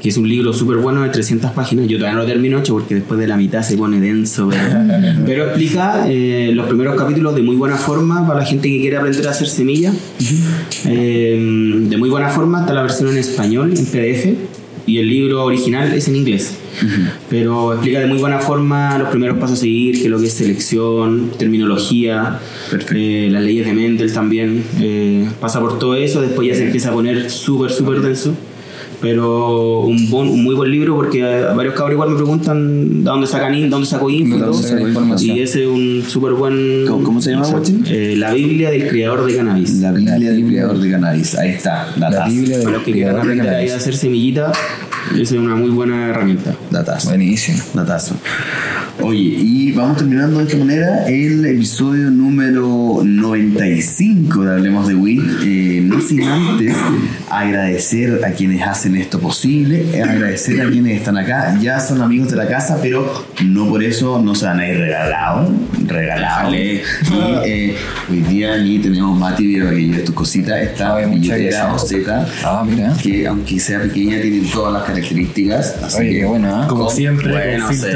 [0.03, 1.89] que es un libro súper bueno de 300 páginas.
[1.89, 4.79] Yo todavía no lo termino hecho porque después de la mitad se pone denso, pero,
[5.27, 8.99] pero explica eh, los primeros capítulos de muy buena forma para la gente que quiere
[8.99, 9.91] aprender a hacer semilla.
[10.85, 14.37] Eh, de muy buena forma, está la versión en español, en PDF,
[14.87, 16.59] y el libro original es en inglés.
[17.31, 20.27] Pero explica de muy buena forma los primeros pasos a seguir, que es lo que
[20.27, 22.41] es selección, terminología,
[22.95, 24.65] eh, las leyes de Mendel también.
[24.81, 28.35] eh, pasa por todo eso, después ya se empieza a poner súper, súper denso.
[29.05, 31.23] Pero un, bon- un muy buen libro porque
[31.55, 34.59] varios cabros igual me preguntan de dónde sacan in- dónde saco info y ¿De dónde
[34.59, 34.69] todo.
[34.69, 35.37] saca la información?
[35.37, 36.87] Y ese es un súper buen...
[36.89, 37.85] ¿Cómo- cómo se llama, Guachín?
[37.89, 39.75] Eh, la Biblia del Criador de Cannabis.
[39.81, 40.63] La Biblia del Biblia.
[40.63, 41.35] creador de cannabis.
[41.37, 41.93] Ahí está.
[41.99, 42.31] La Datazo.
[42.33, 44.61] Biblia Para del los que quieran criador de aprender ahí a hacer semillita, esa
[45.21, 46.55] es una muy buena herramienta.
[46.71, 47.09] Datazo.
[47.09, 47.59] Buenísimo.
[47.75, 48.17] Datazo.
[49.01, 55.21] Oye, y vamos terminando de esta manera el episodio número 95 de Hablemos de Wii.
[55.43, 56.77] Eh, no sin antes
[57.29, 61.59] agradecer a quienes hacen esto posible, agradecer a quienes están acá.
[61.61, 64.79] Ya son amigos de la casa, pero no por eso no se van a ir
[64.79, 65.51] regalados.
[65.87, 66.53] Regalados.
[66.53, 66.75] Déjale.
[66.75, 66.83] Y
[67.51, 67.77] eh,
[68.11, 70.61] hoy día ni tenemos Mati, pero que lleve tus cositas.
[70.63, 71.75] Esta Ay, billetera.
[71.75, 72.93] Oseta, Ah, mira.
[73.03, 75.77] que aunque sea pequeña, tiene todas las características.
[75.83, 76.67] Así Oye, que, bueno, ¿eh?
[76.69, 77.91] Como siempre, Bueno, con filtro.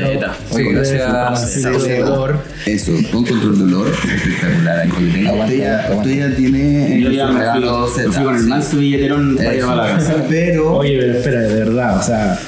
[0.52, 2.12] Oye, con gracias, filtro de Zeta.
[2.12, 2.38] olor.
[2.66, 4.78] Eso, con control de olor, espectacular.
[4.80, 5.96] Ahí ya, aguanta.
[5.96, 8.48] usted ya tiene Yo eh, ya me regalo fui, con el sí.
[8.48, 10.14] manso billetero para a la casa.
[10.28, 12.38] Pero Oye, pero espera, de verdad, o sea,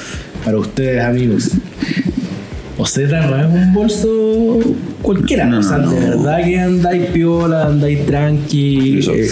[0.45, 1.51] para ustedes, amigos.
[2.77, 4.59] Oseta no es un bolso
[5.03, 6.07] cualquiera, No, o sea, no, de no.
[6.23, 8.99] verdad que andáis piola, andáis tranqui.
[9.07, 9.29] eh,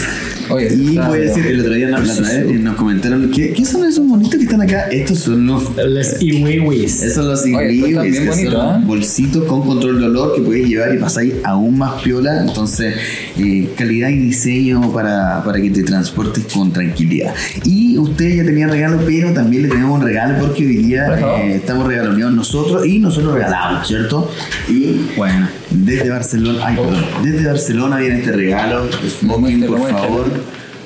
[0.49, 4.07] Oye, Y está- puede decir, el otro día nos, eh, comentaron, ¿qué, ¿qué son esos
[4.07, 4.83] bonitos que están acá?
[4.89, 5.75] Estos son los...
[5.77, 7.01] Les iwiwis.
[7.03, 8.85] Esos son los que bonitos, son ¿eh?
[8.85, 12.41] bolsitos con control de olor que puedes llevar y pasáis aún más piola.
[12.41, 12.95] Entonces,
[13.37, 17.33] eh, calidad y diseño para, para que te transportes con tranquilidad.
[17.65, 21.55] Y usted ya tenía regalo, pero también le tenemos un regalo porque hoy día eh,
[21.55, 24.31] estamos regaloneados nosotros y nosotros regalamos, ¿cierto?
[24.69, 28.89] Y Bueno, desde Barcelona, ay, perdón, desde Barcelona viene este regalo.
[28.91, 30.31] Smoking, por favor.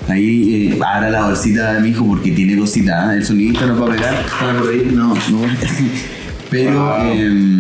[0.10, 3.14] Ahí eh, abra la bolsita de mi hijo porque tiene cositas.
[3.14, 3.18] ¿eh?
[3.18, 4.26] El sonidista nos va a pegar.
[4.92, 5.42] No, no.
[6.50, 7.58] Pero eh,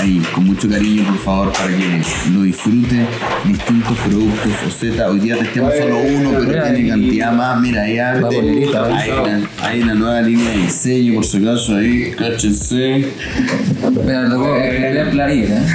[0.00, 2.02] ahí, con mucho cariño, por favor, para que
[2.32, 3.06] lo disfrute.
[3.44, 4.82] Distintos productos OZ.
[5.08, 7.60] Hoy día testeamos solo uno, pero mira, tiene y- cantidad más.
[7.60, 8.36] Mira, ahí La arte.
[8.36, 11.76] Hay una, hay una nueva línea de diseño, por si acaso.
[11.76, 13.06] Ahí, cáchense.
[14.04, 15.66] Mira, lo voy a leer la liga, ¿eh?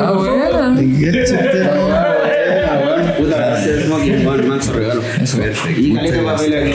[0.00, 0.32] Ah, bueno.
[4.48, 5.02] Manso regalo.
[5.20, 5.38] Eso.
[5.38, 5.80] Perfecto.
[5.80, 6.72] Y caleta papel aquí.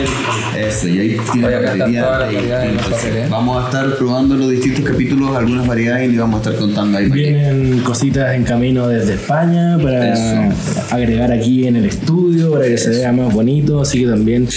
[0.58, 3.30] Eso, y ahí tiene de distintos.
[3.30, 6.98] Vamos a estar probando los distintos capítulos, algunas variedades y le vamos a estar contando
[6.98, 10.96] ahí Vienen cositas en camino desde España para Eso.
[10.96, 13.82] agregar aquí en el estudio para que se vea más bonito.
[13.82, 14.48] Así que también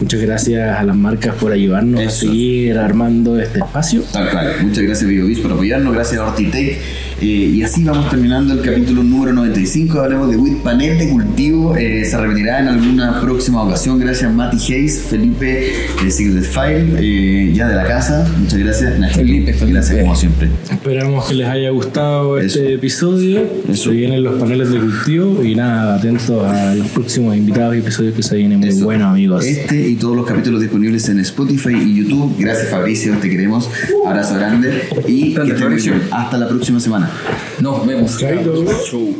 [0.00, 4.02] muchas gracias a las marcas por ayudarnos a seguir armando este espacio.
[4.12, 4.52] Tal cual.
[4.62, 6.78] Muchas gracias BioBis por apoyarnos, gracias a Ortitec.
[7.20, 10.00] Eh, y así vamos terminando el capítulo número 95.
[10.00, 11.76] Hablemos de WIT Panel de Cultivo.
[11.76, 13.98] Eh, se repetirá en alguna próxima ocasión.
[13.98, 15.70] Gracias Mati Hayes, Felipe
[16.02, 18.26] de Secret File, eh, ya de la casa.
[18.38, 18.98] Muchas gracias.
[18.98, 19.72] Nacho, Felipe, Felipe.
[19.74, 20.48] Gracias como siempre.
[20.70, 23.42] Esperamos que les haya gustado este episodio.
[23.68, 23.90] Eso.
[23.90, 28.14] Se vienen los paneles de cultivo y nada, atentos a los próximos invitados y episodios
[28.14, 28.84] que se vienen muy Eso.
[28.86, 29.44] buenos, amigos.
[29.44, 32.34] Este y todos los capítulos disponibles en Spotify y YouTube.
[32.38, 33.68] Gracias Fabricio, te queremos.
[34.06, 36.02] Abrazo grande y que bien.
[36.10, 37.09] Hasta la próxima semana.
[37.60, 38.18] Nos vemos.
[38.18, 39.14] Chau.